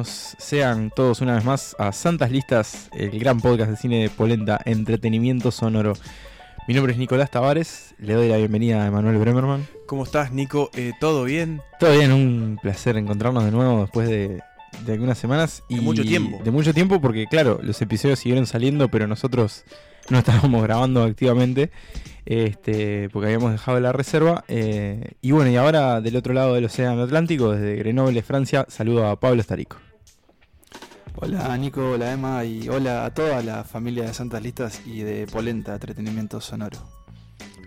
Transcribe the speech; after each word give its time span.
bienvenidos 0.00 0.36
sean 0.38 0.90
todos 0.90 1.20
una 1.20 1.34
vez 1.34 1.44
más 1.44 1.76
a 1.78 1.92
Santas 1.92 2.30
Listas, 2.30 2.88
el 2.94 3.18
gran 3.18 3.40
podcast 3.40 3.70
de 3.70 3.76
cine 3.76 4.02
de 4.02 4.08
Polenta, 4.08 4.58
entretenimiento 4.64 5.50
sonoro. 5.50 5.92
Mi 6.66 6.74
nombre 6.74 6.92
es 6.92 6.98
Nicolás 6.98 7.30
Tavares, 7.30 7.94
le 7.98 8.14
doy 8.14 8.28
la 8.28 8.38
bienvenida 8.38 8.82
a 8.82 8.86
Emanuel 8.86 9.18
Bremerman. 9.18 9.66
¿Cómo 9.86 10.04
estás, 10.04 10.32
Nico? 10.32 10.70
Eh, 10.74 10.92
¿Todo 11.00 11.24
bien? 11.24 11.60
Todo 11.78 11.98
bien, 11.98 12.12
un 12.12 12.58
placer 12.62 12.96
encontrarnos 12.96 13.44
de 13.44 13.50
nuevo 13.50 13.82
después 13.82 14.08
de, 14.08 14.40
de 14.86 14.92
algunas 14.92 15.18
semanas. 15.18 15.62
De 15.68 15.80
mucho 15.80 16.02
tiempo. 16.02 16.40
De 16.42 16.50
mucho 16.50 16.72
tiempo 16.72 17.00
porque, 17.00 17.26
claro, 17.26 17.60
los 17.62 17.80
episodios 17.82 18.20
siguieron 18.20 18.46
saliendo, 18.46 18.88
pero 18.88 19.06
nosotros 19.06 19.64
no 20.08 20.18
estábamos 20.18 20.62
grabando 20.62 21.02
activamente 21.02 21.70
este, 22.24 23.10
porque 23.10 23.26
habíamos 23.26 23.52
dejado 23.52 23.80
la 23.80 23.92
reserva. 23.92 24.44
eh, 24.48 25.12
y 25.20 25.32
bueno, 25.32 25.50
y 25.50 25.56
ahora 25.56 26.00
del 26.00 26.16
otro 26.16 26.32
lado 26.32 26.54
del 26.54 26.64
Océano 26.64 27.02
Atlántico, 27.02 27.52
desde 27.52 27.76
Grenoble, 27.76 28.22
Francia, 28.22 28.64
saludo 28.68 29.06
a 29.06 29.20
Pablo 29.20 29.42
Estarico. 29.42 29.76
Hola 31.20 31.56
Nico, 31.58 31.92
hola 31.92 32.12
Emma 32.12 32.44
y 32.44 32.68
hola 32.68 33.04
a 33.04 33.12
toda 33.12 33.42
la 33.42 33.64
familia 33.64 34.04
de 34.04 34.14
Santas 34.14 34.42
Listas 34.42 34.80
y 34.86 35.00
de 35.00 35.26
Polenta 35.26 35.74
Entretenimiento 35.74 36.40
Sonoro. 36.40 36.78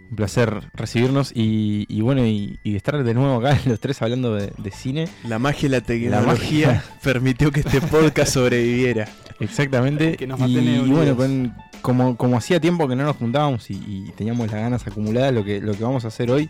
Un 0.09 0.15
placer 0.15 0.69
recibirnos 0.73 1.31
y, 1.35 1.85
y 1.87 2.01
bueno, 2.01 2.25
y, 2.25 2.59
y 2.63 2.75
estar 2.75 3.03
de 3.03 3.13
nuevo 3.13 3.35
acá 3.45 3.59
los 3.65 3.79
tres 3.79 4.01
hablando 4.01 4.33
de, 4.35 4.51
de 4.57 4.71
cine. 4.71 5.07
La 5.27 5.39
magia 5.39 5.67
y 5.67 5.69
la 5.69 5.77
La 5.79 5.83
tecnología 5.85 6.67
magia. 6.67 6.83
permitió 7.03 7.51
que 7.51 7.59
este 7.61 7.81
podcast 7.81 8.33
sobreviviera. 8.33 9.07
Exactamente. 9.39 10.15
Que 10.17 10.27
nos 10.27 10.39
y, 10.41 10.77
bueno, 10.91 11.15
con- 11.15 11.53
como, 11.81 12.15
como 12.15 12.37
hacía 12.37 12.59
tiempo 12.61 12.87
que 12.87 12.95
no 12.95 13.03
nos 13.03 13.17
juntábamos 13.17 13.69
y, 13.69 13.73
y 13.85 14.11
teníamos 14.15 14.49
las 14.51 14.61
ganas 14.61 14.87
acumuladas, 14.87 15.33
lo 15.33 15.43
que, 15.43 15.59
lo 15.59 15.73
que 15.73 15.83
vamos 15.83 16.05
a 16.05 16.07
hacer 16.07 16.31
hoy, 16.31 16.49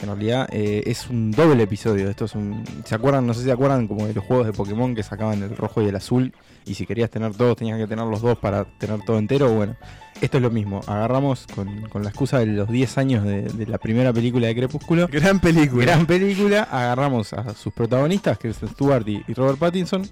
en 0.00 0.06
realidad 0.06 0.48
eh, 0.52 0.82
es 0.86 1.08
un 1.08 1.30
doble 1.30 1.62
episodio. 1.62 2.08
Esto 2.10 2.26
es 2.26 2.34
un. 2.34 2.64
¿Se 2.84 2.94
acuerdan? 2.94 3.26
No 3.26 3.34
sé 3.34 3.40
si 3.40 3.46
se 3.46 3.52
acuerdan 3.52 3.88
como 3.88 4.06
de 4.06 4.14
los 4.14 4.24
juegos 4.24 4.46
de 4.46 4.52
Pokémon 4.52 4.94
que 4.94 5.02
sacaban 5.02 5.42
el 5.42 5.56
rojo 5.56 5.82
y 5.82 5.86
el 5.86 5.96
azul. 5.96 6.34
Y 6.66 6.74
si 6.74 6.86
querías 6.86 7.10
tener 7.10 7.34
todos, 7.34 7.56
tenías 7.56 7.78
que 7.78 7.86
tener 7.86 8.04
los 8.06 8.20
dos 8.20 8.38
para 8.38 8.64
tener 8.64 9.00
todo 9.04 9.18
entero. 9.18 9.50
Bueno, 9.52 9.76
esto 10.20 10.36
es 10.36 10.42
lo 10.42 10.50
mismo. 10.50 10.80
Agarramos 10.86 11.46
con, 11.54 11.82
con 11.88 12.02
la 12.02 12.10
excusa 12.10 12.38
de 12.38 12.46
los 12.46 12.68
10 12.68 12.98
años 12.98 13.24
de, 13.24 13.42
de 13.42 13.66
la 13.66 13.78
primera 13.78 14.12
película 14.12 14.48
de 14.48 14.54
Crepúsculo. 14.54 15.08
Gran 15.08 15.40
película. 15.40 15.84
Gran 15.84 16.06
película, 16.06 16.62
agarramos 16.64 17.32
a 17.32 17.54
sus 17.54 17.72
protagonistas, 17.72 18.38
Kristen 18.38 18.68
Stewart 18.70 19.06
y, 19.08 19.22
y 19.26 19.34
Robert 19.34 19.58
Pattinson. 19.58 20.08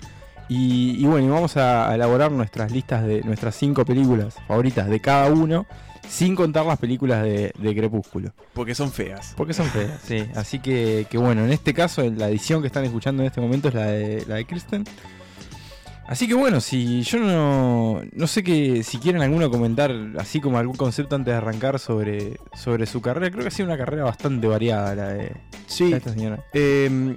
Y, 0.48 1.02
y 1.02 1.06
bueno, 1.06 1.26
y 1.26 1.30
vamos 1.30 1.56
a, 1.56 1.90
a 1.90 1.94
elaborar 1.94 2.30
nuestras 2.30 2.70
listas 2.70 3.04
de 3.06 3.22
nuestras 3.22 3.54
cinco 3.56 3.84
películas 3.84 4.36
favoritas 4.46 4.88
de 4.88 5.00
cada 5.00 5.30
uno, 5.30 5.66
sin 6.08 6.34
contar 6.36 6.64
las 6.66 6.78
películas 6.78 7.22
de, 7.22 7.52
de 7.58 7.74
Crepúsculo. 7.74 8.32
Porque 8.52 8.74
son 8.74 8.90
feas. 8.92 9.34
Porque 9.36 9.54
son 9.54 9.66
feas, 9.66 10.00
sí. 10.06 10.24
Así 10.34 10.58
que, 10.60 11.06
que 11.10 11.18
bueno, 11.18 11.44
en 11.44 11.52
este 11.52 11.74
caso, 11.74 12.02
la 12.10 12.28
edición 12.28 12.60
que 12.60 12.66
están 12.68 12.84
escuchando 12.84 13.22
en 13.22 13.26
este 13.28 13.40
momento 13.40 13.68
es 13.68 13.74
la 13.74 13.86
de, 13.86 14.24
la 14.26 14.34
de 14.36 14.44
Kristen. 14.46 14.84
Así 16.06 16.28
que 16.28 16.34
bueno, 16.34 16.60
si 16.60 17.00
yo 17.02 17.18
no, 17.18 18.02
no 18.12 18.26
sé 18.26 18.42
que 18.42 18.82
si 18.82 18.98
quieren 18.98 19.22
alguno 19.22 19.50
comentar 19.50 19.90
así 20.18 20.38
como 20.38 20.58
algún 20.58 20.76
concepto 20.76 21.16
antes 21.16 21.32
de 21.32 21.38
arrancar 21.38 21.78
sobre, 21.78 22.38
sobre 22.54 22.84
su 22.84 23.00
carrera, 23.00 23.30
creo 23.30 23.40
que 23.42 23.48
ha 23.48 23.50
sido 23.50 23.68
una 23.68 23.78
carrera 23.78 24.04
bastante 24.04 24.46
variada 24.46 24.94
la 24.94 25.08
de, 25.08 25.32
Sí. 25.66 25.90
de 25.90 25.96
esta 25.96 26.12
señora. 26.12 26.44
eh, 26.52 27.16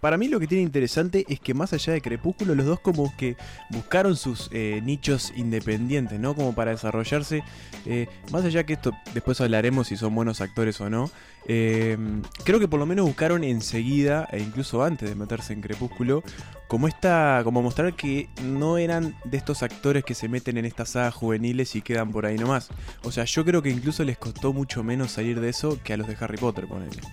para 0.00 0.16
mí 0.16 0.28
lo 0.28 0.40
que 0.40 0.46
tiene 0.46 0.62
interesante 0.62 1.24
es 1.28 1.40
que 1.40 1.54
más 1.54 1.72
allá 1.72 1.92
de 1.92 2.00
Crepúsculo, 2.00 2.54
los 2.54 2.66
dos 2.66 2.80
como 2.80 3.14
que 3.16 3.36
buscaron 3.70 4.16
sus 4.16 4.48
eh, 4.52 4.80
nichos 4.84 5.32
independientes, 5.36 6.18
¿no? 6.18 6.34
Como 6.34 6.54
para 6.54 6.70
desarrollarse. 6.72 7.42
eh, 7.86 8.08
más 8.32 8.44
allá 8.44 8.64
que 8.64 8.74
esto, 8.74 8.92
después 9.14 9.40
hablaremos 9.40 9.88
si 9.88 9.96
son 9.96 10.14
buenos 10.14 10.40
actores 10.40 10.80
o 10.80 10.90
no. 10.90 11.10
eh, 11.46 11.96
creo 12.44 12.60
que 12.60 12.68
por 12.68 12.78
lo 12.78 12.86
menos 12.86 13.06
buscaron 13.06 13.42
enseguida, 13.44 14.28
e 14.32 14.40
incluso 14.40 14.82
antes 14.82 15.08
de 15.08 15.14
meterse 15.14 15.52
en 15.52 15.60
Crepúsculo, 15.62 16.22
como 16.68 16.86
esta. 16.86 17.40
como 17.44 17.62
mostrar 17.62 17.94
que 17.94 18.28
no 18.44 18.76
eran 18.78 19.14
de 19.24 19.38
estos 19.38 19.62
actores 19.62 20.04
que 20.04 20.14
se 20.14 20.28
meten 20.28 20.58
en 20.58 20.66
estas 20.66 20.90
sagas 20.90 21.14
juveniles 21.14 21.74
y 21.74 21.82
quedan 21.82 22.10
por 22.10 22.26
ahí 22.26 22.36
nomás. 22.36 22.68
O 23.02 23.10
sea, 23.10 23.24
yo 23.24 23.44
creo 23.44 23.62
que 23.62 23.70
incluso 23.70 24.04
les 24.04 24.18
costó 24.18 24.52
mucho 24.52 24.84
menos 24.84 25.12
salir 25.12 25.40
de 25.40 25.48
eso 25.48 25.78
que 25.82 25.94
a 25.94 25.96
los 25.96 26.06
de 26.06 26.16
Harry 26.20 26.36
Potter. 26.36 26.66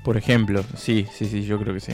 Por 0.03 0.17
ejemplo, 0.17 0.63
sí, 0.75 1.07
sí, 1.13 1.25
sí, 1.25 1.43
yo 1.43 1.57
creo 1.59 1.73
que 1.73 1.79
sí. 1.79 1.93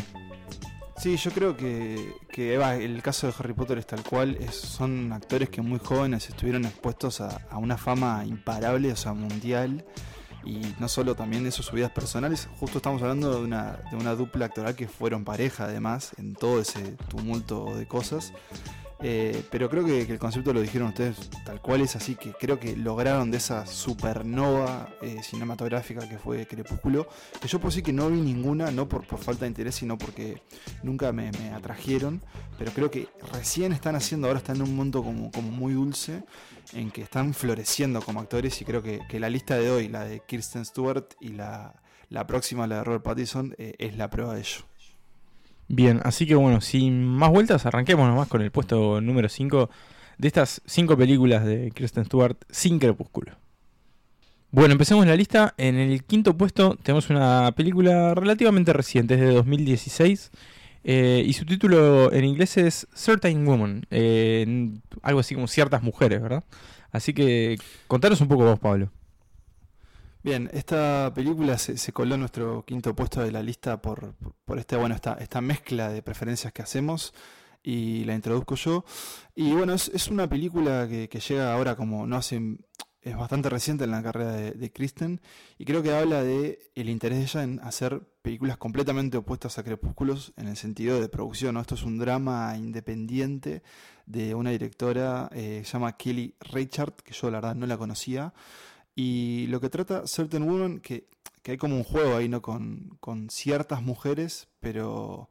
Sí, 1.01 1.17
yo 1.17 1.31
creo 1.31 1.57
que, 1.57 2.13
que 2.31 2.53
Eva, 2.53 2.75
el 2.75 3.01
caso 3.01 3.25
de 3.25 3.33
Harry 3.39 3.53
Potter 3.53 3.79
es 3.79 3.87
tal 3.87 4.03
cual, 4.03 4.37
son 4.51 5.11
actores 5.11 5.49
que 5.49 5.59
muy 5.63 5.79
jóvenes 5.79 6.29
estuvieron 6.29 6.63
expuestos 6.63 7.21
a, 7.21 7.41
a 7.49 7.57
una 7.57 7.75
fama 7.75 8.23
imparable, 8.23 8.91
o 8.91 8.95
sea, 8.95 9.13
mundial, 9.13 9.83
y 10.45 10.61
no 10.79 10.87
solo 10.87 11.15
también 11.15 11.47
eso, 11.47 11.63
sus 11.63 11.73
vidas 11.73 11.89
personales, 11.89 12.47
justo 12.59 12.77
estamos 12.77 13.01
hablando 13.01 13.33
de 13.33 13.43
una, 13.43 13.79
de 13.89 13.97
una 13.97 14.13
dupla 14.13 14.45
actoral 14.45 14.75
que 14.75 14.87
fueron 14.87 15.23
pareja 15.23 15.63
además, 15.63 16.11
en 16.19 16.35
todo 16.35 16.61
ese 16.61 16.95
tumulto 17.09 17.75
de 17.75 17.87
cosas. 17.87 18.31
Eh, 19.03 19.43
pero 19.49 19.67
creo 19.67 19.83
que, 19.83 20.01
el 20.01 20.19
concepto 20.19 20.53
lo 20.53 20.61
dijeron 20.61 20.89
ustedes 20.89 21.29
tal 21.43 21.59
cual 21.59 21.81
es 21.81 21.95
así, 21.95 22.15
que 22.15 22.33
creo 22.33 22.59
que 22.59 22.75
lograron 22.75 23.31
de 23.31 23.37
esa 23.37 23.65
supernova 23.65 24.89
eh, 25.01 25.23
cinematográfica 25.23 26.07
que 26.07 26.19
fue 26.19 26.45
Crepúsculo, 26.45 27.07
que 27.41 27.47
yo 27.47 27.59
por 27.59 27.71
sí 27.71 27.81
que 27.81 27.93
no 27.93 28.09
vi 28.09 28.21
ninguna, 28.21 28.69
no 28.69 28.87
por, 28.87 29.05
falta 29.05 29.41
de 29.41 29.47
interés, 29.47 29.75
sino 29.75 29.97
porque 29.97 30.43
nunca 30.83 31.11
me, 31.11 31.29
atrajeron, 31.55 32.21
pero 32.59 32.71
creo 32.71 32.91
que 32.91 33.07
recién 33.33 33.73
están 33.73 33.95
haciendo, 33.95 34.27
ahora 34.27 34.37
están 34.37 34.57
en 34.57 34.63
un 34.63 34.75
mundo 34.75 35.03
como, 35.03 35.31
muy 35.41 35.73
dulce, 35.73 36.23
en 36.73 36.91
que 36.91 37.01
están 37.01 37.33
floreciendo 37.33 38.01
como 38.01 38.19
actores 38.19 38.61
y 38.61 38.65
creo 38.65 38.83
que, 38.83 39.19
la 39.19 39.29
lista 39.29 39.55
de 39.55 39.71
hoy, 39.71 39.87
la 39.87 40.03
de 40.05 40.21
Kirsten 40.27 40.63
Stewart 40.63 41.05
y 41.19 41.29
la, 41.29 41.81
la 42.09 42.27
próxima, 42.27 42.67
la 42.67 42.77
de 42.77 42.83
Robert 42.83 43.03
Pattinson, 43.03 43.55
eh, 43.57 43.73
es 43.79 43.97
la 43.97 44.09
prueba 44.09 44.35
de 44.35 44.41
ello. 44.41 44.70
Bien, 45.73 46.01
así 46.03 46.25
que 46.25 46.35
bueno, 46.35 46.59
sin 46.59 47.01
más 47.05 47.29
vueltas, 47.31 47.65
arranquemos 47.65 48.05
nomás 48.05 48.27
con 48.27 48.41
el 48.41 48.51
puesto 48.51 48.99
número 48.99 49.29
5 49.29 49.69
de 50.17 50.27
estas 50.27 50.61
5 50.65 50.97
películas 50.97 51.45
de 51.45 51.71
Kristen 51.73 52.03
Stewart 52.03 52.35
sin 52.49 52.77
Crepúsculo. 52.77 53.37
Bueno, 54.51 54.73
empecemos 54.73 55.07
la 55.07 55.15
lista. 55.15 55.53
En 55.57 55.77
el 55.77 56.03
quinto 56.03 56.35
puesto 56.37 56.75
tenemos 56.83 57.09
una 57.09 57.53
película 57.55 58.13
relativamente 58.13 58.73
reciente, 58.73 59.13
es 59.13 59.21
de 59.21 59.31
2016. 59.31 60.31
eh, 60.83 61.23
y 61.25 61.31
su 61.33 61.45
título 61.45 62.11
en 62.11 62.25
inglés 62.25 62.57
es 62.57 62.87
Certain 62.93 63.45
Woman. 63.45 63.85
eh, 63.91 64.71
algo 65.03 65.21
así 65.21 65.35
como 65.35 65.47
ciertas 65.47 65.83
mujeres, 65.83 66.21
¿verdad? 66.21 66.43
Así 66.91 67.13
que 67.13 67.57
contanos 67.87 68.19
un 68.19 68.27
poco 68.27 68.43
vos, 68.43 68.59
Pablo. 68.59 68.91
Bien, 70.23 70.51
esta 70.53 71.11
película 71.15 71.57
se, 71.57 71.77
se 71.77 71.93
coló 71.93 72.13
en 72.13 72.19
nuestro 72.19 72.63
quinto 72.63 72.95
puesto 72.95 73.21
de 73.21 73.31
la 73.31 73.41
lista 73.41 73.81
por, 73.81 74.13
por, 74.45 74.59
este, 74.59 74.75
bueno, 74.75 74.93
esta, 74.93 75.13
esta 75.13 75.41
mezcla 75.41 75.89
de 75.89 76.03
preferencias 76.03 76.53
que 76.53 76.61
hacemos 76.61 77.13
y 77.63 78.03
la 78.05 78.13
introduzco 78.13 78.53
yo. 78.53 78.85
Y 79.35 79.53
bueno, 79.53 79.73
es, 79.73 79.89
es 79.89 80.09
una 80.09 80.29
película 80.29 80.87
que, 80.87 81.07
llega 81.07 81.51
ahora 81.51 81.75
como 81.75 82.05
no 82.05 82.17
hace, 82.17 82.39
es 83.01 83.17
bastante 83.17 83.49
reciente 83.49 83.85
en 83.85 83.91
la 83.91 84.03
carrera 84.03 84.33
de, 84.33 84.71
Kristen 84.71 85.21
y 85.57 85.65
creo 85.65 85.81
que 85.81 85.91
habla 85.91 86.21
de 86.21 86.71
el 86.75 86.89
interés 86.89 87.17
de 87.17 87.23
ella 87.23 87.43
en 87.43 87.59
hacer 87.63 88.01
películas 88.21 88.57
completamente 88.57 89.17
opuestas 89.17 89.57
a 89.57 89.63
Crepúsculos 89.63 90.33
en 90.37 90.47
el 90.47 90.55
sentido 90.55 91.01
de 91.01 91.09
producción. 91.09 91.55
¿no? 91.55 91.61
Esto 91.61 91.73
es 91.73 91.81
un 91.81 91.97
drama 91.97 92.55
independiente 92.57 93.63
de 94.05 94.35
una 94.35 94.51
directora 94.51 95.29
eh, 95.33 95.63
se 95.65 95.73
llama 95.73 95.97
Kelly 95.97 96.35
Reichardt, 96.41 97.01
que 97.01 97.13
yo 97.13 97.31
la 97.31 97.39
verdad 97.39 97.55
no 97.55 97.65
la 97.65 97.77
conocía. 97.77 98.33
Y 98.95 99.47
lo 99.47 99.61
que 99.61 99.69
trata 99.69 100.05
Certain 100.07 100.43
Woman, 100.43 100.79
que, 100.79 101.07
que 101.41 101.51
hay 101.51 101.57
como 101.57 101.75
un 101.75 101.83
juego 101.83 102.15
ahí, 102.15 102.27
¿no? 102.29 102.41
Con, 102.41 102.97
con 102.99 103.29
ciertas 103.29 103.81
mujeres, 103.81 104.47
pero, 104.59 105.29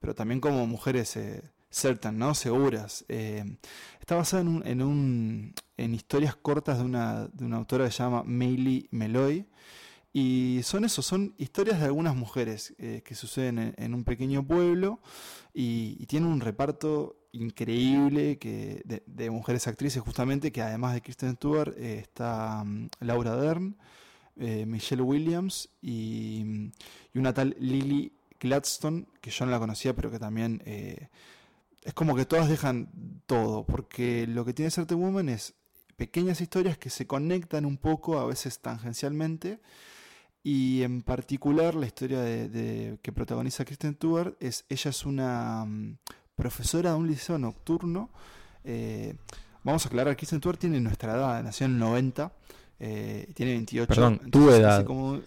pero 0.00 0.14
también 0.14 0.40
como 0.40 0.66
mujeres 0.66 1.16
eh, 1.16 1.42
certain, 1.70 2.18
¿no? 2.18 2.34
Seguras. 2.34 3.04
Eh, 3.08 3.56
está 4.00 4.16
basada 4.16 4.42
en, 4.42 4.48
un, 4.48 4.66
en, 4.66 4.82
un, 4.82 5.54
en 5.76 5.94
historias 5.94 6.36
cortas 6.36 6.78
de 6.78 6.84
una, 6.84 7.28
de 7.28 7.44
una 7.44 7.58
autora 7.58 7.86
que 7.86 7.92
se 7.92 8.02
llama 8.02 8.22
Meili 8.24 8.88
Meloy. 8.90 9.46
Y 10.14 10.60
son 10.62 10.84
eso, 10.84 11.00
son 11.00 11.34
historias 11.38 11.80
de 11.80 11.86
algunas 11.86 12.14
mujeres 12.14 12.74
eh, 12.78 13.02
que 13.02 13.14
suceden 13.14 13.58
en, 13.58 13.74
en 13.78 13.94
un 13.94 14.04
pequeño 14.04 14.46
pueblo 14.46 15.00
y, 15.54 15.96
y 15.98 16.06
tienen 16.06 16.28
un 16.28 16.40
reparto 16.40 17.16
increíble 17.32 18.38
que, 18.38 18.82
de, 19.06 19.30
mujeres 19.30 19.66
actrices 19.66 20.02
justamente, 20.02 20.52
que 20.52 20.62
además 20.62 20.94
de 20.94 21.02
Kristen 21.02 21.36
Stewart 21.36 21.74
eh, 21.78 21.98
está 22.00 22.62
mm, 22.64 22.88
Laura 23.00 23.36
Dern, 23.36 23.76
eh, 24.36 24.66
Michelle 24.66 25.02
Williams 25.02 25.68
y, 25.80 26.42
mm, 26.44 26.72
y 27.14 27.18
una 27.18 27.32
tal 27.34 27.56
Lily 27.58 28.12
Gladstone, 28.40 29.06
que 29.20 29.30
yo 29.30 29.46
no 29.46 29.52
la 29.52 29.58
conocía, 29.58 29.94
pero 29.94 30.10
que 30.10 30.18
también 30.18 30.62
eh, 30.66 31.08
es 31.82 31.94
como 31.94 32.14
que 32.16 32.24
todas 32.26 32.48
dejan 32.48 32.88
todo, 33.26 33.64
porque 33.64 34.26
lo 34.26 34.44
que 34.44 34.54
tiene 34.54 34.70
Certain 34.70 35.00
Woman 35.00 35.28
es 35.28 35.54
pequeñas 35.96 36.40
historias 36.40 36.78
que 36.78 36.90
se 36.90 37.06
conectan 37.06 37.64
un 37.64 37.76
poco, 37.76 38.18
a 38.18 38.26
veces 38.26 38.60
tangencialmente, 38.60 39.60
y 40.44 40.82
en 40.82 41.02
particular 41.02 41.74
la 41.74 41.86
historia 41.86 42.20
de, 42.20 42.48
de- 42.48 42.98
que 43.02 43.12
protagoniza 43.12 43.64
Kristen 43.64 43.94
Stewart 43.94 44.36
es, 44.40 44.64
ella 44.68 44.90
es 44.90 45.04
una 45.06 45.64
mm, 45.66 45.98
profesora 46.36 46.90
de 46.90 46.96
un 46.96 47.06
liceo 47.06 47.38
nocturno, 47.38 48.10
eh, 48.64 49.14
vamos 49.64 49.84
a 49.84 49.88
aclarar, 49.88 50.16
Kristen 50.16 50.38
Stewart 50.38 50.58
tiene 50.58 50.80
nuestra 50.80 51.14
edad, 51.14 51.42
nació 51.42 51.66
en 51.66 51.72
el 51.72 51.78
90, 51.78 52.32
eh, 52.80 53.30
tiene 53.34 53.52
28. 53.52 53.88
Perdón, 53.88 54.30
tu 54.30 54.50
edad. 54.50 54.76
Hace 54.76 54.84
como, 54.84 55.20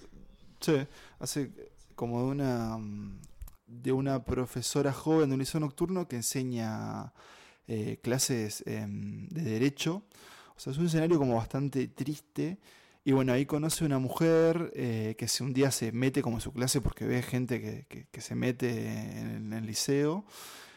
sí, 0.59 0.87
hace 1.19 1.51
como 1.95 2.19
de 2.19 2.25
una... 2.27 2.77
de 3.67 3.91
una 3.91 4.23
profesora 4.23 4.91
joven 4.91 5.29
de 5.29 5.35
un 5.35 5.39
liceo 5.39 5.59
nocturno 5.59 6.07
que 6.07 6.17
enseña 6.17 7.13
eh, 7.67 7.97
clases 8.01 8.63
em, 8.67 9.27
de 9.29 9.41
derecho. 9.41 10.03
O 10.55 10.59
sea, 10.59 10.71
es 10.71 10.77
un 10.77 10.85
escenario 10.85 11.17
como 11.17 11.35
bastante 11.35 11.87
triste. 11.87 12.59
Y 13.03 13.11
bueno, 13.11 13.33
ahí 13.33 13.45
conoce 13.45 13.85
una 13.85 13.99
mujer 13.99 14.71
eh, 14.75 15.15
que 15.17 15.27
un 15.43 15.53
día 15.53 15.71
se 15.71 15.91
mete 15.91 16.21
como 16.21 16.37
en 16.37 16.41
su 16.41 16.51
clase 16.51 16.81
porque 16.81 17.05
ve 17.05 17.21
gente 17.21 17.61
que, 17.61 18.07
que, 18.11 18.21
se 18.21 18.33
mete 18.35 18.69
en, 19.19 19.53
el 19.53 19.65
liceo. 19.65 20.25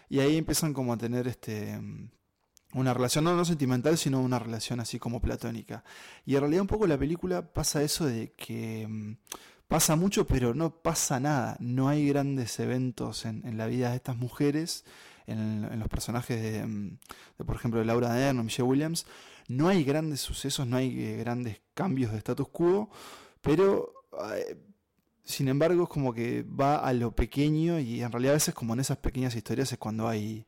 Y 0.08 0.20
ahí 0.20 0.37
empiezan 0.37 0.72
como 0.72 0.93
a 0.93 0.99
tener 0.99 1.28
este 1.28 1.70
em, 1.72 2.10
una 2.72 2.94
relación 2.94 3.25
no, 3.25 3.34
no 3.34 3.44
sentimental, 3.44 3.99
sino 3.99 4.20
una 4.20 4.38
relación 4.38 4.81
así 4.81 4.99
como 4.99 5.20
platónica. 5.20 5.84
Y 6.25 6.34
en 6.34 6.40
realidad 6.40 6.62
un 6.62 6.69
poco 6.69 6.87
la 6.87 6.99
película 6.99 7.52
pasa 7.52 7.82
eso 7.82 8.06
de 8.06 8.32
que 8.32 8.82
em, 8.82 9.16
pasa 9.66 9.96
mucho, 9.96 10.26
pero 10.26 10.55
no 10.55 10.70
pasa 10.82 11.20
nada. 11.20 11.56
No 11.60 11.88
hay 11.88 12.08
grandes 12.08 12.58
eventos 12.60 13.25
en, 13.25 13.46
en 13.46 13.58
la 13.58 13.66
vida 13.66 13.90
de 13.90 13.96
estas 13.96 14.16
mujeres 14.16 14.84
en, 15.28 15.78
los 15.78 15.88
personajes 15.88 16.66
mm, 16.66 16.88
de, 17.38 17.44
por 17.44 17.56
ejemplo, 17.56 17.81
de 17.81 17.87
Laura 17.87 18.12
Dern 18.12 18.38
o 18.38 18.44
Michelle 18.44 18.69
Williams, 18.69 19.06
no 19.49 19.69
hay 19.69 19.84
grandes 19.84 20.20
sucesos, 20.20 20.66
no 20.66 20.76
hay 20.76 21.05
eh, 21.05 21.16
grandes 21.16 21.60
cambios 21.75 22.12
de 22.12 22.19
status 22.19 22.49
quo, 22.49 22.90
pero 23.40 23.93
eh, 24.34 24.56
sin 25.29 25.49
embargo 25.49 25.83
es 25.83 25.89
como 25.91 26.15
que 26.15 26.43
va 26.43 26.77
a 26.77 26.93
lo 26.95 27.13
pequeño 27.13 27.79
y 27.79 28.03
en 28.03 28.11
realidad 28.11 28.33
a 28.33 28.41
veces 28.41 28.55
como 28.55 28.73
en 28.73 28.81
esas 28.81 28.97
pequeñas 28.97 29.37
historias 29.37 29.71
es 29.71 29.79
cuando 29.79 30.09
hay, 30.09 30.47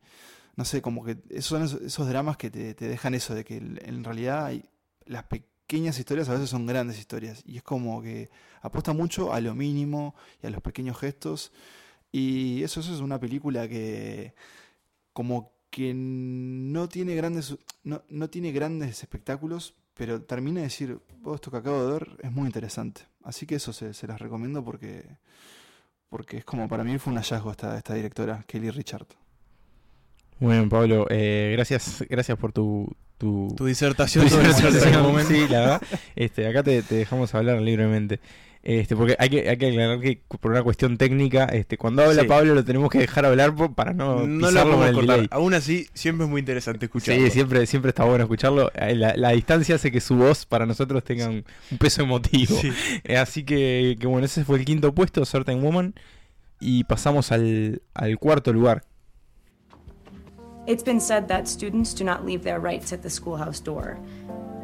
no 0.55 0.65
sé, 0.65 0.81
como 0.81 1.05
que 1.05 1.17
son 1.39 1.61
esos, 1.63 2.07
dramas 2.09 2.35
que 2.35 2.49
te, 2.49 2.73
dejan 2.73 3.13
eso, 3.13 3.35
de 3.35 3.45
que 3.45 3.57
en 3.57 4.03
realidad 4.03 4.43
hay, 4.43 4.65
las 5.05 5.25
pequeñas 5.25 5.99
historias 5.99 6.29
a 6.29 6.33
veces 6.33 6.49
son 6.49 6.65
grandes 6.65 6.97
historias 6.97 7.43
y 7.45 7.57
es 7.57 7.63
como 7.63 8.01
que 8.01 8.31
apuesta 8.61 8.91
mucho 8.91 9.31
a 9.31 9.39
lo 9.39 9.53
mínimo 9.53 10.15
y 10.41 10.47
a 10.47 10.49
los 10.49 10.63
pequeños 10.63 10.97
gestos 10.97 11.51
y 12.11 12.63
eso, 12.63 12.79
eso 12.79 12.91
es 12.91 13.01
una 13.01 13.19
película 13.19 13.67
que 13.67 14.33
como 15.13 15.53
que 15.69 15.93
no 15.93 16.89
tiene 16.89 17.13
grandes, 17.13 17.55
no, 17.83 18.03
no 18.09 18.31
tiene 18.31 18.51
grandes 18.51 19.03
espectáculos, 19.03 19.75
pero 19.93 20.21
termina 20.21 20.57
de 20.57 20.67
decir, 20.67 20.99
oh, 21.23 21.35
esto 21.35 21.51
que 21.51 21.57
acabo 21.57 21.85
de 21.85 21.93
ver 21.93 22.07
es 22.21 22.31
muy 22.31 22.45
interesante. 22.45 23.01
Así 23.23 23.45
que 23.45 23.55
eso 23.55 23.73
se, 23.73 23.93
se 23.93 24.07
las 24.07 24.19
recomiendo 24.19 24.63
porque, 24.63 25.03
porque 26.09 26.37
es 26.37 26.45
como 26.45 26.67
para 26.67 26.83
mí 26.83 26.97
fue 26.97 27.13
un 27.13 27.19
hallazgo 27.19 27.51
esta, 27.51 27.77
esta 27.77 27.93
directora, 27.93 28.43
Kelly 28.47 28.71
Richard. 28.71 29.07
Bueno, 30.39 30.67
Pablo, 30.69 31.05
eh, 31.09 31.51
gracias, 31.55 32.03
gracias 32.09 32.35
por 32.37 32.51
tu, 32.51 32.91
tu, 33.19 33.55
disertación. 33.59 34.27
Sí, 34.27 35.47
la 35.47 35.59
verdad. 35.59 35.81
Este, 36.15 36.47
acá 36.47 36.63
te, 36.63 36.81
te 36.81 36.95
dejamos 36.95 37.35
hablar 37.35 37.61
libremente. 37.61 38.19
Este, 38.63 38.95
porque 38.95 39.15
hay 39.17 39.29
que, 39.29 39.49
hay 39.49 39.57
que 39.57 39.69
aclarar 39.69 39.99
que 39.99 40.21
por 40.39 40.51
una 40.51 40.61
cuestión 40.61 40.97
técnica, 40.97 41.45
este, 41.45 41.77
cuando 41.77 42.03
habla 42.03 42.25
Pablo 42.25 42.53
lo 42.53 42.63
tenemos 42.63 42.91
que 42.91 42.99
dejar 42.99 43.25
hablar 43.25 43.55
para 43.73 43.93
no, 43.93 44.27
no 44.27 44.47
pisarlo 44.47 44.85
lo 44.85 44.93
con 44.93 45.09
el 45.09 45.27
Aún 45.31 45.55
así, 45.55 45.87
siempre 45.93 46.25
es 46.25 46.29
muy 46.29 46.39
interesante 46.41 46.85
escucharlo. 46.85 47.23
Sí, 47.25 47.31
siempre, 47.31 47.65
siempre 47.65 47.89
está 47.89 48.03
bueno 48.03 48.23
escucharlo. 48.23 48.71
Eh, 48.75 48.93
la, 48.95 49.29
distancia 49.31 49.75
hace 49.75 49.91
que 49.91 49.99
su 49.99 50.15
voz 50.15 50.45
para 50.45 50.67
nosotros 50.67 51.03
tenga 51.03 51.27
un, 51.27 51.43
peso 51.79 52.03
emotivo. 52.03 52.59
Eh, 53.03 53.17
así 53.17 53.43
que, 53.43 53.97
que, 53.99 54.05
bueno, 54.05 54.25
ese 54.25 54.45
fue 54.45 54.59
el 54.59 54.65
quinto 54.65 54.93
puesto, 54.93 55.25
Certain 55.25 55.61
Woman. 55.61 55.95
Y 56.59 56.83
pasamos 56.83 57.31
al, 57.31 57.81
al 57.95 58.17
cuarto 58.19 58.53
lugar. 58.53 58.83
It's 60.67 60.83
been 60.83 61.01
said 61.01 61.27
that 61.27 61.47
students 61.47 61.95
do 61.95 62.05
not 62.05 62.25
leave 62.25 62.43
their 62.43 62.59
rights 62.59 62.93
at 62.93 63.01
the 63.01 63.09
schoolhouse 63.09 63.59
door. 63.59 63.97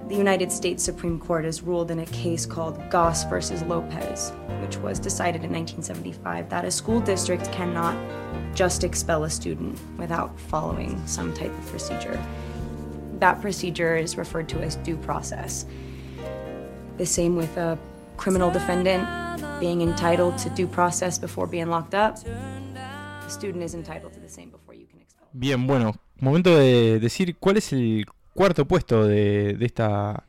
The 0.08 0.16
United 0.16 0.54
States 0.54 0.82
Supreme 0.82 1.20
Court 1.20 1.44
has 1.44 1.62
ruled 1.62 1.92
in 1.92 2.00
a 2.00 2.06
case 2.06 2.46
called 2.46 2.82
Goss 2.90 3.26
versus 3.26 3.62
Lopez, 3.64 4.32
which 4.62 4.78
was 4.78 5.00
decided 5.00 5.44
in 5.44 5.52
1975, 5.52 6.48
that 6.48 6.64
a 6.64 6.72
school 6.72 7.02
district 7.02 7.52
cannot 7.52 7.98
just 8.56 8.86
expel 8.86 9.26
a 9.26 9.30
student 9.30 9.78
without 9.98 10.40
following 10.40 11.06
some 11.06 11.34
type 11.34 11.52
of 11.52 11.66
procedure. 11.66 12.18
That 13.20 13.42
procedure 13.42 13.98
is 13.98 14.18
referred 14.18 14.48
to 14.50 14.62
as 14.62 14.78
due 14.78 14.96
process. 14.96 15.66
The 16.98 17.06
same 17.06 17.36
with 17.36 17.58
a 17.58 17.78
criminal 18.16 18.50
defendant 18.50 19.06
being 19.60 19.82
entitled 19.82 20.38
to 20.38 20.50
due 20.52 20.68
process 20.68 21.20
before 21.20 21.48
being 21.48 21.68
locked 21.68 21.96
up. 21.96 22.18
The 22.24 23.28
student 23.28 23.62
is 23.62 23.74
entitled 23.74 24.14
to 24.14 24.22
the 24.22 24.30
same 24.30 24.52
before 24.52 24.74
you 24.74 24.86
can 24.86 25.02
expel. 25.02 25.28
Bien, 25.34 25.68
bueno, 25.68 25.96
momento 26.22 26.58
de 26.58 26.98
decir 27.00 27.36
cuál 27.36 27.58
es 27.58 27.74
el 27.74 28.06
cuarto 28.38 28.68
puesto 28.68 29.08
de, 29.08 29.58
esta, 29.62 30.24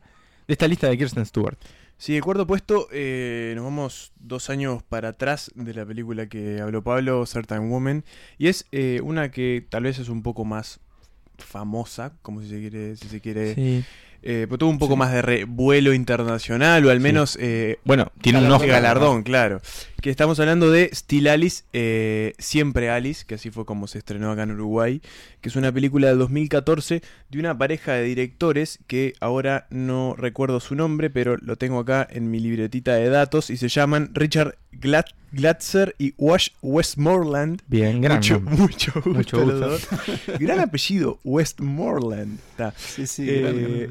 de 0.46 0.52
esta 0.54 0.66
lista 0.66 0.88
de 0.88 0.96
Kirsten 0.96 1.26
Stewart. 1.26 1.58
Sí, 1.98 2.16
el 2.16 2.22
cuarto 2.22 2.46
puesto, 2.46 2.88
eh, 2.90 3.52
nos 3.54 3.64
vamos 3.64 4.12
dos 4.18 4.48
años 4.48 4.82
para 4.82 5.10
atrás 5.10 5.50
de 5.54 5.74
la 5.74 5.84
película 5.84 6.26
que 6.26 6.58
habló 6.58 6.82
Pablo, 6.82 7.26
Certain 7.26 7.68
Woman, 7.68 8.04
y 8.38 8.48
es 8.48 8.64
eh, 8.72 9.00
una 9.04 9.30
que 9.30 9.66
tal 9.68 9.82
vez 9.82 9.98
es 9.98 10.08
un 10.08 10.22
poco 10.22 10.46
más 10.46 10.80
famosa, 11.36 12.14
como 12.22 12.40
si 12.40 12.48
se 12.48 12.60
quiere, 12.60 12.96
si 12.96 13.08
se 13.08 13.20
quiere 13.20 13.84
eh, 14.22 14.46
pues 14.48 14.58
tuvo 14.58 14.70
un 14.70 14.78
poco 14.78 14.96
más 14.96 15.12
de 15.12 15.22
revuelo 15.22 15.94
internacional, 15.94 16.84
o 16.84 16.90
al 16.90 17.00
menos. 17.00 17.38
Eh, 17.40 17.78
bueno, 17.84 18.10
tiene 18.20 18.40
un 18.40 18.66
galardón, 18.66 19.22
claro. 19.22 19.60
Que 20.00 20.10
estamos 20.10 20.38
hablando 20.38 20.70
de 20.70 20.90
Still 20.92 21.26
Alice, 21.26 21.64
eh, 21.72 22.32
Siempre 22.38 22.88
Alice, 22.88 23.24
que 23.26 23.34
así 23.34 23.50
fue 23.50 23.64
como 23.64 23.88
se 23.88 23.98
estrenó 23.98 24.30
acá 24.30 24.44
en 24.44 24.52
Uruguay, 24.52 25.02
que 25.40 25.48
es 25.48 25.56
una 25.56 25.72
película 25.72 26.06
del 26.06 26.18
2014 26.18 27.02
de 27.28 27.38
una 27.40 27.58
pareja 27.58 27.94
de 27.94 28.04
directores 28.04 28.78
que 28.86 29.14
ahora 29.18 29.66
no 29.70 30.14
recuerdo 30.16 30.60
su 30.60 30.76
nombre, 30.76 31.10
pero 31.10 31.36
lo 31.38 31.56
tengo 31.56 31.80
acá 31.80 32.06
en 32.08 32.30
mi 32.30 32.38
libretita 32.38 32.94
de 32.94 33.08
datos 33.08 33.50
y 33.50 33.56
se 33.56 33.68
llaman 33.68 34.10
Richard 34.14 34.56
Glatzer 35.32 35.96
y 35.98 36.14
Wash 36.16 36.50
Westmoreland. 36.62 37.62
Bien, 37.66 38.00
gran 38.00 38.18
mucho, 38.18 38.40
mucho 38.40 38.92
gusto. 39.02 39.10
Mucho 39.10 39.78
gran 40.38 40.60
apellido, 40.60 41.18
Westmoreland. 41.24 42.38
Sí, 42.76 43.04
sí, 43.08 43.26
gran 43.26 43.90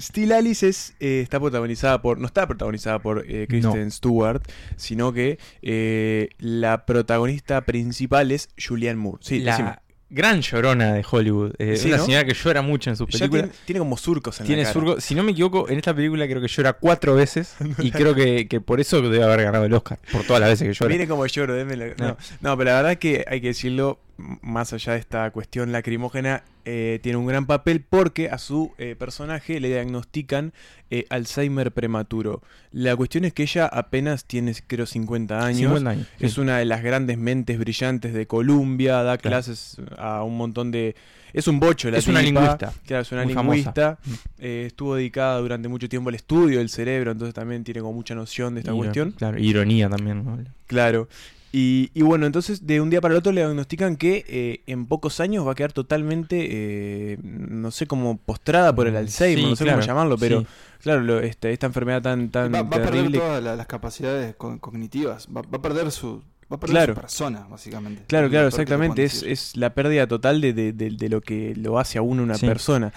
Still 0.00 0.32
Alice 0.32 0.66
eh, 1.00 1.20
está 1.22 1.38
protagonizada 1.38 2.02
por. 2.02 2.18
No 2.18 2.26
está 2.26 2.46
protagonizada 2.46 2.98
por 2.98 3.24
eh, 3.28 3.46
Kristen 3.48 3.90
Stewart, 3.90 4.42
sino 4.76 5.12
que 5.12 5.38
eh, 5.62 6.30
la 6.38 6.84
protagonista 6.84 7.60
principal 7.62 8.32
es 8.32 8.48
Julianne 8.58 8.98
Moore. 9.00 9.18
Sí, 9.22 9.40
la 9.40 9.82
gran 10.10 10.42
llorona 10.42 10.92
de 10.92 11.04
Hollywood. 11.08 11.54
Es 11.58 11.84
una 11.84 11.98
señora 11.98 12.24
que 12.24 12.34
llora 12.34 12.62
mucho 12.62 12.90
en 12.90 12.96
sus 12.96 13.08
películas. 13.08 13.50
Tiene, 13.64 13.80
como 13.80 13.96
surcos 13.96 14.40
en 14.40 14.48
la 14.48 14.72
cara. 14.72 15.00
Si 15.00 15.14
no 15.14 15.22
me 15.22 15.32
equivoco, 15.32 15.68
en 15.68 15.78
esta 15.78 15.94
película 15.94 16.26
creo 16.26 16.40
que 16.40 16.48
llora 16.48 16.74
cuatro 16.74 17.14
veces. 17.14 17.56
y 17.78 17.90
creo 17.90 18.14
que, 18.14 18.60
por 18.60 18.80
eso 18.80 19.02
debe 19.02 19.24
haber 19.24 19.42
ganado 19.42 19.64
el 19.64 19.74
Oscar. 19.74 19.98
Por 20.12 20.24
todas 20.24 20.40
las 20.40 20.50
veces 20.50 20.68
que 20.68 20.74
llora. 20.74 20.88
Viene 20.88 21.08
como 21.08 21.26
lloro, 21.26 21.54
no. 21.64 22.16
no, 22.40 22.56
pero 22.56 22.70
la 22.70 22.82
verdad 22.82 22.96
que 22.96 23.24
hay 23.28 23.40
que 23.40 23.48
decirlo 23.48 24.00
más 24.16 24.72
allá 24.72 24.92
de 24.92 24.98
esta 24.98 25.30
cuestión 25.30 25.72
lacrimógena, 25.72 26.44
eh, 26.64 26.98
tiene 27.02 27.18
un 27.18 27.26
gran 27.26 27.46
papel 27.46 27.80
porque 27.80 28.30
a 28.30 28.38
su 28.38 28.72
eh, 28.78 28.96
personaje 28.98 29.60
le 29.60 29.68
diagnostican 29.68 30.52
eh, 30.90 31.04
Alzheimer 31.10 31.72
prematuro. 31.72 32.42
La 32.72 32.96
cuestión 32.96 33.24
es 33.24 33.32
que 33.32 33.42
ella 33.42 33.66
apenas 33.66 34.24
tiene, 34.24 34.54
creo, 34.66 34.86
50 34.86 35.44
años. 35.44 35.82
es 36.18 36.38
una 36.38 36.58
de 36.58 36.64
las 36.64 36.82
grandes 36.82 37.18
mentes 37.18 37.58
brillantes 37.58 38.14
de 38.14 38.26
Columbia, 38.26 39.02
da 39.02 39.18
clases 39.18 39.76
a 39.98 40.22
un 40.22 40.36
montón 40.36 40.70
de... 40.70 40.94
Es 41.32 41.48
un 41.48 41.58
bocho 41.58 41.90
la 41.90 41.98
Es 41.98 42.06
una 42.06 42.22
lingüista. 42.22 42.72
Claro, 42.86 43.02
es 43.02 43.10
una 43.10 43.24
lingüista. 43.24 43.98
Mm. 44.04 44.12
estuvo 44.38 44.94
dedicada 44.94 45.38
durante 45.40 45.68
mucho 45.68 45.88
tiempo 45.88 46.08
al 46.08 46.14
estudio 46.14 46.58
del 46.58 46.68
cerebro, 46.68 47.10
entonces 47.10 47.34
también 47.34 47.64
tiene 47.64 47.80
como 47.80 47.92
mucha 47.92 48.14
noción 48.14 48.54
de 48.54 48.60
esta 48.60 48.72
cuestión. 48.72 49.12
Claro, 49.12 49.38
ironía 49.38 49.90
también. 49.90 50.48
Claro. 50.66 51.08
Y, 51.56 52.02
bueno, 52.02 52.26
entonces 52.26 52.66
de 52.66 52.80
un 52.80 52.90
día 52.90 53.00
para 53.00 53.14
el 53.14 53.18
otro 53.18 53.30
le 53.30 53.42
diagnostican 53.42 53.94
que 53.94 54.24
eh, 54.26 54.62
en 54.66 54.86
pocos 54.86 55.20
años 55.20 55.46
va 55.46 55.52
a 55.52 55.54
quedar 55.54 55.72
totalmente, 55.72 56.48
eh, 56.50 57.18
no 57.22 57.70
sé, 57.70 57.86
como 57.86 58.16
postrada 58.16 58.74
por 58.74 58.88
el 58.88 58.94
mm, 58.94 58.96
Alzheimer, 58.96 59.50
no 59.50 59.54
sé 59.54 59.64
cómo 59.64 59.80
llamarlo, 59.80 60.18
pero 60.18 60.44
claro, 60.82 61.20
este, 61.20 61.52
esta 61.52 61.66
enfermedad 61.66 62.02
tan, 62.02 62.30
tan 62.30 62.52
va, 62.52 62.62
va 62.62 62.76
a 62.78 62.82
perder 62.82 63.12
todas 63.12 63.40
las 63.40 63.66
capacidades 63.68 64.34
cognitivas, 64.34 65.28
va, 65.28 65.42
a 65.42 65.62
perder 65.62 65.92
su... 65.92 66.24
Va 66.52 66.56
a 66.56 66.60
perder 66.60 66.88
su 66.88 66.94
persona, 66.94 67.46
básicamente. 67.48 68.02
Claro, 68.08 68.28
claro, 68.28 68.48
exactamente. 68.48 69.04
Es, 69.04 69.22
es, 69.22 69.56
la 69.56 69.74
pérdida 69.74 70.08
total 70.08 70.40
de, 70.40 70.52
de, 70.52 70.72
de, 70.72 71.08
lo 71.08 71.20
que 71.20 71.54
lo 71.54 71.78
hace 71.78 71.98
a 71.98 72.02
uno 72.02 72.24
una 72.24 72.36
persona. 72.36 72.92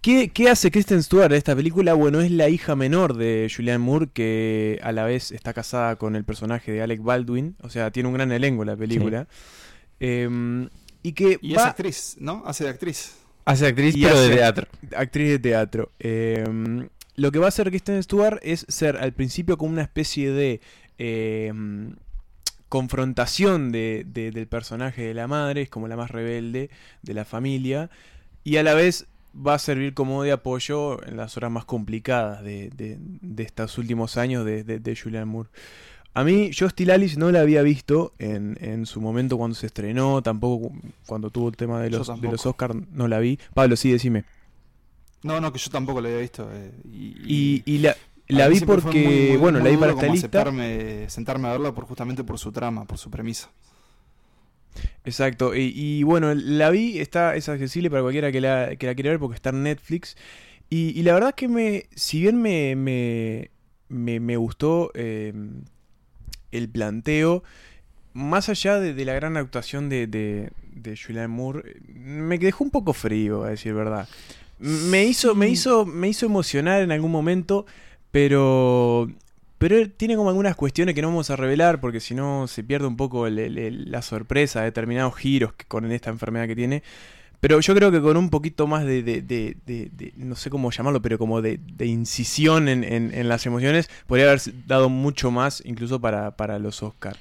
¿Qué, 0.00 0.48
hace 0.48 0.70
Kristen 0.70 1.02
Stewart 1.02 1.32
en 1.32 1.38
esta 1.38 1.56
película? 1.56 1.94
Bueno, 1.94 2.20
es 2.20 2.30
la 2.30 2.48
hija 2.48 2.76
menor 2.76 3.16
de 3.16 3.50
Julianne 3.54 3.84
Moore, 3.84 4.08
que 4.12 4.78
a 4.82 4.92
la 4.92 5.04
vez 5.04 5.32
está 5.32 5.52
casada 5.52 5.96
con 5.96 6.14
el 6.14 6.24
personaje 6.24 6.70
de 6.70 6.80
Alec 6.80 7.02
Baldwin. 7.02 7.56
O 7.62 7.70
sea, 7.70 7.90
tiene 7.90 8.08
un 8.08 8.14
gran 8.14 8.30
elenco 8.30 8.64
la 8.64 8.76
película. 8.76 9.26
Em, 9.98 10.68
y 11.02 11.12
que 11.12 11.40
es 11.42 11.58
actriz, 11.58 12.16
¿no? 12.20 12.44
Hace 12.46 12.64
de 12.64 12.70
actriz. 12.70 13.16
Hace 13.46 13.64
de 13.64 13.70
actriz, 13.70 13.96
pero 14.00 14.20
de 14.20 14.36
teatro. 14.36 14.68
Actriz 14.96 15.28
de 15.28 15.38
teatro. 15.40 15.92
Em, 15.98 16.88
lo 17.16 17.32
que 17.32 17.38
va 17.40 17.46
a 17.46 17.48
hacer 17.48 17.68
Kristen 17.70 18.00
Stewart 18.02 18.38
es 18.42 18.64
ser 18.68 18.98
al 18.98 19.12
principio 19.12 19.56
como 19.56 19.72
una 19.72 19.82
especie 19.82 20.30
de 20.30 20.60
em, 20.98 21.96
confrontación 22.68 23.72
del 23.72 24.46
personaje 24.48 25.02
de 25.02 25.14
la 25.14 25.26
madre, 25.26 25.62
es 25.62 25.68
como 25.68 25.88
la 25.88 25.96
más 25.96 26.12
rebelde 26.12 26.70
de 27.02 27.14
la 27.14 27.24
familia, 27.24 27.90
y 28.44 28.58
a 28.58 28.62
la 28.62 28.74
vez 28.74 29.06
va 29.36 29.54
a 29.54 29.58
servir 29.58 29.94
como 29.94 30.22
de 30.22 30.32
apoyo 30.32 31.04
en 31.06 31.16
las 31.16 31.36
horas 31.36 31.50
más 31.50 31.64
complicadas 31.64 32.42
de, 32.42 32.70
de, 32.70 32.98
estos 33.42 33.76
últimos 33.78 34.16
años 34.16 34.44
de, 34.44 34.64
de, 34.64 34.96
Julianne 34.96 35.26
Moore. 35.26 35.48
A 36.14 36.24
mí, 36.24 36.50
yo 36.52 36.66
Alice 36.90 37.18
no 37.18 37.30
la 37.30 37.40
había 37.40 37.60
visto 37.62 38.14
en, 38.18 38.56
en 38.60 38.86
su 38.86 39.00
momento 39.02 39.36
cuando 39.36 39.54
se 39.54 39.66
estrenó, 39.66 40.22
tampoco 40.22 40.72
cuando 41.06 41.30
tuvo 41.30 41.48
el 41.50 41.56
tema 41.56 41.80
de 41.82 41.90
los, 41.90 42.20
de 42.20 42.28
los 42.30 42.46
Oscars 42.46 42.74
no 42.92 43.06
la 43.06 43.18
vi. 43.18 43.38
Pablo, 43.52 43.76
sí, 43.76 43.92
decime. 43.92 44.24
No, 45.22 45.40
no, 45.40 45.52
que 45.52 45.58
yo 45.58 45.70
tampoco 45.70 46.00
lo 46.00 46.08
había 46.08 46.20
visto. 46.20 46.48
eh, 46.52 46.72
y, 46.84 47.14
Y, 47.26 47.62
y 47.66 47.78
la, 47.78 47.96
la 48.28 48.48
vi 48.48 48.60
porque, 48.60 49.04
muy- 49.04 49.28
muy- 49.28 49.36
bueno, 49.36 49.58
la 49.58 49.68
vi 49.70 49.76
para 49.76 49.92
esta 49.92 50.06
lista. 50.06 50.44
sentarme 51.08 51.48
a 51.48 51.52
verla 51.52 51.72
por, 51.72 51.84
justamente 51.84 52.24
por 52.24 52.38
su 52.38 52.50
trama, 52.52 52.84
por 52.86 52.96
su 52.96 53.10
premisa. 53.10 53.50
Exacto, 55.04 55.54
y, 55.54 55.72
y 55.74 56.02
bueno, 56.02 56.34
la 56.34 56.70
vi, 56.70 56.98
está, 56.98 57.36
es 57.36 57.48
accesible 57.48 57.90
para 57.90 58.02
cualquiera 58.02 58.32
que 58.32 58.40
la, 58.40 58.76
que 58.76 58.86
la 58.86 58.94
quiera 58.94 59.10
ver 59.10 59.18
porque 59.18 59.36
está 59.36 59.50
en 59.50 59.62
Netflix. 59.62 60.16
Y, 60.68 60.98
y 60.98 61.02
la 61.02 61.14
verdad 61.14 61.34
que 61.34 61.48
me, 61.48 61.86
si 61.94 62.20
bien 62.20 62.42
me, 62.42 62.74
me, 62.74 63.50
me, 63.88 64.18
me 64.18 64.36
gustó 64.36 64.90
eh, 64.94 65.32
el 66.50 66.68
planteo, 66.68 67.44
más 68.12 68.48
allá 68.48 68.80
de, 68.80 68.94
de 68.94 69.04
la 69.04 69.14
gran 69.14 69.36
actuación 69.36 69.88
de, 69.88 70.06
de, 70.06 70.50
de 70.72 70.96
Julianne 70.96 71.28
Moore, 71.28 71.76
me 71.86 72.38
dejó 72.38 72.64
un 72.64 72.70
poco 72.70 72.92
frío, 72.92 73.44
a 73.44 73.50
decir 73.50 73.74
verdad. 73.74 74.08
Me 74.58 75.04
hizo, 75.04 75.34
me 75.34 75.48
hizo, 75.48 75.84
me 75.84 76.08
hizo 76.08 76.26
emocionar 76.26 76.80
en 76.82 76.90
algún 76.90 77.12
momento, 77.12 77.66
pero 78.10 79.08
pero 79.58 79.88
tiene 79.90 80.16
como 80.16 80.28
algunas 80.28 80.56
cuestiones 80.56 80.94
que 80.94 81.02
no 81.02 81.08
vamos 81.08 81.30
a 81.30 81.36
revelar 81.36 81.80
porque 81.80 82.00
si 82.00 82.14
no 82.14 82.46
se 82.46 82.62
pierde 82.64 82.86
un 82.86 82.96
poco 82.96 83.26
el- 83.26 83.90
la 83.90 84.02
sorpresa 84.02 84.60
de 84.60 84.66
determinados 84.66 85.14
giros 85.16 85.52
que 85.54 85.64
con 85.66 85.90
esta 85.90 86.10
enfermedad 86.10 86.46
que 86.46 86.56
tiene. 86.56 86.82
Pero 87.40 87.60
yo 87.60 87.74
creo 87.74 87.90
que 87.92 88.00
con 88.00 88.16
un 88.16 88.30
poquito 88.30 88.66
más 88.66 88.84
de, 88.84 89.56
no 90.16 90.36
sé 90.36 90.50
cómo 90.50 90.70
llamarlo, 90.70 91.02
pero 91.02 91.18
como 91.18 91.42
de, 91.42 91.60
incisión 91.80 92.68
en 92.68 93.28
las 93.28 93.46
emociones, 93.46 93.90
podría 94.06 94.26
haber 94.26 94.40
dado 94.66 94.88
mucho 94.88 95.30
más 95.30 95.62
incluso 95.64 96.00
para, 96.00 96.36
para 96.36 96.58
los 96.58 96.82
Oscars. 96.82 97.18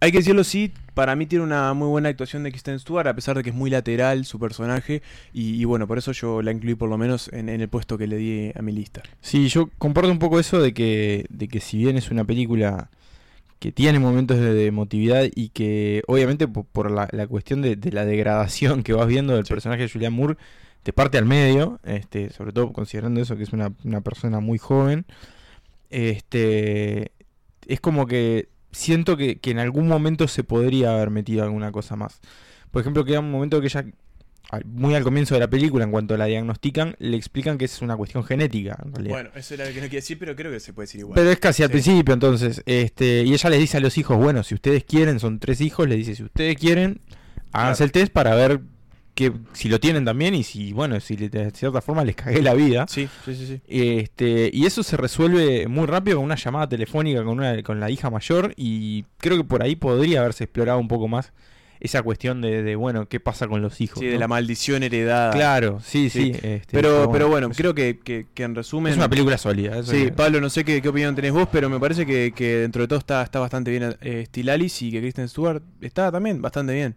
Hay 0.00 0.12
que 0.12 0.18
decirlo, 0.18 0.44
sí, 0.44 0.70
para 0.92 1.16
mí 1.16 1.24
tiene 1.24 1.44
una 1.44 1.72
muy 1.72 1.88
buena 1.88 2.10
actuación 2.10 2.42
de 2.42 2.50
Kristen 2.50 2.78
Stewart, 2.78 3.06
a 3.06 3.14
pesar 3.14 3.36
de 3.36 3.42
que 3.42 3.50
es 3.50 3.56
muy 3.56 3.70
lateral 3.70 4.26
su 4.26 4.38
personaje, 4.38 5.02
y, 5.32 5.54
y 5.60 5.64
bueno, 5.64 5.86
por 5.86 5.96
eso 5.96 6.12
yo 6.12 6.42
la 6.42 6.52
incluí 6.52 6.74
por 6.74 6.90
lo 6.90 6.98
menos 6.98 7.30
en, 7.32 7.48
en 7.48 7.62
el 7.62 7.68
puesto 7.68 7.96
que 7.96 8.06
le 8.06 8.16
di 8.16 8.52
a 8.54 8.60
mi 8.60 8.72
lista. 8.72 9.02
Sí, 9.22 9.48
yo 9.48 9.70
comparto 9.78 10.10
un 10.10 10.18
poco 10.18 10.38
eso 10.38 10.60
de 10.60 10.74
que, 10.74 11.24
de 11.30 11.48
que 11.48 11.60
si 11.60 11.78
bien 11.78 11.96
es 11.96 12.10
una 12.10 12.24
película 12.24 12.90
que 13.60 13.72
tiene 13.72 13.98
momentos 13.98 14.38
de, 14.38 14.66
emotividad 14.66 15.24
y 15.34 15.48
que 15.48 16.02
obviamente 16.06 16.46
po- 16.48 16.64
por, 16.64 16.90
la, 16.90 17.08
la 17.12 17.26
cuestión 17.26 17.62
de, 17.62 17.76
de 17.76 17.92
la 17.92 18.04
degradación 18.04 18.82
que 18.82 18.92
vas 18.92 19.06
viendo 19.06 19.34
del 19.34 19.46
Sí. 19.46 19.54
personaje 19.54 19.82
de 19.84 19.88
Julian 19.88 20.12
Moore, 20.12 20.36
te 20.82 20.92
parte 20.92 21.16
al 21.16 21.24
medio, 21.24 21.80
este, 21.82 22.28
sobre 22.28 22.52
todo 22.52 22.74
considerando 22.74 23.22
eso 23.22 23.36
que 23.36 23.44
es 23.44 23.54
una, 23.54 23.72
una 23.84 24.02
persona 24.02 24.40
muy 24.40 24.58
joven, 24.58 25.06
este, 25.88 27.12
es 27.66 27.80
como 27.80 28.06
que 28.06 28.48
siento 28.74 29.16
que, 29.16 29.36
que 29.38 29.50
en 29.52 29.58
algún 29.58 29.88
momento 29.88 30.28
se 30.28 30.44
podría 30.44 30.94
haber 30.94 31.10
metido 31.10 31.42
alguna 31.44 31.72
cosa 31.72 31.96
más. 31.96 32.20
Por 32.70 32.80
ejemplo, 32.80 33.04
queda 33.04 33.20
un 33.20 33.30
momento 33.30 33.60
que 33.60 33.68
ella, 33.68 33.84
al- 34.50 34.64
muy 34.66 34.94
al 34.94 35.02
comienzo 35.04 35.34
de 35.34 35.40
la 35.40 35.48
película, 35.48 35.84
en 35.84 35.90
cuanto 35.90 36.16
la 36.16 36.26
diagnostican, 36.26 36.96
le 36.98 37.16
explican 37.16 37.56
que 37.56 37.64
es 37.64 37.80
una 37.82 37.96
cuestión 37.96 38.24
genética, 38.24 38.76
en 38.84 38.92
realidad. 38.92 39.14
Bueno, 39.14 39.30
eso 39.36 39.54
era 39.54 39.64
lo 39.64 39.70
que 39.70 39.76
no 39.76 39.82
quería 39.84 39.98
decir, 39.98 40.18
pero 40.18 40.36
creo 40.36 40.52
que 40.52 40.60
se 40.60 40.72
puede 40.72 40.84
decir 40.86 41.00
igual. 41.00 41.14
Pero 41.14 41.30
es 41.30 41.38
casi 41.38 41.62
al 41.62 41.68
Sí. 41.68 41.72
principio, 41.72 42.12
entonces, 42.14 42.62
este, 42.66 43.22
y 43.22 43.32
ella 43.32 43.50
les 43.50 43.60
dice 43.60 43.76
a 43.76 43.80
los 43.80 43.96
hijos, 43.96 44.18
bueno, 44.18 44.42
si 44.42 44.54
ustedes 44.54 44.84
quieren, 44.84 45.18
son 45.20 45.38
tres 45.38 45.60
hijos, 45.60 45.88
les 45.88 45.98
dice, 45.98 46.14
si 46.16 46.24
ustedes 46.24 46.56
quieren, 46.56 47.00
háganse 47.52 47.78
Claro. 47.78 47.84
el 47.86 47.92
test 47.92 48.12
para 48.12 48.34
ver 48.34 48.60
que, 49.14 49.32
si 49.52 49.68
lo 49.68 49.78
tienen 49.78 50.04
también 50.04 50.34
y 50.34 50.42
si, 50.42 50.72
bueno, 50.72 50.98
si 51.00 51.14
de 51.16 51.50
cierta 51.52 51.80
forma 51.80 52.04
les 52.04 52.16
cagué 52.16 52.42
la 52.42 52.54
vida. 52.54 52.86
Sí, 52.88 53.08
sí, 53.24 53.34
sí, 53.34 53.46
sí. 53.46 53.60
Este, 53.66 54.50
y 54.52 54.66
eso 54.66 54.82
se 54.82 54.96
resuelve 54.96 55.68
muy 55.68 55.86
rápido 55.86 56.16
con 56.16 56.24
una 56.24 56.34
llamada 56.36 56.68
telefónica 56.68 57.20
con, 57.24 57.38
una, 57.38 57.62
con 57.62 57.78
la 57.80 57.90
hija 57.90 58.10
mayor 58.10 58.52
y 58.56 59.04
creo 59.18 59.36
que 59.36 59.44
por 59.44 59.62
ahí 59.62 59.76
podría 59.76 60.20
haberse 60.20 60.44
explorado 60.44 60.78
un 60.78 60.88
poco 60.88 61.06
más 61.08 61.32
esa 61.80 62.02
cuestión 62.02 62.40
de, 62.40 62.62
de, 62.62 62.76
bueno, 62.76 63.08
qué 63.08 63.20
pasa 63.20 63.46
con 63.46 63.60
los 63.60 63.80
hijos. 63.80 63.98
Sí, 63.98 64.06
de 64.06 64.18
la 64.18 64.26
maldición 64.26 64.82
heredada. 64.82 65.32
Claro, 65.32 65.80
sí, 65.84 66.08
sí. 66.08 66.32
Sí. 66.32 66.40
este, 66.42 66.68
Pero, 66.72 67.10
pero 67.12 67.28
bueno, 67.28 67.48
es- 67.50 67.56
creo 67.56 67.74
que, 67.74 67.98
que, 67.98 68.26
que 68.32 68.42
en 68.42 68.54
resumen. 68.54 68.90
es 68.92 68.96
una 68.96 69.10
película 69.10 69.36
sólida. 69.36 69.82
Sí, 69.82 70.04
que- 70.06 70.12
Pablo, 70.12 70.40
no 70.40 70.48
sé 70.48 70.64
qué, 70.64 70.80
qué 70.80 70.88
opinión 70.88 71.14
tenés 71.14 71.32
vos, 71.32 71.46
pero 71.52 71.68
me 71.68 71.78
parece 71.78 72.06
que, 72.06 72.32
que 72.34 72.56
dentro 72.58 72.80
de 72.82 72.88
todo 72.88 72.98
está, 72.98 73.22
está 73.22 73.38
bastante 73.38 73.70
bien 73.70 73.96
eh, 74.00 74.24
Steel 74.28 74.48
Alice 74.48 74.84
y 74.84 74.90
que 74.92 75.00
Kristen 75.00 75.28
Stewart 75.28 75.62
está 75.82 76.10
también 76.10 76.40
bastante 76.40 76.72
bien. 76.72 76.96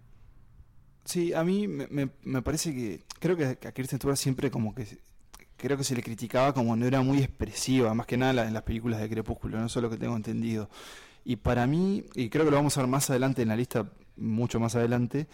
Sí, 1.07 1.33
a 1.33 1.43
mí 1.43 1.67
me, 1.67 1.87
me- 1.87 2.09
me 2.23 2.41
parece 2.41 2.73
que. 2.73 3.03
Creo 3.19 3.37
que 3.37 3.45
a 3.45 3.71
Kirsten 3.71 3.97
Stewart 3.99 4.17
siempre 4.17 4.51
como 4.51 4.75
que. 4.75 4.85
Creo 5.57 5.77
que 5.77 5.83
se 5.83 5.95
le 5.95 6.03
criticaba 6.03 6.53
como 6.53 6.75
no 6.75 6.85
era 6.85 7.01
muy 7.01 7.19
expresiva, 7.19 7.93
más 7.93 8.05
que 8.07 8.17
nada 8.17 8.31
en 8.31 8.35
la- 8.37 8.47
en 8.47 8.53
las 8.53 8.63
películas 8.63 8.99
de 9.01 9.09
Crepúsculo, 9.09 9.59
no 9.59 9.69
solo 9.69 9.89
que 9.89 9.97
tengo 9.97 10.15
entendido. 10.15 10.69
Y 11.25 11.37
para 11.37 11.67
mí, 11.67 12.05
y 12.15 12.29
creo 12.29 12.45
que 12.45 12.51
lo 12.51 12.57
vamos 12.57 12.77
a 12.77 12.81
ver 12.81 12.89
más 12.89 13.09
adelante 13.09 13.43
en 13.43 13.49
la 13.49 13.55
lista, 13.57 13.91
mucho 14.17 14.59
más 14.59 14.75
adelante, 14.75 15.27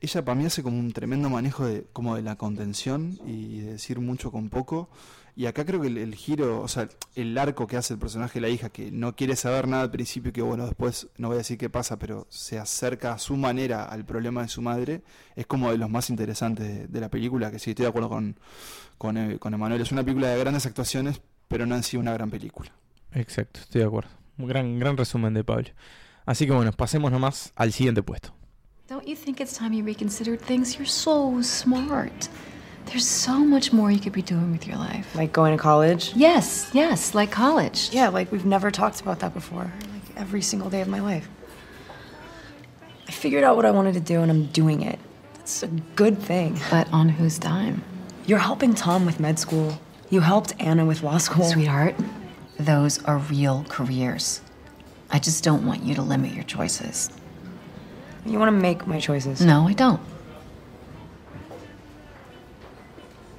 ella 0.00 0.24
para 0.24 0.36
mí 0.36 0.46
hace 0.46 0.62
como 0.64 0.78
un 0.78 0.92
tremendo 0.92 1.30
manejo 1.30 1.66
de, 1.66 1.86
como 1.92 2.16
de 2.16 2.22
la 2.22 2.36
contención 2.36 3.18
y 3.26 3.60
de 3.60 3.72
decir 3.74 4.00
mucho 4.00 4.32
con 4.32 4.50
poco. 4.50 4.90
Y 5.38 5.46
acá 5.46 5.64
creo 5.64 5.80
que 5.80 5.86
el, 5.86 5.98
el 5.98 6.16
giro, 6.16 6.60
o 6.60 6.66
sea, 6.66 6.88
el 7.14 7.38
arco 7.38 7.68
que 7.68 7.76
hace 7.76 7.94
el 7.94 8.00
personaje 8.00 8.40
de 8.40 8.40
la 8.40 8.48
hija, 8.48 8.70
que 8.70 8.90
no 8.90 9.14
quiere 9.14 9.36
saber 9.36 9.68
nada 9.68 9.84
al 9.84 9.90
principio, 9.92 10.30
y 10.30 10.32
que 10.32 10.42
bueno, 10.42 10.66
después 10.66 11.06
no 11.16 11.28
voy 11.28 11.36
a 11.36 11.38
decir 11.38 11.56
qué 11.56 11.70
pasa, 11.70 11.96
pero 11.96 12.26
se 12.28 12.58
acerca 12.58 13.12
a 13.12 13.18
su 13.20 13.36
manera 13.36 13.84
al 13.84 14.04
problema 14.04 14.42
de 14.42 14.48
su 14.48 14.62
madre, 14.62 15.04
es 15.36 15.46
como 15.46 15.70
de 15.70 15.78
los 15.78 15.88
más 15.88 16.10
interesantes 16.10 16.66
de, 16.66 16.88
de 16.88 17.00
la 17.00 17.08
película, 17.08 17.52
que 17.52 17.60
sí, 17.60 17.70
estoy 17.70 17.84
de 17.84 17.88
acuerdo 17.90 18.08
con, 18.08 18.36
con, 18.98 19.16
eh, 19.16 19.38
con 19.38 19.54
Emanuel. 19.54 19.80
Es 19.80 19.92
una 19.92 20.02
película 20.02 20.26
de 20.26 20.40
grandes 20.40 20.66
actuaciones, 20.66 21.20
pero 21.46 21.66
no 21.66 21.76
en 21.76 21.84
sí 21.84 21.96
una 21.96 22.12
gran 22.12 22.30
película. 22.30 22.72
Exacto, 23.12 23.60
estoy 23.60 23.82
de 23.82 23.86
acuerdo. 23.86 24.10
Un 24.38 24.48
gran, 24.48 24.80
gran 24.80 24.96
resumen 24.96 25.34
de 25.34 25.44
Pablo. 25.44 25.68
Así 26.26 26.46
que 26.46 26.52
bueno, 26.52 26.72
pasemos 26.72 27.12
nomás 27.12 27.52
al 27.54 27.72
siguiente 27.72 28.02
puesto. 28.02 28.34
Don't 28.88 29.06
you 29.06 29.14
think 29.14 29.38
it's 29.38 29.56
time 29.56 29.70
you 29.72 29.84
reconsidered 29.84 30.40
things? 30.40 30.74
You're 30.74 30.90
so 30.90 31.40
smart. 31.44 32.28
There's 32.88 33.06
so 33.06 33.38
much 33.38 33.72
more 33.72 33.90
you 33.90 34.00
could 34.00 34.12
be 34.14 34.22
doing 34.22 34.50
with 34.50 34.66
your 34.66 34.76
life. 34.76 35.14
Like 35.14 35.32
going 35.32 35.54
to 35.56 35.62
college? 35.62 36.12
Yes, 36.16 36.70
yes, 36.72 37.14
like 37.14 37.30
college. 37.30 37.90
Yeah, 37.92 38.08
like 38.08 38.32
we've 38.32 38.46
never 38.46 38.70
talked 38.70 39.00
about 39.00 39.20
that 39.20 39.34
before. 39.34 39.70
Like 39.92 40.16
every 40.16 40.40
single 40.40 40.70
day 40.70 40.80
of 40.80 40.88
my 40.88 41.00
life. 41.00 41.28
I 43.06 43.10
figured 43.10 43.44
out 43.44 43.56
what 43.56 43.66
I 43.66 43.70
wanted 43.70 43.94
to 43.94 44.00
do 44.00 44.22
and 44.22 44.30
I'm 44.30 44.46
doing 44.46 44.80
it. 44.82 44.98
It's 45.40 45.62
a 45.62 45.66
good 45.66 46.18
thing. 46.18 46.58
But 46.70 46.90
on 46.92 47.10
whose 47.10 47.38
dime? 47.38 47.84
You're 48.26 48.38
helping 48.38 48.74
Tom 48.74 49.04
with 49.04 49.20
med 49.20 49.38
school. 49.38 49.78
You 50.10 50.20
helped 50.20 50.54
Anna 50.58 50.86
with 50.86 51.02
law 51.02 51.18
school. 51.18 51.44
Sweetheart, 51.44 51.94
those 52.58 53.02
are 53.04 53.18
real 53.18 53.66
careers. 53.68 54.40
I 55.10 55.18
just 55.18 55.44
don't 55.44 55.66
want 55.66 55.82
you 55.82 55.94
to 55.94 56.02
limit 56.02 56.32
your 56.32 56.44
choices. 56.44 57.10
You 58.24 58.38
want 58.38 58.48
to 58.48 58.60
make 58.60 58.86
my 58.86 58.98
choices. 59.00 59.40
No, 59.40 59.68
I 59.68 59.72
don't. 59.72 60.00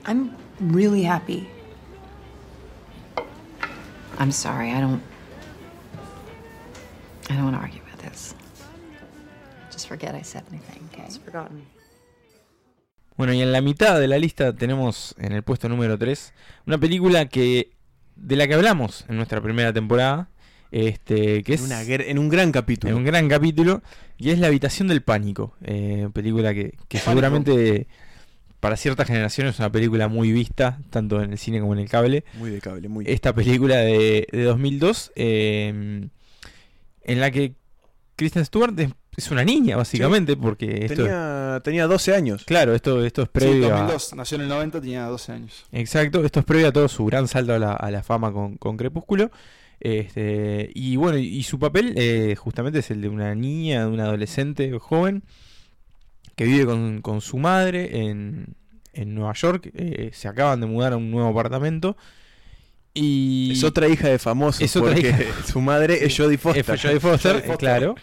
I'm 0.06 0.32
really 0.60 1.04
happy. 1.04 1.48
I'm 4.18 4.32
sorry, 4.32 4.72
I 4.72 4.82
don't. 4.82 5.02
I 7.30 7.36
don't 7.36 7.44
want 7.46 7.56
to 7.56 7.62
argue 7.62 7.82
about 7.82 8.00
this. 8.04 8.36
Just 9.72 9.88
forget 9.88 10.16
I 10.16 10.24
said 10.24 10.44
anything, 10.52 10.90
okay? 10.92 11.04
It's 11.06 11.18
forgotten. 11.20 11.64
Bueno, 13.18 13.34
y 13.34 13.42
en 13.42 13.52
la 13.52 13.62
mitad 13.62 14.00
de 14.00 14.08
la 14.08 14.18
lista 14.18 14.54
tenemos 14.56 15.14
en 15.20 15.34
el 15.34 15.44
puesto 15.44 15.68
número 15.68 15.98
3 15.98 16.34
una 16.68 16.78
película 16.78 17.26
que 17.26 17.72
de 18.16 18.36
la 18.38 18.48
que 18.48 18.54
hablamos 18.54 19.06
en 19.10 19.18
nuestra 19.18 19.42
primera 19.42 19.74
temporada, 19.74 20.30
este, 20.72 21.44
que 21.44 21.54
es 21.54 21.60
En, 21.62 21.66
una 21.68 21.82
en 21.82 22.18
un 22.20 22.30
gran 22.30 22.52
capítulo. 22.52 22.92
en 22.92 22.98
un 22.98 23.04
gran 23.04 23.28
capítulo, 23.28 23.82
y 24.18 24.30
es 24.30 24.40
La 24.40 24.48
habitación 24.48 24.88
del 24.88 25.02
pánico, 25.02 25.54
eh, 25.64 26.10
película 26.14 26.54
que, 26.54 26.78
que 26.88 26.98
seguramente 26.98 27.88
para 28.60 28.76
ciertas 28.76 29.08
generaciones 29.08 29.56
es 29.56 29.60
una 29.60 29.72
película 29.72 30.08
muy 30.08 30.32
vista, 30.32 30.80
tanto 30.90 31.22
en 31.22 31.32
el 31.32 31.38
cine 31.38 31.60
como 31.62 31.74
en 31.74 31.80
el 31.80 31.90
cable. 31.90 32.26
Muy 32.34 32.50
de 32.50 32.60
cable, 32.60 32.90
muy. 32.90 33.06
Esta 33.08 33.34
película 33.34 33.78
de, 33.78 34.28
de 34.32 34.44
2002, 34.44 35.12
eh, 35.16 36.10
en 37.04 37.20
la 37.20 37.32
que 37.32 37.54
Kristen 38.16 38.46
Stewart 38.46 38.78
es, 38.80 38.90
es 39.16 39.32
una 39.32 39.46
niña, 39.46 39.78
básicamente, 39.78 40.36
porque 40.36 40.86
esto, 40.86 41.04
tenía, 41.04 41.62
tenía 41.64 41.88
12 41.88 42.14
años. 42.14 42.44
claro, 42.44 42.76
esto, 42.76 43.04
esto 43.06 43.22
es 43.22 43.28
Sí, 43.28 43.32
previo 43.34 43.68
a, 43.68 43.80
2002, 43.80 44.16
nació 44.16 44.36
en 44.36 44.42
el 44.42 44.50
90, 44.50 44.82
tenía 44.82 45.06
12 45.06 45.32
años. 45.32 45.66
Exacto, 45.72 46.26
esto 46.26 46.42
es 46.42 46.46
previo 46.46 46.68
a 46.68 46.72
todo 46.74 46.90
su 46.90 47.06
gran 47.06 47.28
salto 47.30 47.54
a 47.54 47.60
la, 47.60 47.74
a 47.74 47.92
la 47.92 48.04
fama 48.04 48.34
con, 48.34 48.58
con 48.58 48.76
Crepúsculo. 48.76 49.32
Este, 49.80 50.70
y 50.76 50.98
bueno, 50.98 51.18
y, 51.18 51.28
y 51.28 51.44
su 51.44 51.58
papel 51.58 51.94
eh, 51.96 52.36
justamente 52.36 52.80
es 52.80 52.92
el 52.92 53.02
de 53.02 53.08
una 53.08 53.34
niña, 53.36 53.86
de 53.86 53.92
una 53.92 54.04
adolescente 54.04 54.70
joven 54.78 55.24
que 56.40 56.46
vive 56.46 56.66
con, 56.66 57.02
con 57.02 57.20
su 57.20 57.38
madre 57.38 58.08
en, 58.08 58.56
en 58.94 59.14
Nueva 59.14 59.34
York. 59.34 59.70
eh, 59.74 60.12
se 60.14 60.30
acaban 60.30 60.62
de 60.62 60.68
mudar 60.68 60.94
a 60.94 60.98
un 60.98 61.12
nuevo 61.12 61.28
apartamento. 61.28 61.98
Y 62.94 63.52
Es 63.52 63.66
otra 63.66 63.90
hija 63.90 64.08
de 64.08 64.20
famosos. 64.20 64.62
Es 64.62 64.74
otra 64.78 64.94
porque 64.94 65.10
hija. 65.10 65.22
su 65.52 65.60
madre 65.60 66.06
es 66.06 66.16
Jodie 66.18 66.38
Foster. 66.38 66.62
F. 66.62 66.78
Jodie 66.78 67.00
Foster, 67.02 67.32
Jodie 67.34 67.48
Foster. 67.48 67.58
claro. 67.58 67.96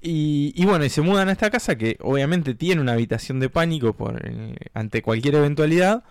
Y, 0.00 0.52
y 0.54 0.64
bueno, 0.66 0.84
y 0.84 0.88
se 0.88 1.00
mudan 1.00 1.28
a 1.28 1.32
esta 1.32 1.50
casa 1.50 1.76
que 1.76 1.96
obviamente 2.00 2.54
tiene 2.54 2.80
una 2.80 2.92
habitación 2.92 3.40
de 3.40 3.48
pánico 3.48 3.96
por, 3.96 4.22
eh, 4.24 4.54
ante 4.72 5.02
cualquier 5.02 5.34
eventualidad. 5.34 6.04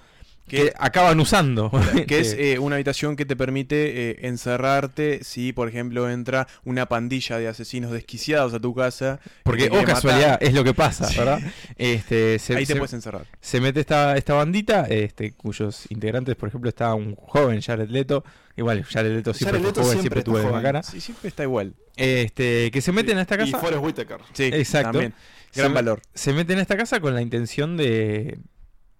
Que 0.47 0.73
acaban 0.77 1.19
usando. 1.19 1.71
Que 2.07 2.19
es 2.19 2.33
eh, 2.37 2.59
una 2.59 2.75
habitación 2.75 3.15
que 3.15 3.25
te 3.25 3.35
permite 3.35 4.11
eh, 4.11 4.17
encerrarte 4.23 5.23
si, 5.23 5.53
por 5.53 5.67
ejemplo, 5.69 6.09
entra 6.09 6.47
una 6.65 6.85
pandilla 6.87 7.37
de 7.37 7.47
asesinos 7.47 7.91
desquiciados 7.91 8.53
a 8.53 8.59
tu 8.59 8.73
casa. 8.75 9.19
que 9.23 9.29
porque, 9.43 9.69
oh 9.71 9.83
casualidad, 9.83 10.31
matar. 10.33 10.43
es 10.47 10.53
lo 10.53 10.63
que 10.63 10.73
pasa, 10.73 11.07
Sí. 11.07 11.17
¿verdad? 11.17 11.39
Este, 11.77 12.39
se, 12.39 12.55
Ahí 12.55 12.65
te 12.65 12.73
se- 12.73 12.79
puedes 12.79 12.93
encerrar. 12.93 13.25
se 13.41 13.61
mete 13.61 13.79
esta, 13.79 14.17
esta 14.17 14.33
bandita, 14.33 14.85
este, 14.89 15.31
cuyos 15.33 15.85
integrantes, 15.89 16.35
por 16.35 16.49
ejemplo, 16.49 16.69
está 16.69 16.93
un 16.93 17.15
joven 17.15 17.61
Jared 17.61 17.89
Leto. 17.89 18.23
Igual, 18.55 18.83
Jared 18.83 19.11
Leto 19.15 19.33
siempre 19.33 19.59
Jared 19.59 19.61
fue 19.63 19.69
Leto 19.71 19.81
joven, 19.81 19.99
siempre 20.01 20.21
siempre 20.21 20.39
está 20.41 20.47
tuvo 20.49 20.55
la 20.57 20.61
cara. 20.61 20.83
Sí, 20.83 21.01
siempre 21.01 21.27
está 21.29 21.43
igual. 21.43 21.73
Este, 21.95 22.69
que 22.71 22.81
se 22.81 22.91
meten 22.91 23.17
a 23.17 23.21
esta 23.21 23.35
Y 23.35 23.37
casa. 23.39 23.59
Forrest 23.59 23.83
Whitaker. 23.83 24.19
Sí, 24.33 24.43
Exacto. 24.53 24.91
también. 24.91 25.13
Gran 25.55 25.73
valor. 25.73 26.01
se 26.15 26.33
meten 26.33 26.57
a 26.57 26.61
esta 26.63 26.75
casa 26.75 26.99
con 26.99 27.13
la 27.13 27.21
intención 27.21 27.77
de 27.77 28.39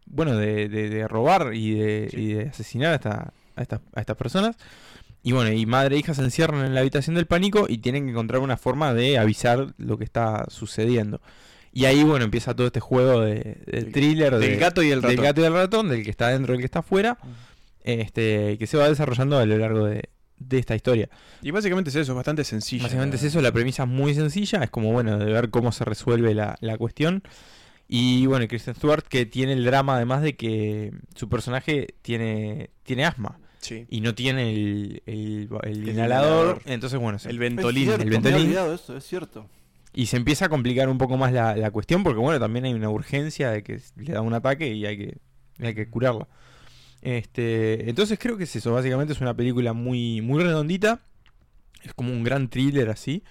bueno 0.06 0.36
de, 0.38 0.68
de- 0.70 0.90
de 0.90 1.08
robar 1.08 1.52
y 1.54 1.74
de, 1.76 2.08
Sí. 2.12 2.18
y 2.22 2.34
de 2.34 2.44
asesinar 2.50 2.92
a, 2.92 2.96
esta- 2.96 3.34
a, 3.56 3.62
estas, 3.62 3.80
a 3.96 4.00
estas 4.02 4.18
personas 4.18 4.56
y 5.24 5.32
bueno 5.32 5.52
y 5.52 5.66
madre 5.66 5.96
e 5.96 6.00
hija 6.00 6.14
se 6.14 6.22
encierran 6.22 6.66
en 6.66 6.74
la 6.74 6.82
habitación 6.82 7.16
del 7.16 7.26
pánico 7.28 7.66
y 7.70 7.78
tienen 7.80 8.06
que 8.06 8.12
encontrar 8.12 8.42
una 8.42 8.58
forma 8.58 8.94
de 8.94 9.18
avisar 9.18 9.74
lo 9.78 9.98
que 9.98 10.04
está 10.04 10.46
sucediendo 10.50 11.22
y 11.72 11.86
ahí 11.86 12.04
bueno 12.04 12.26
empieza 12.26 12.54
todo 12.56 12.68
este 12.68 12.80
juego 12.82 13.22
de, 13.22 13.36
del 13.66 13.84
Del- 13.86 13.92
thriller 13.94 14.32
Del 14.38 14.52
de- 14.52 14.58
gato 14.58 14.84
y 14.84 14.92
el 14.92 15.02
del 15.02 15.12
ratón. 15.12 15.24
gato 15.26 15.42
y 15.42 15.44
el 15.46 15.54
ratón 15.54 15.90
del 15.90 16.04
que 16.04 16.10
está 16.12 16.28
dentro 16.30 16.54
y 16.54 16.58
el 16.58 16.62
que 16.62 16.66
está 16.66 16.80
afuera 16.80 17.18
este 17.84 18.58
que 18.58 18.68
se 18.68 18.78
va 18.78 18.90
desarrollando 18.90 19.38
a 19.38 19.46
lo 19.46 19.58
largo 19.58 19.86
de, 19.86 20.10
de 20.40 20.58
esta 20.60 20.76
historia 20.76 21.10
Y 21.42 21.52
básicamente 21.52 21.90
es 21.90 21.96
eso, 21.96 22.12
es 22.12 22.16
bastante 22.16 22.44
sencillo. 22.44 22.84
Básicamente 22.84 23.18
es 23.18 23.24
eso, 23.24 23.42
la 23.42 23.52
premisa 23.52 23.84
es 23.84 23.90
muy 23.90 24.14
sencilla, 24.14 24.64
es 24.64 24.70
como 24.70 24.92
bueno, 24.92 25.18
de 25.18 25.26
ver 25.32 25.50
cómo 25.50 25.72
se 25.72 25.86
resuelve 25.86 26.34
la, 26.34 26.56
la 26.62 26.78
cuestión. 26.78 27.24
Y 27.96 28.26
bueno, 28.26 28.48
Kristen 28.48 28.74
Stewart 28.74 29.04
que 29.08 29.28
tiene 29.28 29.54
el 29.54 29.64
drama 29.66 29.98
además 29.98 30.24
de 30.24 30.36
que 30.36 30.92
su 31.14 31.30
personaje 31.30 31.94
tiene, 32.02 32.72
tiene 32.82 33.06
asma 33.06 33.38
Sí. 33.60 33.86
y 33.88 34.02
no 34.02 34.16
tiene 34.16 34.52
el, 34.52 35.04
el- 35.06 35.48
el 35.62 35.70
El 35.84 35.90
inhalador, 35.90 35.98
inhalador. 36.58 36.62
entonces 36.66 37.00
bueno, 37.00 37.20
se- 37.20 37.30
El 37.30 37.36
Es 37.36 37.40
ventolín. 37.40 37.84
cierto, 37.84 38.02
el 38.02 38.10
me 38.10 38.16
Ventolin. 38.16 38.42
olvidado 38.48 38.74
eso, 38.74 38.98
es 38.98 39.04
cierto. 39.06 39.48
y 39.94 40.08
se 40.08 40.18
empieza 40.18 40.46
a 40.46 40.50
complicar 40.50 40.90
un 40.90 40.98
poco 40.98 41.18
más 41.18 41.32
la, 41.34 41.56
la 41.56 41.70
cuestión 41.70 42.02
porque 42.02 42.20
bueno, 42.20 42.40
también 42.40 42.66
hay 42.66 42.74
una 42.74 42.90
urgencia 42.90 43.52
de 43.52 43.62
que 43.62 43.80
le 43.98 44.12
da 44.14 44.22
un 44.22 44.34
ataque 44.34 44.74
y 44.74 44.88
hay 44.88 44.98
que, 44.98 45.18
hay 45.60 45.76
que 45.76 45.88
curarla. 45.88 46.28
Este, 47.04 47.90
entonces 47.90 48.18
creo 48.20 48.38
que 48.38 48.46
es 48.46 48.56
eso, 48.56 48.74
básicamente 48.74 49.14
es 49.14 49.22
una 49.22 49.36
película 49.36 49.74
muy, 49.74 50.22
muy 50.22 50.42
redondita, 50.44 51.02
es 51.84 51.94
como 51.94 52.12
un 52.12 52.24
gran 52.24 52.50
thriller 52.50 52.90
así, 52.90 53.24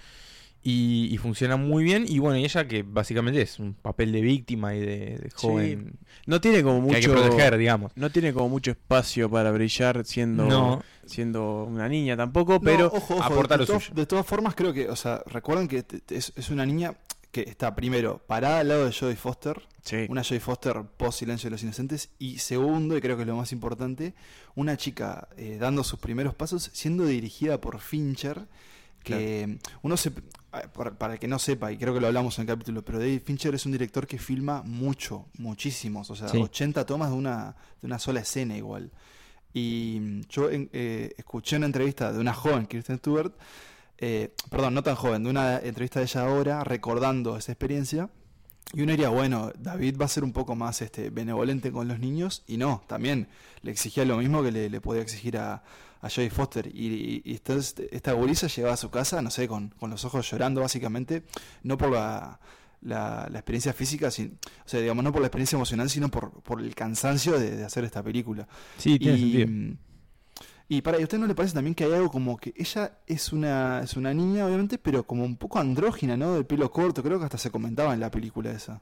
y, 0.63 1.09
y 1.13 1.17
funciona 1.17 1.57
muy 1.57 1.83
bien, 1.83 2.05
y 2.07 2.19
bueno, 2.19 2.37
y 2.37 2.45
ella 2.45 2.67
que 2.67 2.83
básicamente 2.83 3.41
es 3.41 3.59
un 3.59 3.73
papel 3.73 4.11
de 4.13 4.21
víctima 4.21 4.73
y 4.75 4.79
de, 4.79 5.17
de 5.17 5.29
Sí, 5.35 5.47
joven 5.47 5.93
No 6.25 6.39
tiene 6.39 6.63
como 6.63 6.87
que 6.87 6.95
hay 6.95 7.01
que 7.01 7.09
mucho. 7.09 7.21
proteger, 7.21 7.57
digamos. 7.57 7.91
No 7.95 8.09
tiene 8.11 8.31
como 8.33 8.47
mucho 8.49 8.71
espacio 8.71 9.29
para 9.29 9.51
brillar 9.51 10.05
siendo, 10.05 10.45
No, 10.45 10.81
siendo 11.05 11.65
una 11.65 11.89
niña 11.89 12.15
tampoco, 12.15 12.53
No, 12.53 12.61
pero 12.61 12.87
ojo, 12.87 13.15
ojo, 13.15 13.23
aporta 13.23 13.55
de, 13.55 13.59
lo 13.59 13.65
to- 13.67 13.79
suyo. 13.79 13.93
de 13.93 14.05
todas 14.05 14.25
formas 14.25 14.55
creo 14.55 14.71
que, 14.73 14.89
o 14.89 14.95
sea, 14.95 15.21
recuerden 15.27 15.67
que 15.67 15.83
es, 16.09 16.31
es 16.35 16.49
una 16.49 16.65
niña 16.65 16.93
que 17.31 17.41
está 17.41 17.75
primero 17.75 18.21
parada 18.27 18.59
al 18.59 18.67
lado 18.67 18.85
de 18.85 18.93
Jodie 18.93 19.15
Foster, 19.15 19.59
sí. 19.83 20.05
una 20.07 20.23
Jodie 20.23 20.39
Foster 20.39 20.83
post 20.97 21.19
Silencio 21.19 21.47
de 21.49 21.51
los 21.55 21.63
Inocentes, 21.63 22.09
y 22.19 22.37
segundo, 22.37 22.95
y 22.95 23.01
creo 23.01 23.15
que 23.17 23.23
es 23.23 23.27
lo 23.27 23.35
más 23.35 23.51
importante, 23.51 24.13
una 24.55 24.77
chica 24.77 25.27
eh, 25.35 25.57
dando 25.59 25.83
sus 25.83 25.99
primeros 25.99 26.35
pasos 26.35 26.69
siendo 26.73 27.05
dirigida 27.05 27.59
por 27.59 27.79
Fincher, 27.79 28.45
que 29.03 29.57
uno 29.81 29.97
se... 29.97 30.11
Para, 30.97 31.13
el 31.13 31.19
que 31.19 31.27
no 31.27 31.39
sepa, 31.39 31.71
y 31.71 31.77
creo 31.77 31.95
que 31.95 31.99
lo 31.99 32.05
hablamos 32.05 32.37
en 32.37 32.43
el 32.43 32.47
capítulo, 32.47 32.85
pero 32.85 32.99
David 32.99 33.21
Fincher 33.25 33.55
es 33.55 33.65
un 33.65 33.71
director 33.71 34.05
que 34.05 34.19
filma 34.19 34.61
mucho, 34.63 35.25
muchísimos, 35.39 36.11
o 36.11 36.15
sea, 36.15 36.27
Sí. 36.27 36.37
80 36.37 36.85
tomas 36.85 37.09
de 37.09 37.15
una, 37.15 37.55
de 37.81 37.87
una 37.87 37.97
sola 37.97 38.19
escena 38.19 38.55
igual. 38.55 38.91
Y 39.51 39.97
mm, 39.99 40.21
yo 40.29 40.49
eh, 40.51 41.13
escuché 41.17 41.57
una 41.57 41.65
entrevista 41.65 42.13
de 42.13 42.19
una 42.19 42.33
joven, 42.33 42.67
Kristen 42.67 42.99
Stewart, 42.99 43.33
eh, 43.97 44.33
perdón, 44.51 44.75
no 44.75 44.83
tan 44.83 44.95
joven, 44.95 45.23
de 45.23 45.31
una 45.31 45.57
entrevista 45.57 45.99
de 45.99 46.05
ella 46.05 46.21
ahora, 46.21 46.63
recordando 46.63 47.35
esa 47.35 47.51
experiencia. 47.51 48.09
Y 48.73 48.81
uno 48.81 48.91
diría, 48.91 49.09
bueno, 49.09 49.51
David 49.57 49.97
va 49.99 50.05
a 50.05 50.07
ser 50.07 50.23
un 50.23 50.33
poco 50.33 50.55
más 50.55 50.83
este, 50.83 51.09
benevolente 51.09 51.71
con 51.71 51.87
los 51.87 51.97
niños, 51.97 52.43
y 52.47 52.57
no, 52.57 52.83
también 52.85 53.27
le 53.63 53.71
exigía 53.71 54.05
lo 54.05 54.17
mismo 54.17 54.43
que 54.43 54.51
le, 54.51 54.69
le 54.69 54.81
podía 54.81 55.01
exigir 55.01 55.37
a, 55.37 55.63
a 56.03 56.09
Jodie 56.09 56.29
Foster. 56.29 56.67
Y, 56.67 56.87
y- 56.87 57.21
y 57.25 57.31
entonces 57.33 57.75
esta 57.91 58.11
gurisa 58.13 58.45
llegaba 58.47 58.75
a 58.75 58.77
su 58.77 58.91
casa, 58.91 59.21
no 59.23 59.31
sé, 59.31 59.47
con, 59.47 59.69
con 59.69 59.89
los 59.89 60.05
ojos 60.05 60.29
llorando, 60.29 60.61
básicamente, 60.61 61.23
no 61.63 61.77
por 61.77 61.89
la, 61.91 62.39
la, 62.81 63.27
la 63.31 63.39
experiencia 63.39 63.73
física, 63.73 64.11
sin- 64.11 64.37
o 64.65 64.69
sea, 64.69 64.79
digamos, 64.81 65.03
no 65.03 65.11
por 65.11 65.21
la 65.21 65.27
experiencia 65.27 65.55
emocional, 65.55 65.89
sino 65.89 66.09
por, 66.09 66.29
por 66.43 66.61
el 66.61 66.75
cansancio 66.75 67.39
de, 67.39 67.55
de 67.57 67.63
hacer 67.65 67.83
esta 67.85 68.03
película. 68.03 68.47
sí, 68.77 68.99
tiene 68.99 69.17
y, 69.17 69.21
sentido. 69.41 69.77
Y 70.69 70.81
para, 70.81 70.97
¿y 70.97 71.01
a 71.01 71.03
usted 71.03 71.17
no 71.19 71.27
le 71.27 71.35
parece 71.35 71.53
también 71.53 71.75
que 71.75 71.83
hay 71.83 71.91
algo 71.93 72.09
como 72.09 72.37
que 72.37 72.53
ella 72.57 72.97
es 73.05 73.31
una, 73.33 73.81
es 73.83 73.95
una 73.97 74.13
niña, 74.13 74.45
obviamente, 74.45 74.77
pero 74.77 75.03
como 75.03 75.23
un 75.25 75.35
poco 75.35 75.59
andrógina, 75.59 76.15
¿no? 76.17 76.33
De 76.35 76.43
pelo 76.45 76.71
corto, 76.71 77.03
creo 77.03 77.19
que 77.19 77.25
hasta 77.25 77.37
se 77.37 77.51
comentaba 77.51 77.93
en 77.93 77.99
la 77.99 78.09
película 78.09 78.51
esa. 78.51 78.81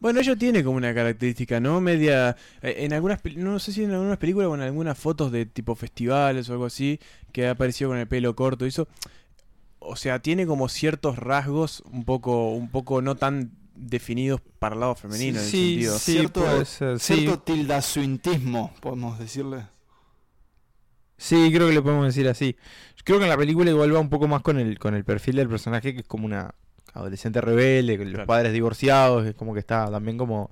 Bueno, 0.00 0.20
ella 0.20 0.36
tiene 0.36 0.62
como 0.62 0.76
una 0.76 0.92
característica, 0.94 1.60
¿no? 1.60 1.80
Media. 1.80 2.36
eh, 2.62 2.74
En 2.78 2.92
algunas. 2.92 3.20
No 3.36 3.58
sé 3.58 3.72
si 3.72 3.84
en 3.84 3.92
algunas 3.92 4.18
películas 4.18 4.48
o 4.48 4.54
en 4.54 4.60
algunas 4.60 4.98
fotos 4.98 5.32
de 5.32 5.46
tipo 5.46 5.74
festivales 5.74 6.48
o 6.48 6.52
algo 6.52 6.66
así, 6.66 7.00
que 7.32 7.46
ha 7.46 7.52
aparecido 7.52 7.90
con 7.90 7.98
el 7.98 8.06
pelo 8.06 8.36
corto 8.36 8.64
y 8.66 8.68
eso. 8.68 8.86
O 9.78 9.96
sea, 9.96 10.18
tiene 10.20 10.46
como 10.46 10.68
ciertos 10.68 11.18
rasgos 11.18 11.82
un 11.92 12.04
poco, 12.04 12.50
un 12.50 12.70
poco 12.70 13.00
no 13.02 13.14
tan 13.16 13.52
definidos 13.76 14.40
para 14.58 14.74
el 14.74 14.80
lado 14.80 14.94
femenino 14.94 15.38
en 15.38 15.44
ese 15.44 15.50
sí, 15.50 15.72
sentido. 15.74 15.98
sí, 15.98 16.12
Cierto- 16.12 16.40
puede 16.40 16.64
ser, 16.64 16.98
sí. 17.00 17.14
Cierto 17.16 17.38
tildasuintismo, 17.40 18.72
podemos 18.80 19.18
decirle. 19.18 19.66
Sí, 21.16 21.50
creo 21.52 21.68
que 21.68 21.74
le 21.74 21.82
podemos 21.82 22.06
decir 22.06 22.28
así. 22.28 22.56
Creo 23.04 23.18
que 23.18 23.24
en 23.24 23.30
la 23.30 23.36
película 23.36 23.70
igual 23.70 23.94
va 23.94 24.00
un 24.00 24.10
poco 24.10 24.26
más 24.28 24.42
con 24.42 24.58
el, 24.58 24.78
con 24.78 24.94
el 24.94 25.04
perfil 25.04 25.36
del 25.36 25.48
personaje, 25.48 25.94
que 25.94 26.00
es 26.00 26.06
como 26.06 26.26
una 26.26 26.54
adolescente 26.94 27.40
rebelde, 27.40 27.96
con 27.98 28.06
los 28.06 28.14
Claro. 28.14 28.26
padres 28.26 28.52
divorciados, 28.52 29.26
es 29.26 29.34
como 29.34 29.52
que 29.52 29.60
está 29.60 29.90
también 29.90 30.16
como 30.16 30.50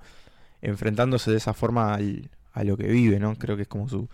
enfrentándose 0.61 1.31
de 1.31 1.37
esa 1.39 1.55
forma 1.55 1.95
al- 1.95 2.29
a 2.53 2.65
lo 2.65 2.77
que 2.77 2.87
vive, 2.89 3.19
¿no? 3.19 3.35
Creo 3.37 3.57
que 3.57 3.63
es 3.63 3.69
como 3.69 3.89
su, 3.89 4.09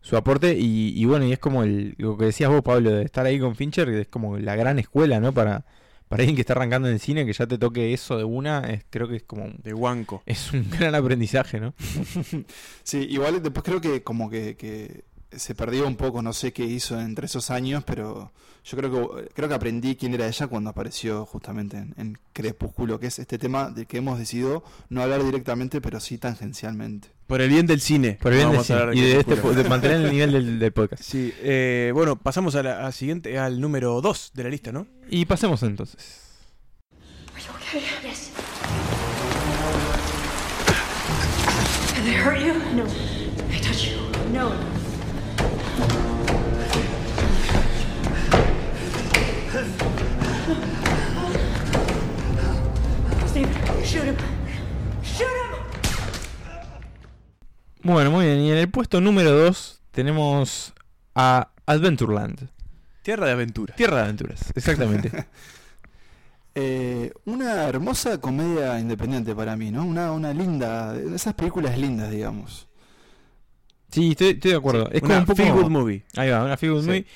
su 0.00 0.16
aporte. 0.16 0.56
Y, 0.58 0.94
y 1.00 1.04
bueno, 1.04 1.24
y 1.26 1.32
es 1.32 1.38
como 1.38 1.62
el, 1.62 1.94
lo 1.98 2.16
que 2.16 2.24
decías 2.26 2.50
vos, 2.50 2.62
Pablo, 2.62 2.90
de 2.90 3.02
estar 3.04 3.26
ahí 3.26 3.38
con 3.38 3.54
Fincher, 3.54 3.86
que 3.88 4.00
es 4.02 4.08
como 4.08 4.38
la 4.38 4.56
gran 4.56 4.78
escuela, 4.78 5.20
¿no? 5.20 5.32
Para, 5.32 5.64
para 6.08 6.22
alguien 6.22 6.34
que 6.36 6.40
está 6.42 6.54
arrancando 6.54 6.88
en 6.88 6.94
el 6.94 7.00
cine, 7.00 7.24
que 7.26 7.32
ya 7.32 7.46
te 7.46 7.58
toque 7.58 7.92
eso 7.92 8.16
de 8.18 8.24
una, 8.24 8.60
es, 8.70 8.84
creo 8.90 9.08
que 9.08 9.16
es 9.16 9.22
como 9.22 9.44
un- 9.44 9.58
De 9.62 9.74
Wanko. 9.74 10.22
es 10.26 10.52
un 10.52 10.68
gran 10.70 10.94
aprendizaje, 10.94 11.60
¿no? 11.60 11.74
Sí, 12.82 13.06
igual 13.10 13.42
después 13.42 13.64
creo 13.64 13.80
que 13.80 14.02
como 14.02 14.28
que, 14.30 14.56
que 14.56 15.04
se 15.36 15.54
perdió 15.54 15.86
un 15.86 15.96
poco, 15.96 16.22
no 16.22 16.32
sé 16.32 16.52
qué 16.52 16.64
hizo 16.64 17.00
entre 17.00 17.26
esos 17.26 17.50
años, 17.50 17.84
pero 17.84 18.32
yo 18.64 18.76
creo 18.76 18.90
que 18.90 19.28
creo 19.34 19.48
que 19.48 19.54
aprendí 19.54 19.96
quién 19.96 20.14
era 20.14 20.26
ella 20.26 20.46
cuando 20.46 20.70
apareció 20.70 21.26
justamente 21.26 21.78
en, 21.78 21.94
en 21.96 22.18
Crepúsculo, 22.32 23.00
que 23.00 23.08
es 23.08 23.18
este 23.18 23.38
tema 23.38 23.70
de 23.70 23.86
que 23.86 23.98
hemos 23.98 24.18
decidido 24.18 24.62
no 24.88 25.02
hablar 25.02 25.24
directamente, 25.24 25.80
pero 25.80 26.00
sí 26.00 26.18
tangencialmente. 26.18 27.08
Por 27.26 27.40
el 27.40 27.48
bien 27.48 27.66
del 27.66 27.80
cine. 27.80 28.18
Por 28.20 28.32
el 28.32 28.38
bien 28.38 28.52
del 28.52 28.64
cine, 28.64 28.90
y 28.94 29.00
de, 29.00 29.20
este, 29.20 29.36
de 29.36 29.68
mantener 29.68 30.02
el 30.02 30.10
nivel 30.10 30.32
del, 30.32 30.58
del 30.58 30.72
podcast. 30.72 31.02
Sí, 31.02 31.32
eh, 31.40 31.90
bueno, 31.94 32.16
pasamos 32.16 32.54
a 32.54 32.62
la, 32.62 32.86
a 32.86 32.92
siguiente, 32.92 33.38
al 33.38 33.60
número 33.60 34.00
2 34.00 34.32
de 34.34 34.42
la 34.44 34.50
lista, 34.50 34.70
¿no? 34.70 34.86
Y 35.08 35.24
pasemos 35.24 35.62
entonces. 35.62 36.20
Are 44.34 44.71
Bueno, 57.82 58.10
muy 58.10 58.26
bien. 58.26 58.40
Y 58.40 58.50
en 58.50 58.58
el 58.58 58.70
puesto 58.70 59.00
número 59.00 59.32
2 59.32 59.82
tenemos 59.90 60.72
a 61.14 61.50
Adventureland. 61.66 62.48
Tierra 63.02 63.26
de 63.26 63.32
aventura. 63.32 63.74
Tierra 63.74 63.96
de 63.98 64.02
aventuras, 64.04 64.52
exactamente. 64.54 65.10
Eh, 66.54 67.10
una 67.24 67.66
hermosa 67.66 68.20
comedia 68.20 68.78
independiente 68.78 69.34
para 69.34 69.56
mí, 69.56 69.70
¿no? 69.70 69.86
Una, 69.86 70.12
una 70.12 70.34
linda, 70.34 70.94
esas 71.14 71.32
películas 71.32 71.78
lindas, 71.78 72.10
digamos. 72.10 72.68
Sí, 73.92 74.10
estoy, 74.10 74.28
estoy 74.30 74.50
de 74.50 74.56
acuerdo. 74.56 74.90
es 74.90 75.00
como 75.00 75.12
Una 75.12 75.20
un 75.20 75.26
poco... 75.26 75.36
feel 75.42 75.52
good 75.52 75.70
movie. 75.70 76.02
Ahí 76.16 76.28
va, 76.30 76.44
una 76.44 76.56
feel 76.56 76.72
good 76.72 76.80
Sí. 76.82 76.86
movie. 76.88 77.06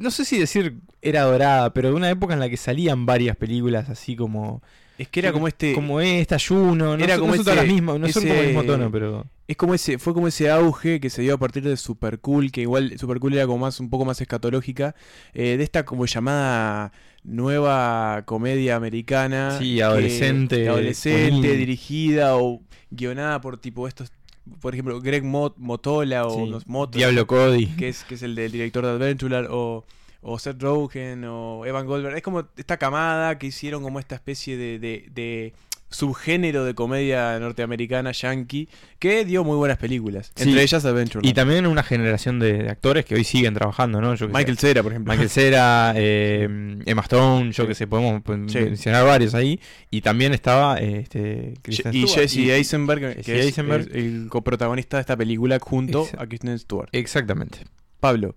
No 0.00 0.10
sé 0.10 0.24
si 0.26 0.38
decir 0.38 0.76
era 1.00 1.22
dorada, 1.22 1.72
pero 1.72 1.88
de 1.90 1.94
una 1.94 2.10
época 2.10 2.34
en 2.34 2.40
la 2.40 2.48
que 2.48 2.56
salían 2.56 3.06
varias 3.06 3.36
películas 3.36 3.88
así 3.88 4.16
como... 4.16 4.62
Es 4.96 5.08
que 5.08 5.18
era 5.20 5.32
como 5.32 5.48
este. 5.48 5.72
Como 5.74 6.00
esta, 6.00 6.36
Juno, 6.38 6.96
no, 6.96 7.02
Era 7.02 7.14
son- 7.16 7.20
como 7.22 7.32
no 7.32 7.36
son 7.38 7.44
todas 7.46 7.58
ese- 7.58 7.66
las 7.66 7.74
mismas, 7.74 7.98
no 7.98 8.08
son 8.08 8.22
como 8.28 8.34
el 8.40 8.46
mismo 8.46 8.62
tono, 8.62 8.90
pero... 8.92 9.26
Es 9.48 9.56
como 9.56 9.74
ese, 9.74 9.98
fue 9.98 10.14
como 10.14 10.28
ese 10.28 10.48
auge 10.50 11.00
que 11.00 11.10
se 11.10 11.20
dio 11.22 11.34
a 11.34 11.38
partir 11.38 11.64
de 11.64 11.76
Super 11.76 12.20
Cool, 12.20 12.52
que 12.52 12.60
igual 12.62 12.96
Super 12.98 13.18
Cool 13.18 13.34
era 13.34 13.44
como 13.46 13.58
más, 13.58 13.80
un 13.80 13.90
poco 13.90 14.04
más 14.04 14.20
escatológica, 14.20 14.94
eh, 15.34 15.56
de 15.58 15.64
esta 15.64 15.84
como 15.84 16.06
llamada 16.06 16.92
nueva 17.24 18.22
comedia 18.24 18.76
americana. 18.76 19.58
Sí, 19.58 19.76
que- 19.76 19.82
adolescente, 19.82 20.68
adolescente, 20.68 21.56
dirigida 21.56 22.36
o 22.36 22.62
guionada 22.90 23.40
por 23.40 23.58
tipo 23.58 23.88
estos 23.88 24.12
por 24.60 24.74
ejemplo, 24.74 25.00
Greg 25.00 25.24
Mot 25.24 25.54
Motola 25.56 26.26
o 26.26 26.44
Sí. 26.44 26.50
los 26.50 26.66
Motos, 26.66 26.96
Diablo 26.98 27.26
Cody. 27.26 27.66
que 27.76 27.88
es, 27.88 28.04
que 28.04 28.14
es 28.14 28.22
el 28.22 28.34
del 28.34 28.52
director 28.52 28.84
de 28.84 28.90
Adventurer, 28.90 29.48
o, 29.50 29.84
o 30.22 30.38
Seth 30.38 30.60
Rogen, 30.62 31.24
o 31.24 31.64
Evan 31.66 31.86
Goldberg. 31.86 32.16
Es 32.16 32.22
como 32.22 32.44
esta 32.56 32.76
camada 32.76 33.38
que 33.38 33.46
hicieron 33.46 33.82
como 33.82 33.98
esta 34.00 34.14
especie 34.14 34.56
de, 34.56 34.78
de- 34.78 35.08
de 35.14 35.52
subgénero 35.94 36.64
de 36.64 36.74
comedia 36.74 37.38
norteamericana, 37.38 38.12
yankee, 38.12 38.68
que 38.98 39.24
dio 39.24 39.44
muy 39.44 39.56
buenas 39.56 39.78
películas. 39.78 40.32
Sí. 40.34 40.48
Entre 40.48 40.62
ellas 40.62 40.84
Adventure. 40.84 41.26
Y 41.26 41.32
también 41.32 41.66
una 41.66 41.82
generación 41.82 42.38
de, 42.38 42.64
de 42.64 42.70
actores 42.70 43.04
que 43.04 43.14
hoy 43.14 43.24
siguen 43.24 43.54
trabajando, 43.54 44.00
¿no? 44.00 44.14
Yo 44.14 44.26
que 44.26 44.32
sé, 44.32 44.38
Michael 44.38 44.58
Cera, 44.58 44.82
por 44.82 44.92
ejemplo. 44.92 45.12
Michael 45.12 45.30
Cera, 45.30 45.92
eh, 45.96 46.78
Emma 46.84 47.02
Stone, 47.02 47.52
yo 47.52 47.66
que 47.66 47.74
sé, 47.74 47.86
podemos 47.86 48.22
Sí. 48.50 48.58
mencionar 48.58 49.04
varios 49.06 49.34
ahí. 49.34 49.60
Y 49.90 50.00
también 50.00 50.34
estaba 50.34 50.78
eh, 50.78 51.00
este, 51.00 51.54
Kristen 51.62 51.94
y 51.94 52.06
Stewart. 52.06 52.20
Jesse 52.28 52.36
Eisenberg, 52.50 53.00
que 53.00 53.14
Jesse 53.22 53.28
es, 53.28 53.44
Eisenberg. 53.46 53.88
el 53.94 54.26
coprotagonista 54.28 54.96
de 54.96 55.02
esta 55.02 55.16
película 55.16 55.58
junto 55.60 56.02
Exacto. 56.02 56.22
a 56.22 56.26
Kristen 56.26 56.58
Stewart. 56.58 56.88
Exactamente. 56.92 57.58
Pablo. 58.00 58.36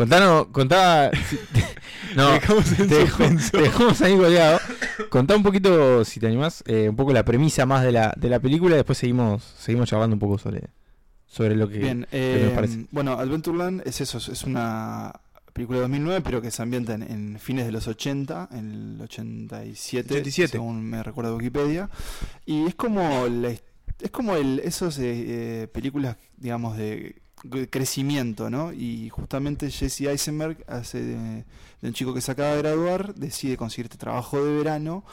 Contanos, 0.00 0.46
contá. 0.46 1.10
si- 1.28 1.38
no, 2.16 2.30
Dejamos 2.32 2.70
en 2.80 2.88
te 2.88 2.94
dejamos, 2.94 3.08
suspenso. 3.42 3.50
te 3.50 3.62
dejamos 3.64 4.00
ahí 4.00 4.16
colgado. 4.16 4.58
Contá 5.10 5.36
un 5.36 5.42
poquito, 5.42 6.04
si 6.06 6.18
te 6.20 6.26
animás, 6.26 6.64
eh, 6.66 6.88
un 6.88 6.96
poco 6.96 7.12
la 7.12 7.22
premisa 7.22 7.66
más 7.66 7.82
de 7.84 7.92
la, 7.92 8.14
de 8.16 8.30
la 8.30 8.40
película 8.40 8.74
y 8.74 8.76
después 8.78 8.96
seguimos, 8.96 9.42
seguimos 9.58 9.90
charlando 9.90 10.14
un 10.16 10.20
poco 10.20 10.38
sobre, 10.38 10.62
sobre 11.26 11.54
lo 11.54 11.68
que, 11.68 11.78
Bien, 11.80 12.00
lo 12.00 12.06
que 12.08 12.38
nos 12.40 12.50
eh, 12.50 12.52
parece. 12.54 12.86
bueno, 12.90 13.12
Adventureland 13.12 13.82
es 13.86 14.00
eso, 14.00 14.16
es 14.16 14.42
una 14.44 15.12
película 15.52 15.78
de 15.80 15.82
2009, 15.82 16.20
pero 16.24 16.40
que 16.40 16.50
se 16.50 16.62
ambienta 16.62 16.94
en, 16.94 17.02
en 17.02 17.38
fines 17.38 17.66
de 17.66 17.72
los 17.72 17.86
80, 17.86 18.48
en 18.52 18.94
el 18.94 19.02
87, 19.02 20.14
87. 20.14 20.52
según 20.52 20.82
me 20.82 21.02
recuerda 21.02 21.34
Wikipedia. 21.34 21.90
Y 22.46 22.64
es 22.66 22.74
como 22.74 23.26
la 23.28 23.50
es 23.50 24.10
como 24.10 24.34
el, 24.34 24.60
esos 24.60 24.96
eh, 24.98 25.68
películas, 25.70 26.16
digamos, 26.38 26.78
de 26.78 27.16
de 27.29 27.29
crecimiento, 27.70 28.50
¿no? 28.50 28.72
Y 28.72 29.08
justamente 29.10 29.70
Jesse 29.70 30.02
Eisenberg 30.02 30.64
hace 30.66 31.02
de, 31.02 31.44
un 31.82 31.92
chico 31.92 32.14
que 32.14 32.20
se 32.20 32.32
acaba 32.32 32.50
de 32.50 32.58
graduar, 32.58 33.14
decide 33.14 33.56
conseguir 33.56 33.86
este 33.86 33.98
trabajo 33.98 34.44
de 34.44 34.52
verano, 34.52 35.04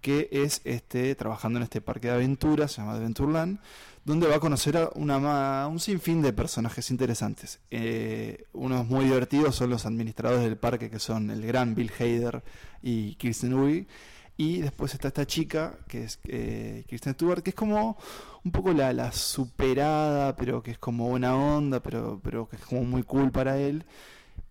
que 0.00 0.28
es 0.32 0.60
este 0.64 1.14
trabajando 1.14 1.58
en 1.58 1.64
este 1.64 1.80
parque 1.80 2.08
de 2.08 2.14
aventuras, 2.14 2.72
se 2.72 2.80
llama 2.80 2.94
Adventureland, 2.94 3.60
donde 4.04 4.26
va 4.26 4.36
a 4.36 4.40
conocer 4.40 4.76
a 4.76 4.90
una, 4.94 5.68
un 5.68 5.78
sinfín 5.78 6.22
de 6.22 6.32
personajes 6.32 6.90
interesantes. 6.90 7.60
Eh, 7.70 8.46
unos 8.52 8.86
muy 8.86 9.04
divertidos 9.04 9.54
son 9.54 9.70
los 9.70 9.86
administradores 9.86 10.42
del 10.42 10.56
parque, 10.56 10.90
que 10.90 10.98
son 10.98 11.30
el 11.30 11.46
gran 11.46 11.74
Bill 11.74 11.92
Hader 11.98 12.42
y 12.82 13.14
Kirsten 13.14 13.54
Wiig. 13.54 13.86
Y 14.42 14.60
después 14.60 14.92
está 14.94 15.08
esta 15.08 15.26
chica, 15.26 15.78
que 15.88 16.04
es 16.04 16.18
eh, 16.24 16.84
Kristen 16.88 17.14
Stewart, 17.14 17.42
que 17.42 17.50
es 17.50 17.56
como 17.56 17.96
un 18.44 18.50
poco 18.52 18.72
la, 18.72 18.92
la 18.92 19.12
superada, 19.12 20.34
pero 20.36 20.62
que 20.64 20.72
es 20.72 20.78
como 20.78 21.08
buena 21.08 21.36
onda, 21.36 21.80
pero, 21.80 22.20
pero 22.24 22.48
que 22.48 22.56
es 22.56 22.62
como 22.62 22.82
muy 22.84 23.02
cool 23.04 23.30
para 23.30 23.58
él. 23.58 23.84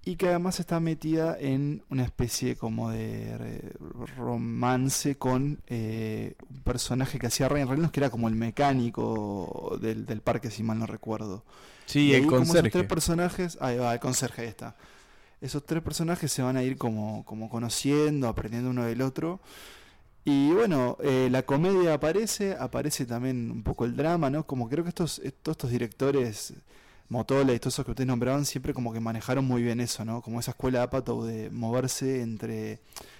Y 0.05 0.15
que 0.15 0.29
además 0.29 0.59
está 0.59 0.79
metida 0.79 1.37
en 1.39 1.83
una 1.89 2.03
especie 2.03 2.55
como 2.55 2.89
de 2.91 3.73
romance 4.17 5.15
con 5.17 5.61
eh, 5.67 6.35
un 6.49 6.61
personaje 6.63 7.19
que 7.19 7.27
hacía 7.27 7.49
Ryan 7.49 7.67
Reynolds, 7.69 7.91
que 7.91 7.99
era 7.99 8.09
como 8.09 8.27
el 8.29 8.35
mecánico 8.35 9.77
del, 9.81 10.05
del 10.05 10.21
parque, 10.21 10.51
si 10.51 10.63
mal 10.63 10.79
no 10.79 10.87
recuerdo. 10.87 11.43
Sí, 11.85 12.13
Y 12.13 12.15
el 12.15 12.25
como 12.25 12.43
esos 12.43 12.55
conserje. 12.55 12.71
tres 12.71 12.85
personajes, 12.85 13.57
ahí 13.61 13.77
va, 13.77 13.93
el 13.93 13.99
conserje, 13.99 14.43
ahí 14.43 14.47
está. 14.47 14.75
Esos 15.41 15.65
tres 15.65 15.83
personajes 15.83 16.31
se 16.31 16.41
van 16.43 16.57
a 16.57 16.63
ir 16.63 16.77
como, 16.77 17.25
como 17.25 17.49
conociendo, 17.49 18.27
aprendiendo 18.29 18.69
uno 18.71 18.85
del 18.85 19.01
otro. 19.01 19.41
Y 20.23 20.51
bueno, 20.51 20.97
eh, 21.01 21.29
la 21.31 21.43
comedia 21.43 21.95
aparece, 21.95 22.55
aparece 22.55 23.05
también 23.05 23.49
un 23.49 23.63
poco 23.63 23.85
el 23.85 23.95
drama, 23.95 24.29
¿no? 24.29 24.45
Como 24.45 24.69
creo 24.69 24.83
que 24.83 24.89
estos, 24.89 25.19
eh, 25.19 25.31
todos 25.31 25.55
estos 25.55 25.71
directores, 25.71 26.53
Motola 27.09 27.53
y 27.53 27.59
todos 27.59 27.73
esos 27.73 27.85
que 27.85 27.91
ustedes 27.91 28.07
nombraban, 28.07 28.45
siempre 28.45 28.73
como 28.73 28.93
que 28.93 28.99
manejaron 28.99 29.43
muy 29.45 29.63
bien 29.63 29.81
eso, 29.81 30.05
¿no? 30.05 30.21
Como 30.21 30.39
esa 30.39 30.51
escuela 30.51 30.83
Apatow 30.83 31.23
de 31.23 31.49
moverse 31.49 32.21
entre, 32.21 32.79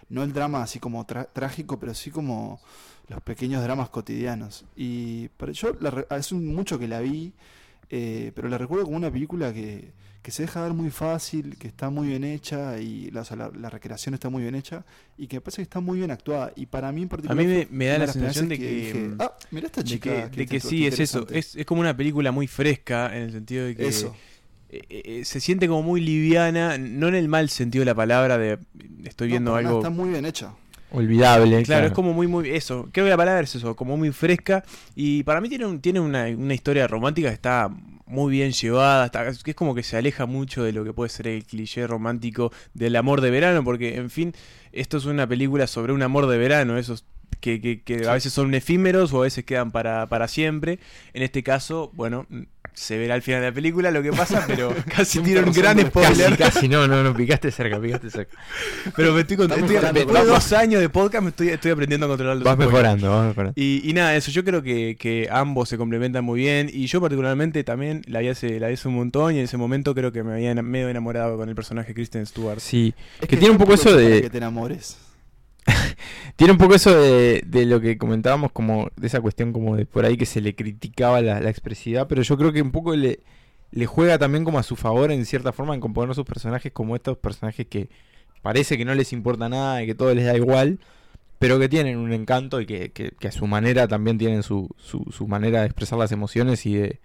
no 0.09 0.23
el 0.23 0.31
drama 0.31 0.63
así 0.63 0.79
como 0.79 1.05
trágico, 1.05 1.79
pero 1.79 1.93
sí 1.93 2.11
como 2.11 2.61
los 3.09 3.21
pequeños 3.21 3.63
dramas 3.63 3.89
cotidianos. 3.89 4.65
Y 4.75 5.29
pero 5.37 5.51
yo 5.51 5.73
la 5.81 6.05
hace 6.09 6.35
mucho 6.35 6.79
que 6.79 6.87
la 6.87 7.01
vi, 7.01 7.33
eh, 7.91 8.31
pero 8.33 8.47
la 8.49 8.57
recuerdo 8.57 8.85
como 8.85 8.97
una 8.97 9.11
película 9.11 9.53
que, 9.53 9.91
que 10.21 10.31
se 10.31 10.43
deja 10.43 10.63
ver 10.63 10.73
muy 10.73 10.89
fácil, 10.91 11.57
que 11.57 11.67
está 11.67 11.89
muy 11.89 12.07
bien 12.07 12.23
hecha 12.23 12.79
y 12.79 13.11
la, 13.11 13.23
la, 13.35 13.51
la 13.53 13.69
recreación 13.69 14.13
está 14.13 14.29
muy 14.29 14.43
bien 14.43 14.55
hecha 14.55 14.85
y 15.17 15.27
que 15.27 15.37
me 15.37 15.41
parece 15.41 15.57
que 15.57 15.63
está 15.63 15.79
muy 15.81 15.97
bien 15.99 16.09
actuada. 16.11 16.53
Y 16.55 16.67
para 16.67 16.91
mí 16.91 17.01
en 17.01 17.07
A 17.07 17.09
particular. 17.09 17.45
mí 17.45 17.67
me, 17.69 17.85
da 17.87 17.97
la 17.99 18.07
sensación 18.07 18.47
de 18.49 18.57
que, 18.57 18.69
dije, 18.71 19.11
ah, 19.19 19.35
mira 19.51 19.65
esta 19.67 19.81
de 19.81 19.89
chica. 19.89 20.29
que, 20.31 20.37
de 20.37 20.45
que 20.47 20.59
sí, 20.59 20.85
es 20.87 20.99
eso. 20.99 21.19
interesante". 21.19 21.39
Es, 21.39 21.55
es 21.55 21.65
como 21.65 21.81
una 21.81 21.95
película 21.97 22.31
muy 22.31 22.47
fresca 22.47 23.15
en 23.15 23.23
el 23.23 23.31
sentido 23.31 23.65
de 23.65 23.75
que 23.75 23.87
Eso. 23.87 24.15
eh, 24.69 24.81
eh, 24.89 25.25
se 25.25 25.39
siente 25.41 25.67
como 25.67 25.83
muy 25.83 25.99
liviana, 26.01 26.77
no 26.77 27.07
en 27.09 27.15
el 27.15 27.27
mal 27.27 27.49
sentido 27.49 27.81
de 27.81 27.87
la 27.87 27.95
palabra 27.95 28.37
de 28.37 28.57
estoy 29.03 29.27
viendo 29.29 29.55
algo 29.55 29.79
está 29.79 29.89
muy 29.89 30.09
bien 30.09 30.25
hecha. 30.25 30.53
Olvidable. 30.91 31.55
Claro, 31.65 31.87
es 31.87 31.93
como 31.93 32.13
muy, 32.13 32.27
muy, 32.27 32.49
eso, 32.49 32.89
creo 32.91 33.05
que 33.05 33.09
la 33.11 33.17
palabra 33.17 33.41
es 33.41 33.55
eso, 33.55 33.75
como 33.75 33.95
muy 33.97 34.11
fresca 34.11 34.63
y 34.95 35.23
para 35.23 35.39
mí 35.41 35.47
tiene, 35.49 35.65
un- 35.65 35.79
tiene 35.81 35.99
una, 35.99 36.25
una 36.25 36.53
historia 36.53 36.87
romántica 36.87 37.29
que 37.29 37.33
está 37.35 37.69
muy 38.05 38.31
bien 38.31 38.51
llevada, 38.51 39.05
está- 39.05 39.31
que 39.43 39.51
es 39.51 39.55
como 39.55 39.73
que 39.73 39.83
se 39.83 39.95
aleja 39.95 40.25
mucho 40.25 40.63
de 40.63 40.73
lo 40.73 40.83
que 40.83 40.91
puede 40.91 41.09
ser 41.09 41.27
el 41.27 41.45
cliché 41.45 41.87
romántico 41.87 42.51
del 42.73 42.95
amor 42.97 43.21
de 43.21 43.31
verano, 43.31 43.63
porque 43.63 43.95
en 43.95 44.09
fin, 44.09 44.33
esto 44.73 44.97
es 44.97 45.05
una 45.05 45.25
película 45.27 45.65
sobre 45.67 45.93
un 45.93 46.01
amor 46.03 46.27
de 46.27 46.37
verano, 46.37 46.77
esos 46.77 47.05
que, 47.39 47.61
que, 47.61 47.81
que 47.81 48.07
a 48.07 48.13
veces 48.13 48.33
son 48.33 48.53
efímeros 48.53 49.13
o 49.13 49.19
a 49.19 49.23
veces 49.23 49.43
quedan 49.45 49.71
para, 49.71 50.07
para 50.07 50.27
siempre. 50.27 50.79
En 51.13 51.23
este 51.23 51.43
caso, 51.43 51.91
bueno, 51.93 52.27
se 52.73 52.97
verá 52.97 53.15
al 53.15 53.21
final 53.21 53.41
de 53.41 53.47
la 53.47 53.53
película 53.53 53.91
lo 53.91 54.01
que 54.01 54.11
pasa, 54.13 54.45
pero 54.47 54.73
casi 54.95 55.19
tiro 55.19 55.43
un 55.45 55.51
gran 55.51 55.79
spoiler. 55.79 56.37
Casi, 56.37 56.53
casi, 56.53 56.67
no, 56.69 56.87
no, 56.87 57.03
no, 57.03 57.13
picaste 57.15 57.51
cerca, 57.51 57.79
picaste 57.81 58.09
cerca. 58.09 58.37
Pero 58.95 59.13
me 59.13 59.21
estoy, 59.21 59.37
con- 59.37 59.45
Está 59.45 59.55
estoy- 59.55 59.73
mejorando, 59.75 59.99
después 59.99 60.21
de 60.23 60.27
dos 60.29 60.53
años 60.53 60.81
de 60.81 60.89
podcast 60.89 61.23
me 61.23 61.29
estoy, 61.29 61.49
estoy 61.49 61.71
aprendiendo 61.71 62.05
a 62.05 62.09
controlar 62.09 62.35
los 62.37 62.43
Vas 62.45 62.53
spoilers. 62.53 62.71
mejorando, 62.73 63.09
vas 63.09 63.27
mejorando. 63.27 63.53
Y, 63.61 63.81
y 63.89 63.93
nada, 63.93 64.15
eso, 64.15 64.31
yo 64.31 64.43
creo 64.45 64.61
que, 64.63 64.95
que 64.99 65.27
ambos 65.31 65.67
se 65.69 65.77
complementan 65.77 66.23
muy 66.23 66.39
bien. 66.39 66.69
Y 66.71 66.85
yo 66.87 67.01
particularmente 67.01 67.63
también 67.63 68.03
la 68.07 68.19
vi 68.19 68.29
hace, 68.29 68.59
la 68.59 68.67
vi 68.67 68.75
hace 68.75 68.87
un 68.87 68.95
montón 68.95 69.35
y 69.35 69.39
en 69.39 69.45
ese 69.45 69.57
momento 69.57 69.93
creo 69.93 70.11
que 70.11 70.23
me 70.23 70.33
había 70.33 70.53
medio 70.61 70.87
enamorado 70.89 71.35
con 71.37 71.49
el 71.49 71.55
personaje 71.55 71.93
Kristen 71.93 72.25
Stewart. 72.25 72.59
Sí, 72.59 72.93
Es 73.19 73.27
que 73.27 73.35
tiene 73.37 73.51
un 73.51 73.57
poco 73.57 73.73
eso 73.73 73.95
de- 73.95 74.21
que 74.21 74.29
te 74.29 74.37
enamores. 74.37 74.97
Tiene 76.35 76.53
un 76.53 76.57
poco 76.57 76.75
eso 76.75 76.95
de, 76.99 77.43
lo 77.65 77.81
que 77.81 77.97
comentábamos, 77.97 78.51
como 78.51 78.89
de 78.95 79.07
esa 79.07 79.21
cuestión 79.21 79.53
como 79.53 79.75
de 79.75 79.85
por 79.85 80.05
ahí 80.05 80.17
que 80.17 80.25
se 80.25 80.41
le 80.41 80.55
criticaba 80.55 81.21
la, 81.21 81.49
expresividad, 81.49 82.07
pero 82.07 82.21
yo 82.21 82.37
creo 82.37 82.51
que 82.51 82.61
un 82.61 82.71
poco 82.71 82.95
le, 82.95 83.19
juega 83.85 84.17
también 84.17 84.43
como 84.43 84.59
a 84.59 84.63
su 84.63 84.75
favor 84.75 85.11
en 85.11 85.25
cierta 85.25 85.51
forma 85.51 85.75
en 85.75 85.81
componer 85.81 86.15
sus 86.15 86.25
personajes 86.25 86.71
como 86.71 86.95
estos 86.95 87.17
personajes 87.17 87.67
que 87.67 87.89
parece 88.41 88.77
que 88.77 88.85
no 88.85 88.95
les 88.95 89.13
importa 89.13 89.49
nada 89.49 89.83
y 89.83 89.85
que 89.85 89.95
todo 89.95 90.13
les 90.13 90.25
da 90.25 90.35
igual, 90.35 90.79
pero 91.39 91.59
que 91.59 91.69
tienen 91.69 91.97
un 91.97 92.13
encanto 92.13 92.61
y 92.61 92.65
que, 92.65 93.13
a 93.23 93.31
su 93.31 93.47
manera 93.47 93.87
también 93.87 94.17
tienen 94.17 94.43
su, 94.43 94.69
su, 94.77 95.27
manera 95.27 95.61
de 95.61 95.67
expresar 95.67 95.99
las 95.99 96.11
emociones 96.11 96.65
y 96.65 96.75
de, 96.75 96.99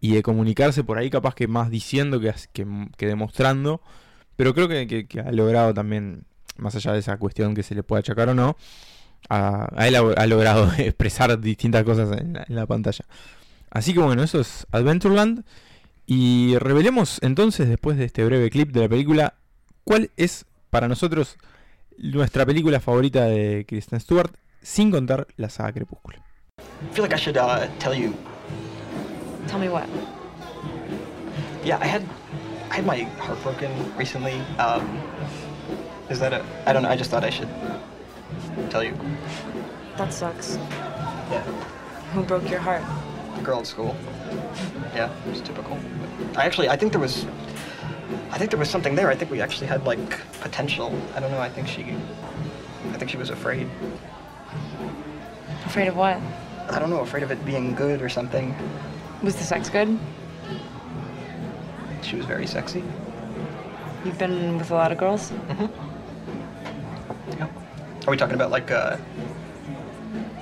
y 0.00 0.14
de 0.14 0.22
comunicarse 0.22 0.84
por 0.84 0.98
ahí 0.98 1.10
capaz 1.10 1.34
que 1.34 1.48
más 1.48 1.70
diciendo 1.70 2.20
que, 2.20 3.06
demostrando, 3.06 3.80
pero 4.36 4.54
creo 4.54 4.68
que 4.68 5.06
ha 5.24 5.32
logrado 5.32 5.74
también, 5.74 6.24
más 6.56 6.74
allá 6.74 6.92
de 6.92 6.98
esa 6.98 7.16
cuestión 7.16 7.54
que 7.54 7.62
se 7.62 7.74
le 7.74 7.82
puede 7.82 8.00
achacar 8.00 8.28
o 8.28 8.34
no, 8.34 8.56
a, 9.28 9.68
a 9.74 9.88
él 9.88 9.96
ha, 9.96 10.00
ha 10.00 10.26
logrado 10.26 10.70
expresar 10.78 11.38
distintas 11.40 11.84
cosas 11.84 12.10
en 12.18 12.34
la, 12.34 12.44
en 12.48 12.56
la 12.56 12.66
pantalla. 12.66 13.04
Así 13.70 13.94
que 13.94 14.00
bueno, 14.00 14.22
eso 14.22 14.40
es 14.40 14.66
Adventureland. 14.70 15.44
Y 16.06 16.58
revelemos 16.58 17.18
entonces, 17.22 17.68
después 17.68 17.96
de 17.96 18.04
este 18.04 18.24
breve 18.24 18.50
clip 18.50 18.72
de 18.72 18.80
la 18.80 18.88
película, 18.88 19.34
cuál 19.84 20.10
es 20.16 20.44
para 20.68 20.88
nosotros 20.88 21.36
nuestra 21.96 22.44
película 22.44 22.80
favorita 22.80 23.24
de 23.24 23.64
Kristen 23.66 24.00
Stewart, 24.00 24.32
sin 24.60 24.90
contar 24.90 25.26
la 25.36 25.48
saga 25.48 25.72
Crepúsculo. 25.72 26.18
I 26.58 26.94
feel 26.94 27.04
like 27.04 27.14
I 27.14 27.18
should 27.18 27.36
uh, 27.36 27.66
tell 27.78 27.94
you. 27.94 28.14
Tell 29.48 29.58
me 29.58 29.68
what? 29.68 29.86
Yeah, 31.64 31.78
I 31.80 31.86
had 31.86 32.02
I 32.70 32.76
had 32.76 32.86
my 32.86 33.04
heart 33.18 33.42
broken 33.42 33.70
recently. 33.96 34.34
Um, 34.58 34.82
is 36.12 36.20
that 36.20 36.32
a? 36.32 36.44
I 36.66 36.72
don't 36.72 36.82
know. 36.82 36.90
I 36.90 36.96
just 36.96 37.10
thought 37.10 37.24
I 37.24 37.30
should 37.30 37.48
tell 38.70 38.84
you. 38.84 38.94
That 39.96 40.12
sucks. 40.12 40.56
Yeah, 41.30 41.42
Who 42.12 42.22
broke 42.22 42.48
your 42.48 42.60
heart? 42.60 42.82
the 43.36 43.42
girl 43.42 43.60
at 43.60 43.66
school. 43.66 43.96
Yeah, 44.94 45.10
it's 45.30 45.40
typical. 45.40 45.78
I 46.36 46.44
actually 46.44 46.68
I 46.68 46.76
think 46.76 46.92
there 46.92 47.00
was. 47.00 47.26
I 48.30 48.38
think 48.38 48.50
there 48.50 48.58
was 48.60 48.68
something 48.70 48.94
there. 48.94 49.10
I 49.10 49.14
think 49.14 49.30
we 49.30 49.40
actually 49.40 49.66
had 49.66 49.84
like 49.84 50.20
potential. 50.40 50.94
I 51.16 51.20
don't 51.20 51.30
know. 51.30 51.40
I 51.40 51.48
think 51.48 51.66
she. 51.66 51.96
I 52.92 52.98
think 52.98 53.10
she 53.10 53.16
was 53.16 53.30
afraid. 53.30 53.68
Afraid 55.64 55.88
of 55.88 55.96
what? 55.96 56.18
I 56.70 56.78
don't 56.78 56.90
know. 56.90 57.00
Afraid 57.00 57.22
of 57.22 57.30
it 57.30 57.42
being 57.46 57.74
good 57.74 58.02
or 58.02 58.08
something. 58.10 58.54
Was 59.22 59.36
the 59.36 59.44
sex 59.44 59.70
good? 59.70 59.98
She 62.02 62.16
was 62.16 62.26
very 62.26 62.46
sexy. 62.46 62.84
You've 64.04 64.18
been 64.18 64.58
with 64.58 64.70
a 64.72 64.74
lot 64.74 64.92
of 64.92 64.98
girls? 64.98 65.32
Yeah. 65.48 65.68
Are 68.06 68.10
we 68.10 68.16
talking 68.16 68.34
about 68.34 68.50
like 68.50 68.70
uh, 68.70 68.96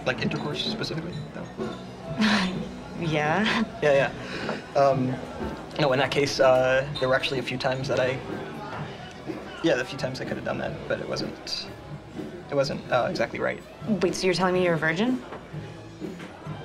like 0.07 0.23
intercourse 0.23 0.65
specifically? 0.65 1.13
No. 1.35 1.45
Yeah. 3.01 3.65
Yeah, 3.83 4.11
yeah. 4.77 4.79
Um, 4.79 5.15
no, 5.81 5.91
in 5.95 5.99
that 6.01 6.11
case, 6.11 6.39
uh, 6.39 6.87
there 7.01 7.09
were 7.09 7.15
actually 7.15 7.39
a 7.39 7.43
few 7.43 7.57
times 7.57 7.89
that 7.89 7.99
I. 7.99 8.19
Yeah, 9.65 9.81
a 9.81 9.85
few 9.85 9.97
times 9.97 10.21
I 10.21 10.25
could 10.27 10.37
have 10.37 10.45
done 10.45 10.59
that, 10.59 10.73
but 10.87 11.01
it 11.01 11.09
wasn't. 11.09 11.67
It 12.51 12.55
wasn't 12.55 12.81
uh, 12.93 13.07
exactly 13.09 13.39
right. 13.39 13.63
Wait, 14.03 14.15
so 14.15 14.27
you're 14.27 14.35
telling 14.35 14.53
me 14.53 14.65
you're 14.65 14.75
a 14.75 14.79
virgin? 14.79 15.23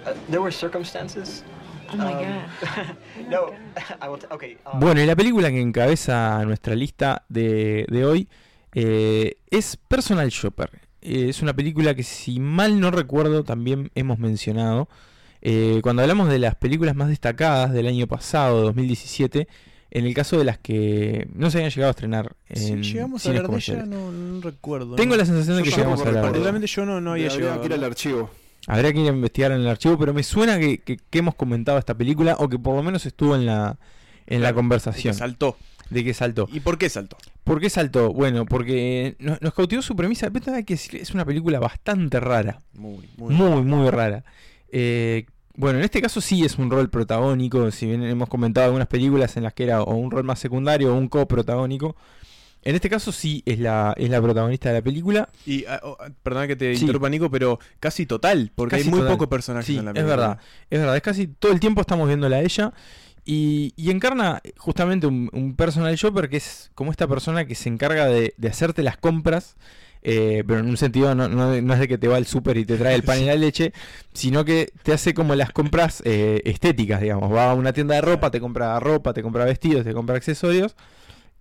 Uh, 0.06 0.14
there 0.28 0.42
were 0.42 0.52
circumstances. 0.52 1.44
My 1.96 2.12
god. 2.12 2.98
no, 3.30 3.56
I 4.02 4.10
will. 4.10 4.18
T- 4.18 4.28
okay. 4.32 4.58
Bueno, 4.74 5.00
y 5.00 5.06
la 5.06 5.16
película 5.16 5.50
que 5.50 5.62
encabeza 5.62 6.44
nuestra 6.46 6.76
lista 6.76 7.24
de, 7.30 7.86
de 7.90 8.06
hoy 8.06 8.28
eh, 8.74 9.38
es 9.50 9.78
Personal 9.78 10.30
Shopper. 10.30 10.85
Eh, 11.06 11.30
es 11.30 11.42
una 11.42 11.54
película 11.54 11.94
que, 11.96 12.04
si 12.04 12.40
mal 12.40 12.80
no 12.80 12.92
recuerdo, 12.92 13.44
también 13.44 13.92
hemos 13.96 14.18
mencionado. 14.20 14.90
Eh, 15.42 15.80
cuando 15.84 16.02
hablamos 16.02 16.30
de 16.30 16.40
las 16.40 16.56
películas 16.56 16.96
más 16.96 17.08
destacadas 17.10 17.72
del 17.72 17.86
año 17.88 18.08
pasado, 18.08 18.62
2017, 18.64 19.48
en 19.92 20.06
el 20.06 20.14
caso 20.16 20.38
de 20.40 20.44
las 20.44 20.58
que 20.58 21.28
no 21.34 21.52
se 21.52 21.60
habían 21.60 21.70
llegado 21.72 21.90
a 21.90 21.92
estrenar 21.92 22.36
en 22.50 22.84
Si 22.84 22.94
llegamos 22.94 23.26
a 23.26 23.30
hablar 23.30 23.48
de 23.50 23.56
ella, 23.58 23.86
no, 23.86 24.12
no 24.12 24.42
recuerdo. 24.42 24.96
Tengo 24.96 25.14
¿no? 25.14 25.20
la 25.20 25.26
sensación 25.26 25.58
de 25.58 25.64
que 25.64 25.70
llegamos 25.70 26.00
a 26.00 26.04
hablar. 26.08 26.16
de- 26.16 26.28
Particularmente 26.28 26.68
yo 26.68 26.86
no, 26.86 27.00
no 27.00 27.12
había 27.12 27.28
Habría 27.28 27.40
llegado. 27.40 27.62
que 27.62 27.68
ir 27.68 27.74
al 27.74 27.84
archivo. 27.84 28.30
Habría 28.68 28.92
que 28.92 29.00
ir 29.02 29.06
a 29.08 29.14
investigar 29.14 29.52
en 29.52 29.62
el 29.62 29.68
archivo, 29.68 29.98
pero 30.00 30.12
me 30.14 30.24
suena 30.24 30.58
que, 30.60 30.80
que- 30.80 30.98
que 30.98 31.20
hemos 31.20 31.36
comentado 31.36 31.78
esta 31.78 31.94
película 31.96 32.36
o 32.40 32.50
que 32.50 32.58
por 32.58 32.76
lo 32.76 32.82
menos 32.82 33.06
estuvo 33.06 33.36
en 33.36 33.46
la, 33.46 33.78
en 34.26 34.42
la 34.42 34.54
conversación 34.54 35.14
saltó. 35.14 35.56
De 35.90 36.04
que 36.04 36.14
saltó. 36.14 36.48
¿Y 36.52 36.60
por 36.60 36.78
qué 36.78 36.90
saltó? 36.90 37.18
¿Por 37.44 37.60
qué 37.60 37.70
saltó? 37.70 38.12
Bueno, 38.14 38.46
porque 38.46 39.16
nos, 39.20 39.42
nos 39.42 39.54
cautivó 39.54 39.82
su 39.82 39.96
premisa. 39.96 40.30
Pero 40.32 40.66
que 40.66 40.74
es 40.74 41.12
una 41.14 41.26
película 41.26 41.60
bastante 41.60 42.20
rara. 42.20 42.60
Muy, 42.74 43.08
muy. 43.18 43.34
Muy, 43.36 43.62
muy 43.64 43.90
rara. 43.90 44.24
Eh, 44.72 45.26
bueno, 45.56 45.80
en 45.80 45.86
este 45.86 46.02
caso 46.02 46.20
sí 46.22 46.44
es 46.44 46.58
un 46.58 46.70
rol 46.72 46.90
protagónico. 46.90 47.70
Si 47.72 47.86
bien 47.86 48.04
hemos 48.04 48.28
comentado 48.30 48.66
algunas 48.66 48.88
películas 48.88 49.38
en 49.38 49.44
las 49.44 49.54
que 49.54 49.64
era 49.64 49.82
o 49.84 49.96
un 49.96 50.12
rol 50.12 50.24
más 50.24 50.40
secundario 50.40 50.94
o 50.94 50.98
un 50.98 51.08
coprotagónico. 51.08 51.96
En 52.64 52.74
este 52.74 52.90
caso 52.90 53.12
sí 53.12 53.44
es 53.46 53.60
la, 53.60 53.94
es 53.96 54.10
la 54.10 54.20
protagonista 54.20 54.70
de 54.70 54.76
la 54.76 54.82
película. 54.82 55.30
Y, 55.46 55.66
ah, 55.66 55.80
oh, 55.84 55.98
ah, 56.00 56.10
perdona 56.24 56.48
que 56.48 56.56
te 56.56 56.74
Sí. 56.76 56.82
interrumpa, 56.82 57.10
Nico, 57.12 57.30
pero 57.30 57.60
casi 57.80 58.08
total, 58.08 58.52
porque 58.56 58.78
Casi 58.78 58.86
hay 58.86 58.90
muy 58.90 59.02
total. 59.02 59.14
pocos 59.14 59.28
personajes 59.28 59.68
Sí, 59.68 59.78
en 59.78 59.86
la 59.86 59.92
es 59.92 59.94
película. 59.94 60.16
verdad. 60.16 60.40
Es 60.72 60.80
verdad, 60.80 60.96
es 60.96 61.02
casi 61.04 61.28
todo 61.28 61.52
el 61.52 61.60
tiempo 61.60 61.82
estamos 61.82 62.08
viéndola 62.08 62.38
a 62.38 62.42
ella. 62.42 62.74
Y, 63.26 63.74
y 63.76 63.90
encarna 63.90 64.42
justamente 64.58 65.08
un, 65.08 65.56
personal 65.58 65.96
shopper 65.96 66.30
que 66.30 66.38
es 66.38 66.70
como 66.76 66.92
esta 66.92 67.08
persona 67.08 67.46
que 67.46 67.56
se 67.56 67.70
encarga 67.70 68.06
de, 68.06 68.36
hacerte 68.48 68.84
las 68.84 68.98
compras. 68.98 69.56
eh, 70.04 70.44
pero 70.48 70.60
en 70.60 70.68
un 70.68 70.78
sentido 70.78 71.16
no, 71.16 71.54
es 71.54 71.80
de 71.80 71.88
que 71.88 71.98
te 71.98 72.08
va 72.08 72.18
al 72.18 72.28
súper 72.28 72.58
y 72.58 72.66
te 72.66 72.78
trae 72.78 72.94
el 72.94 73.02
pan 73.02 73.20
y 73.20 73.26
la 73.26 73.36
leche, 73.36 73.74
sino 74.14 74.46
que 74.46 74.72
te 74.84 74.94
hace 74.94 75.16
como 75.16 75.34
las 75.34 75.52
compras 75.52 76.04
eh, 76.06 76.44
estéticas, 76.46 77.02
digamos. 77.02 77.34
Va 77.34 77.52
a 77.52 77.56
una 77.56 77.74
tienda 77.74 77.96
de 77.96 78.02
ropa, 78.02 78.30
te 78.30 78.40
compra 78.40 78.80
ropa, 78.80 79.14
te 79.14 79.24
compra 79.24 79.46
vestidos, 79.46 79.84
te 79.84 79.94
compra 79.94 80.18
accesorios, 80.18 80.76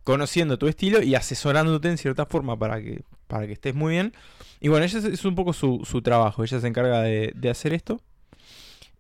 conociendo 0.05 0.59
tu 0.59 0.69
estilo 0.69 1.03
y 1.03 1.15
asesorándote 1.15 1.89
en 1.91 1.99
cierta 1.99 2.25
forma 2.25 2.59
para 2.59 2.81
que, 2.81 3.03
para 3.27 3.47
que 3.47 3.53
estés 3.53 3.75
muy 3.75 3.93
bien. 3.93 4.15
Y 4.61 4.69
bueno, 4.69 4.87
ella 4.87 4.99
es, 4.99 5.25
un 5.27 5.35
poco 5.35 5.53
su, 5.53 5.83
su 5.85 6.01
trabajo, 6.01 6.45
ella 6.45 6.61
se 6.61 6.67
encarga 6.67 7.03
de 7.03 7.51
hacer 7.51 7.75
esto. 7.75 8.01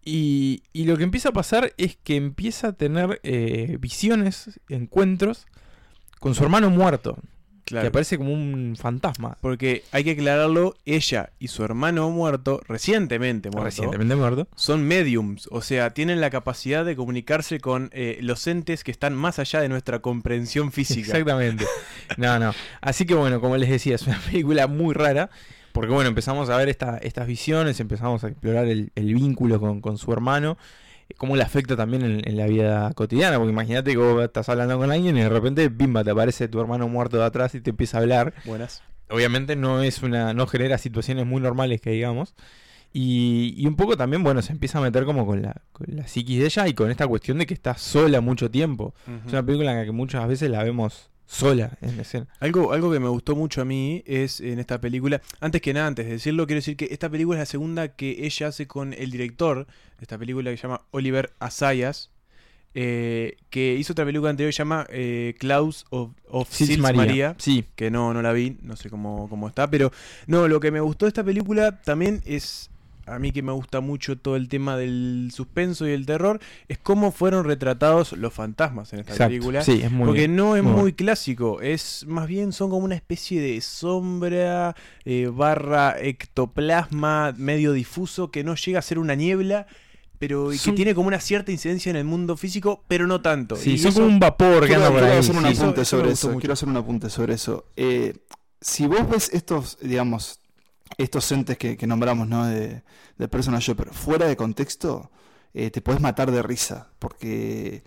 Y, 0.04 0.62
y 0.72 0.84
lo 0.84 0.96
que 0.96 1.04
empieza 1.04 1.30
a 1.30 1.32
pasar 1.32 1.72
es 1.78 1.96
que 2.02 2.16
empieza 2.16 2.68
a 2.68 2.72
tener 2.72 3.20
eh, 3.22 3.78
visiones, 3.80 4.60
encuentros 4.68 5.46
con 6.20 6.34
su 6.34 6.42
hermano 6.44 6.70
muerto, 6.70 7.18
Claro. 7.66 7.84
que 7.84 7.88
aparece 7.88 8.18
como 8.18 8.30
un 8.30 8.76
fantasma. 8.78 9.38
Porque 9.40 9.84
hay 9.90 10.04
que 10.04 10.10
aclararlo, 10.10 10.74
ella 10.84 11.30
y 11.38 11.48
su 11.48 11.64
hermano 11.64 12.10
muerto, 12.10 12.60
recientemente 12.68 13.48
muerto, 13.48 13.64
Recientemente 13.64 14.14
muerto. 14.16 14.48
son 14.54 14.82
mediums, 14.84 15.48
o 15.50 15.62
sea, 15.62 15.88
tienen 15.94 16.20
la 16.20 16.28
capacidad 16.28 16.84
de 16.84 16.94
comunicarse 16.94 17.60
con 17.60 17.88
eh, 17.94 18.18
los 18.20 18.46
entes 18.48 18.84
que 18.84 18.90
están 18.90 19.14
más 19.14 19.38
allá 19.38 19.60
de 19.62 19.70
nuestra 19.70 20.00
comprensión 20.00 20.72
física. 20.72 21.06
Exactamente. 21.12 21.64
No, 22.18 22.38
no. 22.38 22.52
Así 22.82 23.06
que 23.06 23.14
bueno, 23.14 23.40
como 23.40 23.56
les 23.56 23.70
decía, 23.70 23.94
es 23.94 24.06
una 24.06 24.20
película 24.30 24.66
muy 24.66 24.92
rara. 24.92 25.30
Porque 25.74 25.92
bueno, 25.92 26.08
empezamos 26.08 26.48
a 26.48 26.56
ver 26.56 26.70
esta- 26.70 26.96
estas 26.98 27.26
visiones, 27.26 27.78
empezamos 27.80 28.24
a 28.24 28.28
explorar 28.28 28.66
el, 28.68 28.92
el 28.94 29.12
vínculo 29.12 29.60
con, 29.60 29.80
con 29.82 29.98
su 29.98 30.10
hermano, 30.12 30.56
eh, 31.10 31.14
cómo 31.18 31.36
le 31.36 31.42
afecta 31.42 31.76
también 31.76 32.02
en, 32.04 32.26
en 32.26 32.36
la 32.36 32.46
vida 32.46 32.90
cotidiana. 32.94 33.36
Porque 33.38 33.50
imagínate 33.52 33.90
que 33.90 33.96
vos 33.98 34.22
estás 34.24 34.48
hablando 34.48 34.78
con 34.78 34.90
alguien 34.90 35.16
y 35.18 35.20
de 35.20 35.28
repente, 35.28 35.68
bimba, 35.68 36.02
te 36.04 36.12
aparece 36.12 36.48
tu 36.48 36.60
hermano 36.60 36.88
muerto 36.88 37.16
de 37.18 37.24
atrás 37.24 37.54
y 37.56 37.60
te 37.60 37.70
empieza 37.70 37.98
a 37.98 38.00
hablar. 38.02 38.32
Buenas. 38.46 38.82
obviamente 39.10 39.54
no 39.56 39.82
es 39.82 40.02
una 40.02 40.32
no 40.32 40.46
genera 40.46 40.78
situaciones 40.78 41.26
muy 41.26 41.40
normales 41.42 41.80
que 41.82 41.90
digamos 41.90 42.34
y, 42.92 43.52
y 43.56 43.66
un 43.66 43.76
poco 43.76 43.96
también 43.96 44.22
bueno 44.22 44.40
se 44.42 44.52
empieza 44.52 44.78
a 44.78 44.80
meter 44.80 45.04
como 45.04 45.26
con 45.26 45.42
la, 45.42 45.62
con 45.72 45.86
la 45.94 46.06
psiquis 46.06 46.38
de 46.38 46.46
ella 46.46 46.68
y 46.68 46.74
con 46.74 46.90
esta 46.90 47.06
cuestión 47.06 47.38
de 47.38 47.46
que 47.46 47.52
está 47.54 47.76
sola 47.76 48.20
mucho 48.20 48.50
tiempo 48.50 48.94
es 49.26 49.32
una 49.32 49.42
película 49.44 49.72
en 49.72 49.78
la 49.78 49.84
que 49.84 49.90
muchas 49.92 50.26
veces 50.28 50.48
la 50.50 50.62
vemos 50.62 51.10
sola 51.26 51.76
en 51.80 51.98
escena 52.00 52.26
Algo, 52.40 52.72
algo 52.72 52.92
que 52.92 53.00
me 53.00 53.08
gustó 53.08 53.34
mucho 53.34 53.62
a 53.62 53.64
mí 53.64 54.02
es 54.06 54.40
en 54.40 54.58
esta 54.58 54.80
película, 54.80 55.22
antes 55.40 55.60
que 55.60 55.72
nada, 55.72 55.86
antes 55.86 56.06
de 56.06 56.12
decirlo, 56.12 56.46
quiero 56.46 56.58
decir 56.58 56.76
que 56.76 56.88
esta 56.90 57.08
película 57.08 57.38
es 57.38 57.42
la 57.42 57.46
segunda 57.46 57.88
que 57.88 58.26
ella 58.26 58.48
hace 58.48 58.66
con 58.66 58.92
el 58.92 59.10
director 59.10 59.66
de 59.66 60.02
esta 60.02 60.18
película 60.18 60.50
que 60.50 60.56
se 60.56 60.62
llama 60.64 60.82
Oliver 60.90 61.32
Asayas, 61.38 62.10
eh, 62.76 63.36
que 63.50 63.74
hizo 63.74 63.92
otra 63.92 64.04
película 64.04 64.30
anterior 64.30 64.48
que 64.48 64.52
se 64.52 64.58
llama 64.58 64.86
eh, 64.90 65.34
Klaus 65.38 65.86
of, 65.90 66.10
of 66.28 66.50
Sils 66.50 66.70
Sils 66.70 66.80
María. 66.80 66.98
María, 66.98 67.36
sí 67.38 67.64
que 67.76 67.90
no, 67.90 68.12
no 68.12 68.20
la 68.20 68.32
vi, 68.32 68.56
no 68.62 68.74
sé 68.74 68.90
cómo, 68.90 69.28
cómo 69.28 69.46
está, 69.46 69.70
pero 69.70 69.92
no, 70.26 70.48
lo 70.48 70.58
que 70.58 70.72
me 70.72 70.80
gustó 70.80 71.06
de 71.06 71.10
esta 71.10 71.22
película 71.22 71.80
también 71.82 72.20
es, 72.26 72.70
a 73.06 73.18
mí 73.18 73.32
que 73.32 73.42
me 73.42 73.52
gusta 73.52 73.80
mucho 73.80 74.16
todo 74.18 74.36
el 74.36 74.48
tema 74.48 74.76
del 74.76 75.30
suspenso 75.34 75.86
y 75.86 75.92
el 75.92 76.06
terror, 76.06 76.40
es 76.68 76.78
cómo 76.78 77.12
fueron 77.12 77.44
retratados 77.44 78.12
los 78.12 78.32
fantasmas 78.32 78.92
en 78.92 79.00
esta 79.00 79.12
exacto 79.12 79.30
película. 79.30 79.62
sí 79.62 79.80
es 79.82 79.90
muy 79.90 80.06
Porque 80.06 80.26
no 80.28 80.56
es 80.56 80.62
muy 80.62 80.92
clásico, 80.94 81.60
es 81.60 82.04
más 82.08 82.26
bien 82.26 82.52
son 82.52 82.70
como 82.70 82.84
una 82.84 82.94
especie 82.94 83.40
de 83.40 83.60
sombra 83.60 84.74
eh, 85.04 85.30
barra 85.32 85.96
ectoplasma 86.00 87.34
medio 87.36 87.72
difuso 87.72 88.30
que 88.30 88.44
no 88.44 88.54
llega 88.54 88.78
a 88.78 88.82
ser 88.82 88.98
una 88.98 89.14
niebla, 89.14 89.66
pero 90.18 90.52
y 90.52 90.56
que 90.56 90.62
Son- 90.64 90.74
tiene 90.74 90.94
como 90.94 91.08
una 91.08 91.20
cierta 91.20 91.52
incidencia 91.52 91.90
en 91.90 91.96
el 91.96 92.04
mundo 92.04 92.36
físico, 92.36 92.84
pero 92.88 93.06
no 93.06 93.20
tanto. 93.20 93.56
sí 93.56 93.72
Y 93.72 93.78
son 93.78 93.88
eso- 93.90 94.00
como 94.00 94.12
un 94.12 94.20
vapor 94.20 94.60
que 94.62 94.68
Quiero, 94.68 94.82
anda 94.82 94.90
por 94.90 94.98
quiero 95.00 95.12
ahí 95.14 95.18
hacer 95.20 95.36
un 95.36 95.42
sí. 95.54 95.60
apunte 95.60 95.80
eso 95.82 95.96
sobre 95.98 96.12
eso. 96.12 96.36
Quiero 96.38 96.52
hacer 96.52 96.68
un 96.68 96.76
apunte 96.76 97.10
sobre 97.10 97.34
eso. 97.34 97.66
Eh, 97.76 98.14
si 98.60 98.86
vos 98.86 99.08
ves 99.10 99.30
estos, 99.32 99.76
digamos, 99.82 100.38
estos 100.98 101.30
entes 101.32 101.58
que, 101.58 101.86
nombramos, 101.86 102.28
¿no? 102.28 102.46
De, 102.46 102.82
de 103.18 103.28
Personal 103.28 103.60
Shopper, 103.60 103.92
fuera 103.92 104.26
de 104.26 104.36
contexto, 104.36 105.10
eh, 105.54 105.70
te 105.70 105.80
puedes 105.80 106.00
matar 106.00 106.30
de 106.30 106.42
risa. 106.42 106.88
Porque, 106.98 107.82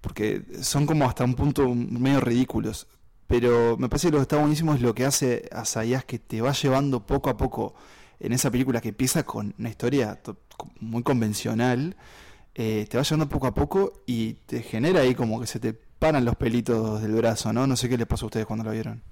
porque 0.00 0.42
son 0.62 0.86
como 0.86 1.08
hasta 1.08 1.24
un 1.24 1.34
punto 1.34 1.68
medio 1.74 2.20
ridículos. 2.20 2.86
Pero 3.26 3.76
me 3.78 3.88
parece 3.88 4.08
que 4.08 4.12
lo 4.12 4.18
que 4.18 4.22
está 4.22 4.36
buenísimo 4.38 4.74
es 4.74 4.80
lo 4.80 4.94
que 4.94 5.04
hace 5.04 5.48
Asayas 5.52 6.04
que 6.04 6.18
te 6.18 6.40
va 6.40 6.52
llevando 6.52 7.06
poco 7.06 7.28
a 7.30 7.36
poco 7.36 7.74
en 8.20 8.32
esa 8.32 8.50
película 8.50 8.80
que 8.80 8.90
empieza 8.90 9.24
con 9.24 9.54
una 9.58 9.68
historia 9.68 10.16
to- 10.22 10.38
muy 10.80 11.02
convencional. 11.02 11.96
eh, 12.54 12.86
te 12.88 12.96
va 12.96 13.02
llevando 13.04 13.28
poco 13.28 13.46
a 13.48 13.54
poco 13.54 14.02
y 14.06 14.34
te 14.46 14.62
genera 14.62 15.00
ahí 15.00 15.14
como 15.14 15.40
que 15.40 15.46
se 15.46 15.60
te 15.60 15.74
paran 15.74 16.24
los 16.24 16.36
pelitos 16.36 17.02
del 17.02 17.12
brazo, 17.14 17.52
¿no? 17.52 17.66
No 17.66 17.76
sé 17.76 17.88
qué 17.88 17.98
les 17.98 18.06
pasó 18.06 18.26
a 18.26 18.28
ustedes 18.28 18.46
cuando 18.46 18.64
la 18.64 18.72
vieron. 18.72 19.02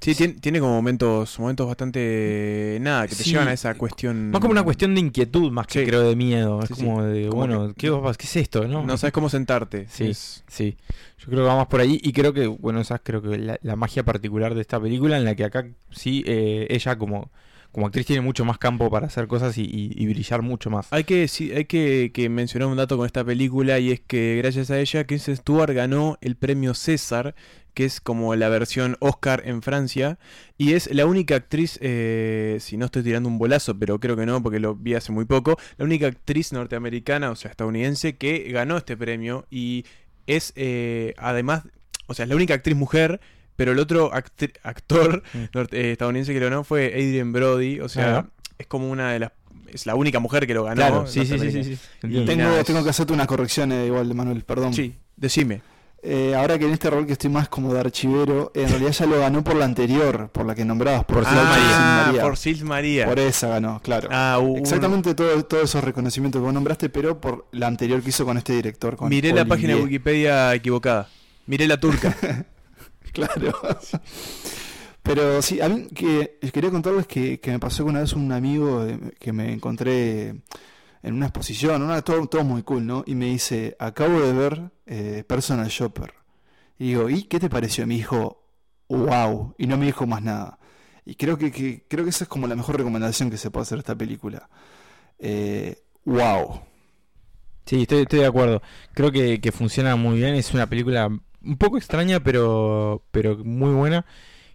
Sí, 0.00 0.14
tiene, 0.14 0.34
tiene 0.34 0.60
como 0.60 0.74
momentos, 0.74 1.38
momentos 1.38 1.66
bastante 1.66 2.76
nada, 2.82 3.06
que 3.08 3.16
te 3.16 3.22
Sí, 3.22 3.30
llevan 3.30 3.48
a 3.48 3.52
esa 3.54 3.74
cuestión. 3.74 4.30
más 4.30 4.40
como 4.40 4.52
una 4.52 4.62
cuestión 4.62 4.94
de 4.94 5.00
inquietud 5.00 5.50
más 5.50 5.66
que 5.66 5.80
Sí. 5.80 5.86
creo 5.86 6.02
de 6.02 6.14
miedo 6.14 6.62
es 6.62 6.68
como 6.70 7.02
de 7.02 7.28
Como 7.28 7.36
bueno 7.38 7.68
que- 7.68 7.88
¿qué, 7.88 8.12
¿qué 8.18 8.24
es 8.26 8.36
esto 8.36 8.68
no 8.68 8.84
No 8.84 8.98
sabes 8.98 9.12
cómo 9.14 9.30
sentarte. 9.30 9.86
Sí, 9.88 10.08
Es- 10.10 10.44
sí. 10.46 10.76
Yo 11.18 11.26
creo 11.26 11.38
que 11.38 11.46
va 11.48 11.56
más 11.56 11.68
por 11.68 11.80
ahí 11.80 11.98
y 12.02 12.12
creo 12.12 12.34
que, 12.34 12.46
bueno, 12.46 12.80
esa 12.80 12.96
es 12.96 13.00
creo 13.02 13.22
que 13.22 13.38
la, 13.38 13.58
la 13.62 13.76
magia 13.76 14.02
particular 14.04 14.54
de 14.54 14.60
esta 14.60 14.78
película 14.78 15.16
en 15.16 15.24
la 15.24 15.34
que 15.34 15.44
acá 15.44 15.66
sí, 15.90 16.22
eh, 16.26 16.66
ella 16.68 16.98
como, 16.98 17.30
como 17.74 17.88
actriz 17.88 18.06
tiene 18.06 18.22
mucho 18.22 18.44
más 18.44 18.56
campo 18.56 18.88
para 18.88 19.08
hacer 19.08 19.26
cosas 19.26 19.58
y, 19.58 20.06
brillar 20.06 20.42
mucho 20.42 20.70
más. 20.70 20.86
Hay 20.92 21.02
que, 21.02 21.26
sí, 21.26 21.50
hay 21.52 21.64
que, 21.64 22.12
que 22.14 22.28
mencionar 22.28 22.68
un 22.68 22.76
dato 22.76 22.96
con 22.96 23.04
esta 23.04 23.24
película 23.24 23.80
y 23.80 23.90
es 23.90 24.00
que 24.00 24.36
gracias 24.38 24.70
a 24.70 24.78
ella 24.78 25.04
Kristen 25.04 25.36
Stewart 25.36 25.72
ganó 25.72 26.16
el 26.20 26.36
premio 26.36 26.74
César, 26.74 27.34
que 27.74 27.84
es 27.84 28.00
como 28.00 28.36
la 28.36 28.48
versión 28.48 28.96
Oscar 29.00 29.42
en 29.44 29.60
Francia, 29.60 30.20
y 30.56 30.74
es 30.74 30.88
la 30.94 31.04
única 31.04 31.34
actriz, 31.34 31.80
eh, 31.82 32.58
si 32.60 32.76
no 32.76 32.86
estoy 32.86 33.02
tirando 33.02 33.28
un 33.28 33.38
bolazo, 33.38 33.76
pero 33.76 33.98
creo 33.98 34.16
que 34.16 34.24
no 34.24 34.40
porque 34.40 34.60
lo 34.60 34.76
vi 34.76 34.94
hace 34.94 35.10
muy 35.10 35.24
poco, 35.24 35.58
la 35.76 35.84
única 35.84 36.06
actriz 36.06 36.52
norteamericana, 36.52 37.32
o 37.32 37.34
sea, 37.34 37.50
estadounidense, 37.50 38.16
que 38.16 38.52
ganó 38.52 38.76
este 38.76 38.96
premio 38.96 39.46
y 39.50 39.84
es 40.28 40.52
eh, 40.54 41.14
además, 41.18 41.64
o 42.06 42.14
sea, 42.14 42.22
es 42.22 42.28
la 42.28 42.36
única 42.36 42.54
actriz 42.54 42.76
mujer. 42.76 43.20
Pero 43.56 43.72
el 43.72 43.78
otro 43.78 44.10
actor 44.12 45.22
Mm. 45.32 45.38
norte- 45.54 45.80
eh, 45.80 45.92
estadounidense 45.92 46.32
que 46.32 46.40
lo 46.40 46.46
ganó 46.46 46.64
fue 46.64 46.86
Adrian 46.94 47.32
Brody. 47.32 47.80
O 47.80 47.88
sea, 47.88 48.26
es 48.58 48.66
como 48.66 48.90
una 48.90 49.12
de 49.12 49.18
las. 49.20 49.32
Es 49.72 49.86
la 49.86 49.94
única 49.96 50.20
mujer 50.20 50.46
que 50.46 50.54
lo 50.54 50.64
ganó. 50.64 50.76
claro, 50.76 51.06
sí, 51.06 51.24
sí, 51.26 51.38
sí, 51.38 51.64
sí. 51.64 51.78
Tengo, 52.00 52.62
tengo 52.64 52.84
que 52.84 52.90
hacerte 52.90 53.12
una 53.12 53.26
corrección 53.26 53.72
eh, 53.72 53.86
igual, 53.86 54.14
Manuel, 54.14 54.42
perdón. 54.44 54.72
Sí, 54.74 54.94
decime. 55.16 55.62
Eh, 56.06 56.34
ahora 56.36 56.58
que 56.58 56.66
en 56.66 56.72
este 56.72 56.90
rol 56.90 57.06
que 57.06 57.12
estoy 57.14 57.30
más 57.30 57.48
como 57.48 57.72
de 57.72 57.80
archivero, 57.80 58.52
en 58.54 58.68
realidad 58.68 58.92
ya 58.92 59.06
lo 59.06 59.18
ganó 59.18 59.42
por 59.42 59.56
la 59.56 59.64
anterior, 59.64 60.28
por 60.30 60.44
la 60.44 60.54
que 60.54 60.62
nombrabas, 60.64 61.04
por, 61.06 61.24
ah, 61.26 62.04
María. 62.06 62.20
por 62.22 62.36
Sils 62.36 62.62
María. 62.62 63.06
Por 63.06 63.18
esa 63.18 63.48
ganó, 63.48 63.80
claro. 63.82 64.08
Ah, 64.12 64.38
Exactamente 64.58 65.14
todo- 65.14 65.42
todos 65.46 65.64
esos 65.64 65.82
reconocimientos 65.82 66.40
que 66.40 66.44
vos 66.44 66.52
nombraste, 66.52 66.90
pero 66.90 67.20
por 67.22 67.46
la 67.52 67.68
anterior 67.68 68.02
que 68.02 68.10
hizo 68.10 68.26
con 68.26 68.36
este 68.36 68.52
director. 68.52 68.96
Con 68.96 69.08
Miré 69.08 69.32
la 69.32 69.46
página 69.46 69.76
de 69.76 69.82
Wikipedia 69.82 70.54
equivocada. 70.54 71.08
Miré 71.46 71.66
la 71.66 71.80
turca. 71.80 72.14
Claro. 73.14 73.52
Pero 75.02 75.42
sí, 75.42 75.60
a 75.60 75.68
mí 75.68 75.86
que 75.94 76.38
quería 76.52 76.70
contarles 76.70 77.06
que, 77.06 77.38
que 77.38 77.50
me 77.52 77.58
pasó 77.58 77.84
una 77.84 78.00
vez 78.00 78.14
un 78.14 78.32
amigo 78.32 78.84
eh, 78.84 78.98
que 79.20 79.32
me 79.32 79.52
encontré 79.52 80.28
en 81.02 81.14
una 81.14 81.26
exposición, 81.26 81.82
una, 81.82 82.02
todo, 82.02 82.26
todo 82.26 82.42
muy 82.42 82.62
cool, 82.62 82.86
¿no? 82.86 83.04
Y 83.06 83.14
me 83.14 83.26
dice, 83.26 83.76
acabo 83.78 84.20
de 84.20 84.32
ver 84.32 84.70
eh, 84.86 85.22
Personal 85.26 85.68
Shopper. 85.68 86.14
Y 86.78 86.88
digo, 86.88 87.10
¿y 87.10 87.24
qué 87.24 87.38
te 87.38 87.50
pareció? 87.50 87.86
Me 87.86 87.94
dijo, 87.94 88.42
wow. 88.88 89.54
Y 89.58 89.66
no 89.66 89.76
me 89.76 89.86
dijo 89.86 90.06
más 90.06 90.22
nada. 90.22 90.58
Y 91.04 91.16
creo 91.16 91.36
que, 91.36 91.52
creo 91.86 92.04
que 92.04 92.10
esa 92.10 92.24
es 92.24 92.28
como 92.28 92.46
la 92.46 92.56
mejor 92.56 92.78
recomendación 92.78 93.30
que 93.30 93.36
se 93.36 93.50
puede 93.50 93.64
hacer 93.64 93.78
esta 93.78 93.94
película. 93.94 94.48
Eh, 95.18 95.82
wow. 96.06 96.62
Sí, 97.66 97.82
estoy, 97.82 98.02
estoy 98.02 98.20
de 98.20 98.26
acuerdo. 98.26 98.62
Creo 98.94 99.12
que, 99.12 99.40
que 99.40 99.52
funciona 99.52 99.96
muy 99.96 100.16
bien. 100.16 100.34
Es 100.34 100.54
una 100.54 100.66
película 100.66 101.10
un 101.44 101.56
poco 101.56 101.76
extraña, 101.78 102.20
pero, 102.20 103.02
pero 103.10 103.38
muy 103.44 103.72
buena. 103.72 104.04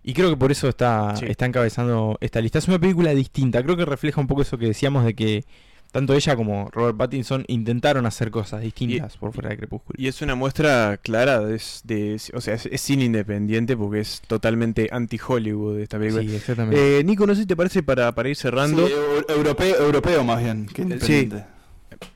Y 0.03 0.13
creo 0.13 0.29
que 0.29 0.37
por 0.37 0.51
eso 0.51 0.69
está, 0.69 1.15
Sí. 1.17 1.25
está 1.27 1.45
encabezando 1.45 2.17
esta 2.21 2.39
lista. 2.41 2.57
Es 2.59 2.67
una 2.67 2.79
película 2.79 3.11
distinta. 3.13 3.61
Creo 3.63 3.75
que 3.77 3.85
refleja 3.85 4.21
un 4.21 4.27
poco 4.27 4.41
eso 4.41 4.57
que 4.57 4.65
decíamos 4.67 5.03
de 5.05 5.13
que 5.13 5.43
tanto 5.91 6.13
ella 6.13 6.35
como 6.35 6.69
Robert 6.71 6.95
Pattinson 6.97 7.43
intentaron 7.47 8.05
hacer 8.05 8.29
cosas 8.31 8.61
distintas 8.61 9.17
por 9.17 9.33
fuera 9.33 9.49
de 9.49 9.57
Crepúsculo. 9.57 9.95
Y 10.01 10.07
es 10.07 10.21
una 10.21 10.35
muestra 10.35 10.97
clara 10.97 11.39
de, 11.41 11.59
de- 11.83 12.21
o 12.33 12.41
sea, 12.41 12.53
es, 12.53 12.67
es 12.67 12.79
cine 12.79 13.05
independiente 13.05 13.75
porque 13.75 13.99
es 14.01 14.21
totalmente 14.27 14.87
anti-Hollywood 14.91 15.79
esta 15.79 15.97
película. 15.97 16.21
Sí, 16.23 16.35
exactamente. 16.35 16.99
Eh, 16.99 17.03
Nico, 17.03 17.25
no 17.27 17.33
sé 17.35 17.41
si 17.41 17.47
te 17.47 17.55
parece 17.55 17.81
para, 17.83 18.11
para 18.13 18.29
ir 18.29 18.35
cerrando. 18.35 18.87
Sí, 18.87 18.93
eu- 18.93 19.35
europeo, 19.35 19.75
europeo 19.83 20.23
más 20.23 20.41
bien 20.43 20.67
que 20.67 20.83
independiente. 20.83 21.43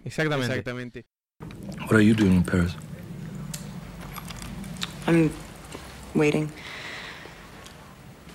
exactamente. 0.05 0.51
Exactamente. 0.53 1.05
What 1.81 1.93
are 1.95 2.05
you 2.05 2.13
doing 2.15 2.33
in 2.37 2.43
Paris? 2.43 2.75
I'm 5.05 5.31
waiting. 6.15 6.51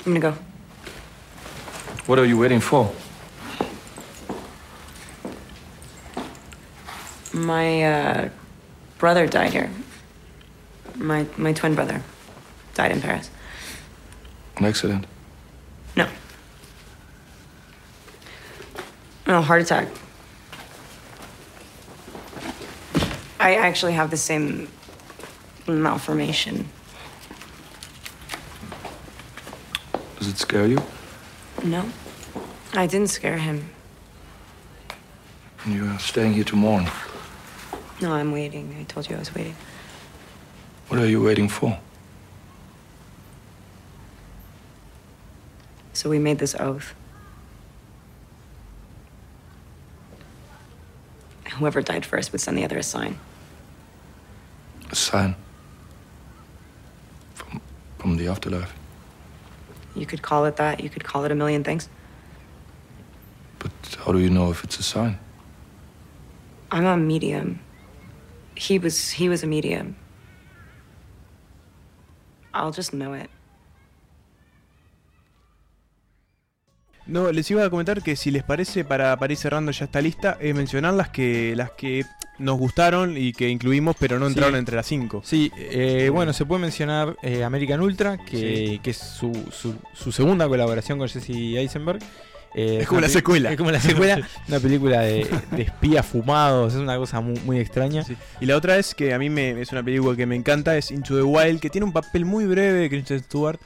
I'm 0.04 0.14
gonna 0.14 0.20
go. 0.20 0.32
What 2.06 2.18
are 2.18 2.24
you 2.24 2.38
waiting 2.38 2.60
for? 2.60 2.92
My 7.32 7.82
uh, 7.82 8.28
brother 8.98 9.26
died 9.26 9.52
here. 9.52 9.70
My 10.96 11.26
my 11.36 11.52
twin 11.52 11.74
brother 11.74 12.02
died 12.74 12.92
in 12.92 13.00
Paris. 13.00 13.30
An 14.56 14.64
accident? 14.64 15.06
No. 15.96 16.08
No, 19.26 19.40
heart 19.40 19.62
attack. 19.62 19.88
I 23.40 23.54
actually 23.54 23.92
have 23.92 24.10
the 24.10 24.16
same 24.16 24.68
malformation. 25.76 26.68
Does 30.18 30.28
it 30.28 30.38
scare 30.38 30.66
you? 30.66 30.82
No. 31.62 31.88
I 32.74 32.86
didn't 32.86 33.08
scare 33.08 33.38
him. 33.38 33.70
And 35.64 35.74
you're 35.74 35.98
staying 35.98 36.34
here 36.34 36.44
to 36.44 36.56
mourn. 36.56 36.88
No, 38.00 38.12
I'm 38.12 38.32
waiting. 38.32 38.76
I 38.78 38.84
told 38.84 39.08
you 39.08 39.16
I 39.16 39.18
was 39.18 39.34
waiting. 39.34 39.56
What 40.88 41.00
are 41.00 41.06
you 41.06 41.22
waiting 41.22 41.48
for? 41.48 41.78
So 45.92 46.08
we 46.08 46.18
made 46.18 46.38
this 46.38 46.54
oath. 46.54 46.94
Whoever 51.56 51.82
died 51.82 52.06
first 52.06 52.30
would 52.30 52.40
send 52.40 52.56
the 52.56 52.64
other 52.64 52.78
a 52.78 52.82
sign. 52.84 53.18
A 54.90 54.94
sign? 54.94 55.34
From, 57.98 58.16
the 58.16 58.28
afterlife? 58.28 58.74
You 59.94 60.06
could 60.06 60.22
call 60.22 60.44
it 60.44 60.56
that. 60.56 60.80
You 60.80 60.88
could 60.88 61.04
call 61.04 61.24
it 61.24 61.32
a 61.32 61.34
million 61.34 61.64
things. 61.64 61.88
But 63.58 63.72
how 63.98 64.12
do 64.12 64.18
you 64.18 64.30
know 64.30 64.50
if 64.50 64.62
it's 64.64 64.78
a 64.78 64.82
sign? 64.82 65.18
I'm 66.70 66.84
a 66.84 66.96
medium. 66.96 67.60
He 68.54 68.78
was 68.78 69.10
he 69.10 69.28
was 69.28 69.42
a 69.42 69.46
medium. 69.46 69.96
I'll 72.54 72.72
just 72.72 72.92
know 72.92 73.12
it. 73.14 73.30
No, 77.08 77.32
les 77.32 77.50
iba 77.50 77.64
a 77.64 77.70
comentar 77.70 78.02
que 78.02 78.14
si 78.16 78.30
les 78.30 78.42
parece, 78.42 78.84
para, 78.84 79.16
para 79.16 79.32
ir 79.32 79.38
cerrando 79.38 79.72
ya 79.72 79.86
esta 79.86 80.00
lista, 80.00 80.36
es 80.40 80.54
mencionar 80.54 80.94
las 80.94 81.08
que, 81.08 81.54
las 81.56 81.70
que 81.72 82.04
nos 82.38 82.58
gustaron 82.58 83.16
y 83.16 83.32
que 83.32 83.48
incluimos, 83.48 83.96
pero 83.98 84.18
no 84.18 84.26
Sí. 84.26 84.32
entraron 84.32 84.56
entre 84.56 84.76
las 84.76 84.86
cinco. 84.86 85.22
Sí, 85.24 85.50
eh, 85.56 86.10
bueno, 86.12 86.32
se 86.32 86.44
puede 86.44 86.60
mencionar 86.62 87.16
eh, 87.22 87.42
American 87.44 87.80
Ultra, 87.80 88.18
que, 88.18 88.78
que 88.82 88.90
es 88.90 88.96
su, 88.98 89.32
su, 89.50 89.74
su 89.94 90.12
segunda 90.12 90.46
colaboración 90.46 90.98
con 90.98 91.08
Jesse 91.08 91.30
Eisenberg. 91.30 91.98
Eh, 92.54 92.78
Es 92.82 92.88
como 92.88 93.00
la 93.00 93.08
secuela. 93.08 93.50
Es 93.52 93.56
como 93.58 93.70
la 93.70 93.80
secuela, 93.80 94.26
una 94.48 94.58
película 94.60 95.00
de, 95.00 95.26
de 95.50 95.62
espías 95.62 96.04
fumados, 96.06 96.74
es 96.74 96.80
una 96.80 96.96
cosa 96.96 97.20
muy, 97.20 97.38
muy 97.40 97.58
extraña. 97.58 98.04
Sí. 98.04 98.16
Y 98.40 98.46
la 98.46 98.56
otra 98.56 98.78
es 98.78 98.94
que 98.94 99.12
a 99.14 99.18
mí 99.18 99.28
me, 99.30 99.60
es 99.60 99.72
una 99.72 99.82
película 99.82 100.16
que 100.16 100.26
me 100.26 100.36
encanta, 100.36 100.76
es 100.76 100.90
Into 100.90 101.16
the 101.16 101.22
Wild, 101.22 101.60
que 101.60 101.70
tiene 101.70 101.84
un 101.86 101.92
papel 101.92 102.24
muy 102.24 102.44
breve 102.46 102.78
de 102.80 102.88
Kristen 102.88 103.20
Stewart, 103.20 103.58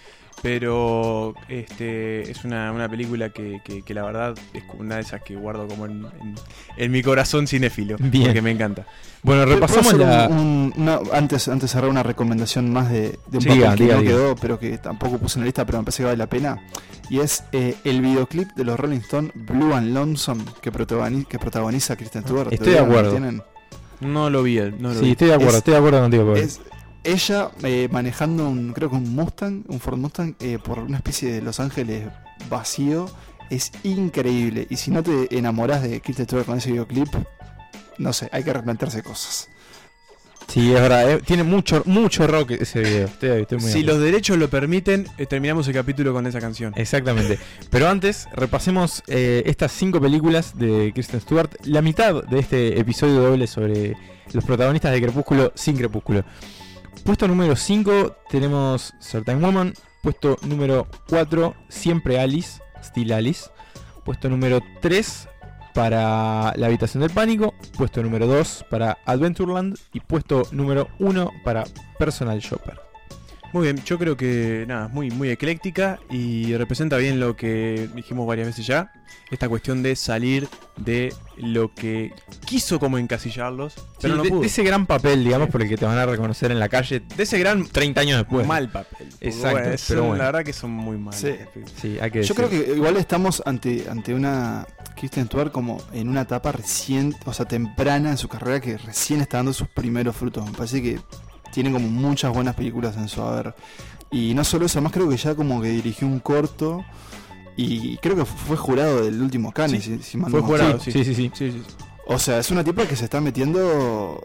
pero 0.43 1.35
este 1.49 2.31
es 2.31 2.45
una, 2.45 2.73
una 2.73 2.89
película 2.89 3.31
que, 3.31 3.61
que- 3.65 3.83
que 3.83 3.95
la 3.95 4.03
verdad 4.03 4.35
es 4.53 4.63
una 4.79 4.97
de 4.97 5.03
esas 5.03 5.23
que 5.23 5.37
guardo 5.37 5.69
como 5.69 5.87
en, 5.87 6.05
en- 6.21 6.35
en 6.77 6.91
mi 6.91 7.03
corazón 7.03 7.47
cinéfilo, 7.47 7.97
Bien. 7.99 8.25
porque 8.25 8.43
me 8.43 8.51
encanta. 8.51 8.85
Bueno, 9.23 9.43
¿Puedo 9.45 9.55
repasamos 9.55 9.95
la... 9.95 10.27
un- 10.29 10.37
un- 10.37 10.75
una- 10.77 11.01
antes, 11.13 11.47
antes 11.47 11.71
de 11.71 11.75
cerrar 11.75 11.89
una 11.91 12.03
recomendación 12.03 12.73
más 12.73 12.91
de, 12.91 13.19
de 13.29 13.39
un 13.39 13.41
Sí, 13.43 13.49
diga, 13.51 13.75
que 13.77 13.85
diga, 13.85 13.95
no 13.95 14.01
diga. 14.03 14.13
quedó, 14.13 14.37
pero 14.37 14.59
que 14.59 14.77
tampoco 14.79 15.19
puse 15.19 15.39
en 15.39 15.43
la 15.43 15.47
lista, 15.47 15.65
pero 15.65 15.79
me 15.79 15.85
parece 15.85 15.99
que 16.03 16.07
vale 16.07 16.17
la 16.19 16.27
pena. 16.27 16.59
Y 17.09 17.21
es 17.21 17.45
eh, 17.53 17.75
el 17.85 18.01
videoclip 18.01 18.49
de 18.55 18.65
los 18.65 18.79
Rolling 18.81 18.99
Stones 19.01 19.31
Blue 19.35 19.75
and 19.75 19.95
Lonesome 19.95 20.43
que, 20.61 20.73
protagoni- 20.73 21.27
que 21.27 21.39
protagoniza 21.39 21.95
Kristen 21.97 22.23
Stewart. 22.23 22.53
Estoy 22.53 22.73
de 22.73 22.81
¿Lo 22.81 22.87
acuerdo. 22.87 23.21
No 24.01 24.31
lo 24.31 24.43
vi, 24.43 24.57
no 24.57 24.89
lo 24.89 24.95
Sí, 24.95 25.05
vi. 25.05 25.11
estoy 25.13 25.29
de 25.29 25.35
acuerdo, 25.35 25.51
Es- 25.53 25.59
estoy 25.59 25.73
de 25.75 25.79
acuerdo 25.79 26.01
contigo. 26.01 26.35
Es 26.35 26.61
ella 27.05 27.51
eh, 27.63 27.89
manejando 27.91 28.49
un, 28.49 28.73
creo 28.73 28.91
que 28.91 28.97
un 28.97 29.15
Mustang, 29.15 29.65
un 29.69 29.81
Ford 29.81 29.99
Mustang, 29.99 30.35
eh, 30.41 30.59
por 30.63 30.79
una 30.79 30.99
especie 30.99 31.33
de 31.33 31.43
Los 31.43 31.61
Ángeles 31.61 32.09
vacío. 32.49 33.11
Es 33.51 33.71
increíble. 33.83 34.67
Y 34.71 34.77
si 34.77 34.91
no 34.91 35.03
te 35.03 35.37
enamoras 35.37 35.83
de 35.83 36.01
Kristen 36.01 36.27
Stewart 36.27 36.47
con 36.47 36.59
ese 36.59 36.71
videoclip, 36.71 37.09
no 37.99 38.13
sé, 38.13 38.29
hay 38.33 38.43
que 38.45 38.53
replantearse 38.53 39.03
cosas. 39.03 39.49
Sí, 40.49 40.73
es 40.73 40.81
verdad, 40.81 41.11
eh, 41.11 41.21
tiene 41.25 41.45
mucho, 41.45 41.83
mucho 41.87 42.27
rock 42.27 42.53
ese 42.53 42.81
video. 42.81 43.07
Estoy, 43.07 43.43
estoy 43.43 43.59
muy 43.59 43.67
de 43.69 43.73
Si 43.73 43.83
los 43.83 43.99
derechos 44.01 44.37
lo 44.37 44.51
permiten, 44.51 45.07
eh, 45.17 45.27
terminamos 45.27 45.67
el 45.69 45.75
capítulo 45.75 46.13
con 46.13 46.27
esa 46.27 46.41
canción. 46.41 46.73
Exactamente. 46.77 47.39
Pero 47.71 47.89
antes, 47.89 48.29
repasemos 48.35 49.03
eh, 49.07 49.43
estas 49.47 49.73
cinco 49.73 50.01
películas 50.01 50.59
de 50.59 50.93
Kristen 50.93 51.21
Stewart. 51.21 51.51
La 51.65 51.81
mitad 51.81 52.25
de 52.25 52.39
este 52.39 52.79
episodio 52.79 53.21
doble 53.23 53.47
sobre 53.47 53.97
los 54.33 54.45
protagonistas 54.45 54.93
de 54.93 55.01
Crepúsculo 55.01 55.53
sin 55.55 55.77
Crepúsculo. 55.77 56.25
Puesto 57.05 57.27
número 57.27 57.57
5 57.57 58.17
tenemos 58.29 58.95
Certain 59.01 59.41
Woman. 59.43 59.75
Puesto 60.03 60.37
número 60.43 60.87
4, 61.09 61.55
Siempre 61.69 62.21
Alice, 62.21 62.61
Still 62.83 63.13
Alice. 63.13 63.51
Puesto 64.05 64.29
número 64.29 64.61
3 64.81 65.29
para 65.75 66.53
La 66.57 66.67
Habitación 66.67 67.01
del 67.03 67.11
Pánico. 67.11 67.55
Puesto 67.77 68.03
número 68.03 68.27
2 68.27 68.67
para 68.71 68.99
Adventureland. 69.05 69.79
Y 69.93 70.01
puesto 70.01 70.43
número 70.53 70.89
1 70.99 71.31
para 71.45 71.65
Personal 71.99 72.39
Shopper. 72.39 72.92
Muy 73.53 73.65
bien, 73.65 73.83
yo 73.85 73.99
creo 73.99 74.17
que 74.17 74.65
nada, 74.67 74.89
muy, 74.89 75.11
muy 75.11 75.29
ecléctica 75.29 75.99
y 76.11 76.55
representa 76.57 76.97
bien 76.97 77.21
lo 77.21 77.37
que 77.37 77.89
dijimos 77.95 78.27
varias 78.27 78.47
veces 78.49 78.67
ya. 78.67 78.91
Esta 79.31 79.49
cuestión 79.49 79.83
de 79.83 79.95
salir 79.95 80.49
de 80.77 81.13
lo 81.37 81.75
que 81.75 82.13
quiso 82.47 82.79
como 82.81 82.97
encasillarlos, 82.99 83.75
pero 84.01 84.15
Sí, 84.15 84.19
no 84.19 84.23
de, 84.25 84.29
pudo. 84.31 84.41
de 84.41 84.47
ese 84.47 84.63
gran 84.63 84.87
papel, 84.87 85.23
digamos, 85.25 85.51
por 85.51 85.61
el 85.63 85.69
que 85.69 85.77
te 85.77 85.85
van 85.85 85.99
a 85.99 86.07
reconocer 86.07 86.51
en 86.51 86.59
la 86.59 86.69
calle 86.69 87.01
De 87.17 87.23
ese 87.25 87.39
gran 87.39 87.67
30 87.67 88.01
años 88.01 88.19
después. 88.19 88.47
mal 88.47 88.71
papel. 88.71 89.09
Exacto, 89.21 89.59
bueno, 89.61 89.77
pero 89.89 90.01
bueno. 90.03 90.17
La 90.17 90.25
verdad 90.27 90.45
que 90.45 90.53
son 90.55 90.71
muy 90.71 90.97
malos. 90.97 91.21
Sí. 91.21 91.35
Sí, 91.81 91.99
hay 92.01 92.11
que 92.11 92.23
Yo 92.23 92.35
decir. 92.35 92.37
creo 92.37 92.49
que 92.49 92.75
igual 92.75 92.97
estamos 92.97 93.43
ante, 93.45 93.85
ante 93.91 94.15
una 94.15 94.67
Kristen 94.97 95.27
Stewart 95.27 95.53
como 95.53 95.83
en 95.93 96.09
una 96.09 96.23
etapa 96.23 96.53
recién, 96.53 97.15
o 97.27 97.33
sea, 97.35 97.47
temprana 97.47 98.11
en 98.11 98.19
su 98.19 98.29
carrera 98.29 98.61
que 98.61 98.79
recién 98.79 99.21
está 99.21 99.39
dando 99.39 99.53
sus 99.53 99.69
primeros 99.69 100.17
frutos. 100.17 100.45
Me 100.47 100.53
parece 100.57 100.83
que 100.83 101.01
tiene 101.53 101.71
como 101.71 101.89
muchas 101.89 102.33
buenas 102.33 102.55
películas 102.55 102.97
en 102.97 103.09
su 103.09 103.23
haber. 103.23 103.55
Y 104.11 104.35
no 104.35 104.45
solo 104.45 104.67
eso, 104.67 104.79
además 104.79 104.93
creo 104.93 105.09
que 105.09 105.17
ya 105.17 105.35
como 105.35 105.61
que 105.63 105.69
dirigió 105.69 106.07
un 106.07 106.21
corto 106.21 106.85
y 107.57 107.97
creo 107.99 108.17
que 108.17 108.25
fue 108.25 108.57
jurado 108.57 109.05
del 109.05 109.21
último 109.23 109.53
Cannes, 109.53 109.85
Sí, 109.85 109.97
si, 109.99 110.03
si 110.03 110.19
mal 110.19 110.31
fue 110.31 110.41
no- 110.41 110.47
jurado, 110.47 110.81
sí, 110.81 110.93
sí. 110.93 111.05
sí, 111.05 111.15
sí, 111.15 111.15
sí. 111.15 111.31
Sí, 111.35 111.53
sí. 111.53 111.63
O 112.07 112.19
sea, 112.19 112.39
es 112.39 112.51
una 112.51 112.65
tipa 112.65 112.85
que 112.87 112.97
se 112.97 113.05
está 113.05 113.21
metiendo 113.21 114.25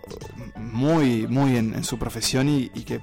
muy, 0.55 1.27
muy 1.27 1.55
en, 1.57 1.73
en 1.75 1.83
su 1.83 1.99
profesión 1.99 2.49
y, 2.49 2.71
y 2.73 2.81
que 2.83 3.01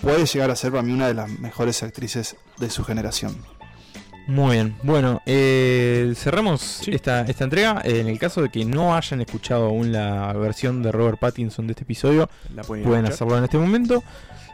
puede 0.00 0.24
llegar 0.26 0.50
a 0.50 0.56
ser 0.56 0.70
para 0.70 0.82
mí 0.82 0.92
una 0.92 1.06
de 1.06 1.14
las 1.14 1.28
mejores 1.38 1.82
actrices 1.82 2.36
de 2.58 2.70
su 2.70 2.82
generación. 2.84 3.36
Muy 4.26 4.56
bien. 4.56 4.74
Bueno, 4.82 5.22
eh, 5.24 6.12
cerramos 6.16 6.86
esta, 6.88 7.20
esta 7.22 7.44
entrega. 7.44 7.80
En 7.84 8.08
el 8.08 8.18
caso 8.18 8.42
de 8.42 8.48
que 8.48 8.64
no 8.64 8.96
hayan 8.96 9.20
escuchado 9.20 9.66
aún 9.66 9.92
la 9.92 10.32
versión 10.32 10.82
de 10.82 10.90
Robert 10.90 11.18
Pattinson 11.20 11.66
de 11.66 11.72
este 11.72 11.84
episodio, 11.84 12.28
La 12.54 12.64
pueden 12.64 13.06
hacerlo 13.06 13.38
en 13.38 13.44
este 13.44 13.58
momento. 13.58 14.02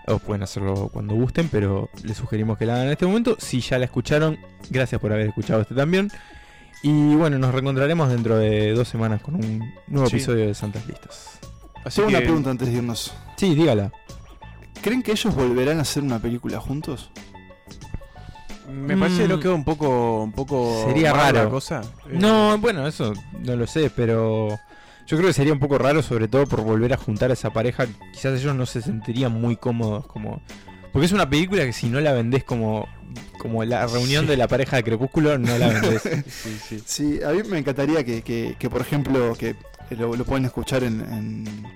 O 0.09 0.18
pueden 0.18 0.43
hacerlo 0.43 0.91
cuando 0.93 1.14
gusten, 1.14 1.49
pero 1.49 1.89
les 2.03 2.16
sugerimos 2.16 2.59
que 2.59 2.66
la 2.66 2.75
hagan 2.75 2.87
en 2.87 2.93
este 2.93 3.07
momento. 3.07 3.37
Si 3.39 3.61
ya 3.61 3.79
la 3.79 3.85
escucharon, 3.85 4.37
gracias 4.68 5.01
por 5.01 5.12
haber 5.12 5.29
escuchado 5.29 5.61
este 5.62 5.75
también. 5.75 6.11
Y 6.83 7.14
bueno, 7.14 7.39
nos 7.39 7.53
reencontraremos 7.53 8.11
dentro 8.11 8.37
de 8.37 8.73
dos 8.73 8.89
semanas 8.89 9.23
con 9.23 9.37
un 9.37 9.73
nuevo 9.87 10.09
Sí. 10.11 10.16
episodio 10.16 10.49
de 10.49 10.55
Santas 10.55 10.85
Listas. 10.89 11.39
Así 11.85 11.97
Tengo 11.97 12.09
que, 12.11 12.16
una 12.16 12.25
pregunta 12.25 12.51
antes 12.51 12.68
de 12.68 12.75
irnos. 12.75 13.14
Sí, 13.37 13.55
dígala. 13.55 13.93
¿Creen 14.83 15.03
que 15.03 15.12
ellos 15.12 15.35
volverán 15.35 15.79
a 15.79 15.83
hacer 15.83 16.03
una 16.03 16.18
película 16.18 16.59
juntos? 16.59 17.11
Me 18.73 18.97
parece 18.97 19.27
Mm. 19.27 19.31
que 19.31 19.41
quedó 19.41 19.55
un 19.55 19.64
poco, 19.64 20.23
un 20.23 20.33
poco 20.33 20.85
Sería 20.89 21.12
mal 21.14 21.33
la 21.35 21.41
raro. 21.41 21.51
cosa. 21.51 21.83
Eh, 22.11 22.16
No, 22.18 22.57
bueno, 22.59 22.87
eso 22.87 23.12
no 23.41 23.57
lo 23.57 23.66
sé, 23.66 23.91
pero 23.95 24.49
yo 25.07 25.16
creo 25.16 25.29
que 25.29 25.33
sería 25.33 25.53
un 25.53 25.59
poco 25.61 25.79
raro, 25.79 26.03
sobre 26.03 26.29
todo 26.29 26.47
por 26.47 26.62
volver 26.62 26.93
a 26.93 26.97
juntar 26.97 27.31
a 27.31 27.35
esa 27.35 27.51
pareja. 27.53 27.87
Quizás 28.12 28.41
ellos 28.41 28.55
no 28.57 28.66
se 28.66 28.81
sentirían 28.83 29.33
muy 29.33 29.57
cómodos, 29.57 30.07
como. 30.07 30.43
Porque 30.93 31.07
es 31.07 31.12
una 31.12 31.29
película 31.29 31.64
que 31.64 31.73
si 31.73 31.89
no 31.89 32.01
la 32.01 32.12
vendés 32.12 32.45
como, 32.45 32.87
como 33.39 33.64
la 33.64 33.87
reunión 33.87 34.27
de 34.27 34.37
la 34.37 34.47
pareja 34.49 34.77
de 34.77 34.85
Crepúsculo, 34.85 35.39
no 35.39 35.57
la 35.59 35.68
vendés. 35.68 36.03
sí, 36.27 36.59
sí. 36.68 36.83
Sí, 36.85 37.20
a 37.23 37.31
mí 37.31 37.43
me 37.49 37.59
encantaría 37.59 38.05
que, 38.05 38.23
que- 38.23 38.57
que, 38.59 38.68
por 38.70 38.81
ejemplo, 38.83 39.35
que 39.35 39.55
lo, 39.91 40.14
lo 40.16 40.25
pueden 40.25 40.45
escuchar 40.45 40.85
en, 40.85 41.01
en- 41.01 41.66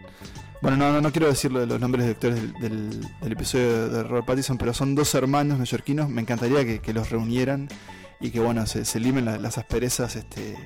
Bueno, 0.66 0.78
no, 0.84 0.92
no, 0.94 1.00
no 1.00 1.12
quiero 1.12 1.28
decir 1.28 1.52
lo 1.52 1.60
de 1.60 1.66
los 1.66 1.78
nombres 1.78 2.06
de 2.06 2.10
actores 2.10 2.40
del, 2.40 2.52
del- 2.54 3.00
del 3.20 3.32
episodio 3.32 3.88
de 3.88 4.02
Robert 4.02 4.26
Pattinson, 4.26 4.58
pero 4.58 4.74
son 4.74 4.96
dos 4.96 5.14
hermanos 5.14 5.58
neoyorquinos. 5.58 6.08
Me 6.08 6.22
encantaría 6.22 6.64
que, 6.64 6.80
que 6.80 6.92
los 6.92 7.08
reunieran 7.08 7.68
y 8.20 8.30
que, 8.30 8.40
bueno, 8.40 8.66
se, 8.66 8.84
se 8.84 8.98
limen 8.98 9.24
la- 9.26 9.38
las 9.38 9.58
asperezas 9.58 10.16
este, 10.16 10.56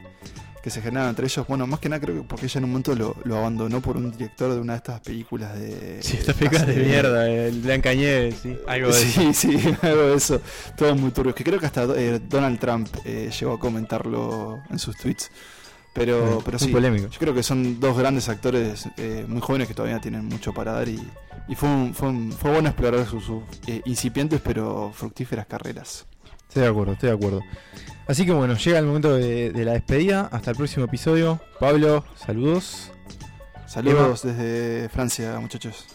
que 0.63 0.71
se 0.71 0.81
generan 0.81 1.11
entre 1.11 1.27
ellos. 1.27 1.47
Bueno, 1.47 1.67
más 1.67 1.81
que 1.81 1.91
nada 1.91 2.01
creo 2.01 2.15
que 2.17 2.23
porque 2.27 2.47
ella 2.47 2.57
en 2.61 2.65
un 2.65 2.71
momento 2.71 2.95
lo, 2.95 3.15
lo 3.25 3.37
abandonó 3.37 3.83
por 3.83 3.99
un 3.99 4.11
director 4.11 4.55
de 4.55 4.61
una 4.61 4.73
de 4.73 4.77
estas 4.79 5.01
películas 5.01 5.53
de... 5.59 5.99
Sí, 6.03 6.17
estas 6.17 6.35
películas 6.35 6.67
de 6.67 6.77
mierda, 6.77 7.29
el 7.29 7.61
Blancanieves, 7.61 8.37
sí. 8.43 8.57
Algo 8.67 8.89
de 8.95 9.03
eso. 9.03 9.21
Sí, 9.21 9.35
sí, 9.35 9.75
algo 9.83 10.03
de 10.07 10.15
eso. 10.15 10.41
Todo 10.79 10.95
muy 10.97 11.11
turbio. 11.11 11.35
Que 11.35 11.45
creo 11.45 11.61
que 11.61 11.67
hasta 11.67 11.85
eh, 11.95 12.23
Donald 12.27 12.59
Trump 12.59 12.89
eh, 13.05 13.31
llegó 13.39 13.53
a 13.53 13.59
comentarlo 13.61 14.63
en 14.71 14.79
sus 14.79 14.97
tweets. 14.97 15.31
Pero, 15.93 16.41
pero 16.45 16.59
sí, 16.59 16.69
polémico. 16.69 17.09
yo 17.09 17.19
creo 17.19 17.35
que 17.35 17.43
son 17.43 17.81
dos 17.81 17.99
grandes 17.99 18.29
actores 18.29 18.89
eh, 18.97 19.25
muy 19.27 19.41
jóvenes 19.41 19.67
que 19.67 19.75
todavía 19.75 20.01
tienen 20.01 20.25
mucho 20.25 20.55
para 20.55 20.73
dar 20.73 20.89
y, 20.89 21.01
y 21.49 21.55
fue, 21.57 21.69
un- 21.69 21.95
fue, 21.95 22.09
un- 22.11 22.31
fue 22.33 22.53
bueno 22.53 22.69
explorar 22.69 23.05
sus, 23.07 23.25
sus, 23.25 23.43
eh, 23.67 23.83
incipientes 23.87 24.41
pero 24.43 24.93
fructíferas 24.95 25.47
carreras. 25.47 26.07
Estoy 26.49 26.63
de 26.63 26.69
acuerdo, 26.69 26.93
estoy 26.93 27.09
de 27.11 27.15
acuerdo. 27.17 27.41
Así 28.07 28.25
que 28.25 28.33
bueno, 28.33 28.55
llega 28.57 28.79
el 28.79 28.87
momento 28.87 29.15
de, 29.15 29.51
de 29.51 29.65
la 29.65 29.73
despedida. 29.73 30.29
Hasta 30.33 30.51
el 30.53 30.57
próximo 30.57 30.85
episodio. 30.85 31.41
Pablo, 31.59 32.05
saludos. 32.17 32.91
Saludos 33.67 34.23
desde 34.23 34.89
Francia, 34.89 35.39
muchachos. 35.41 35.87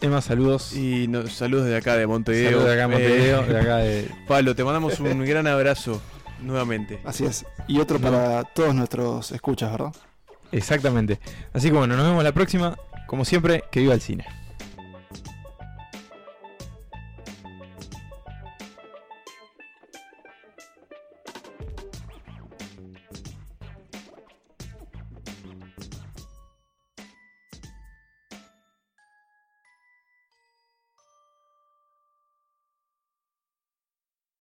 Emma, 0.00 0.20
saludos. 0.20 0.74
Y 0.76 1.08
saludos 1.30 1.66
de 1.66 1.76
acá 1.76 1.96
de 1.96 2.06
Montevideo. 2.06 2.50
Saludos 2.50 2.66
de 2.68 2.72
acá 2.74 2.82
de 2.82 2.88
Montevideo, 2.88 3.42
Eh, 3.42 3.46
de 3.46 3.58
acá 3.60 3.76
de. 3.78 4.10
Pablo, 4.28 4.54
te 4.54 4.62
mandamos 4.64 5.00
un 5.00 5.24
gran 5.24 5.46
abrazo 5.46 6.00
nuevamente. 6.40 7.00
Así 7.04 7.24
es. 7.24 7.44
Y 7.66 7.78
otro 7.80 7.98
No. 7.98 8.10
para 8.10 8.44
todos 8.44 8.74
nuestros 8.74 9.32
escuchas, 9.32 9.70
¿verdad? 9.70 9.92
Exactamente. 10.52 11.20
Así 11.52 11.68
que 11.70 11.76
bueno, 11.76 11.96
nos 11.96 12.06
vemos 12.06 12.24
la 12.24 12.32
próxima. 12.32 12.76
Como 13.06 13.24
siempre, 13.24 13.64
que 13.70 13.80
viva 13.80 13.94
el 13.94 14.00
cine. 14.00 14.26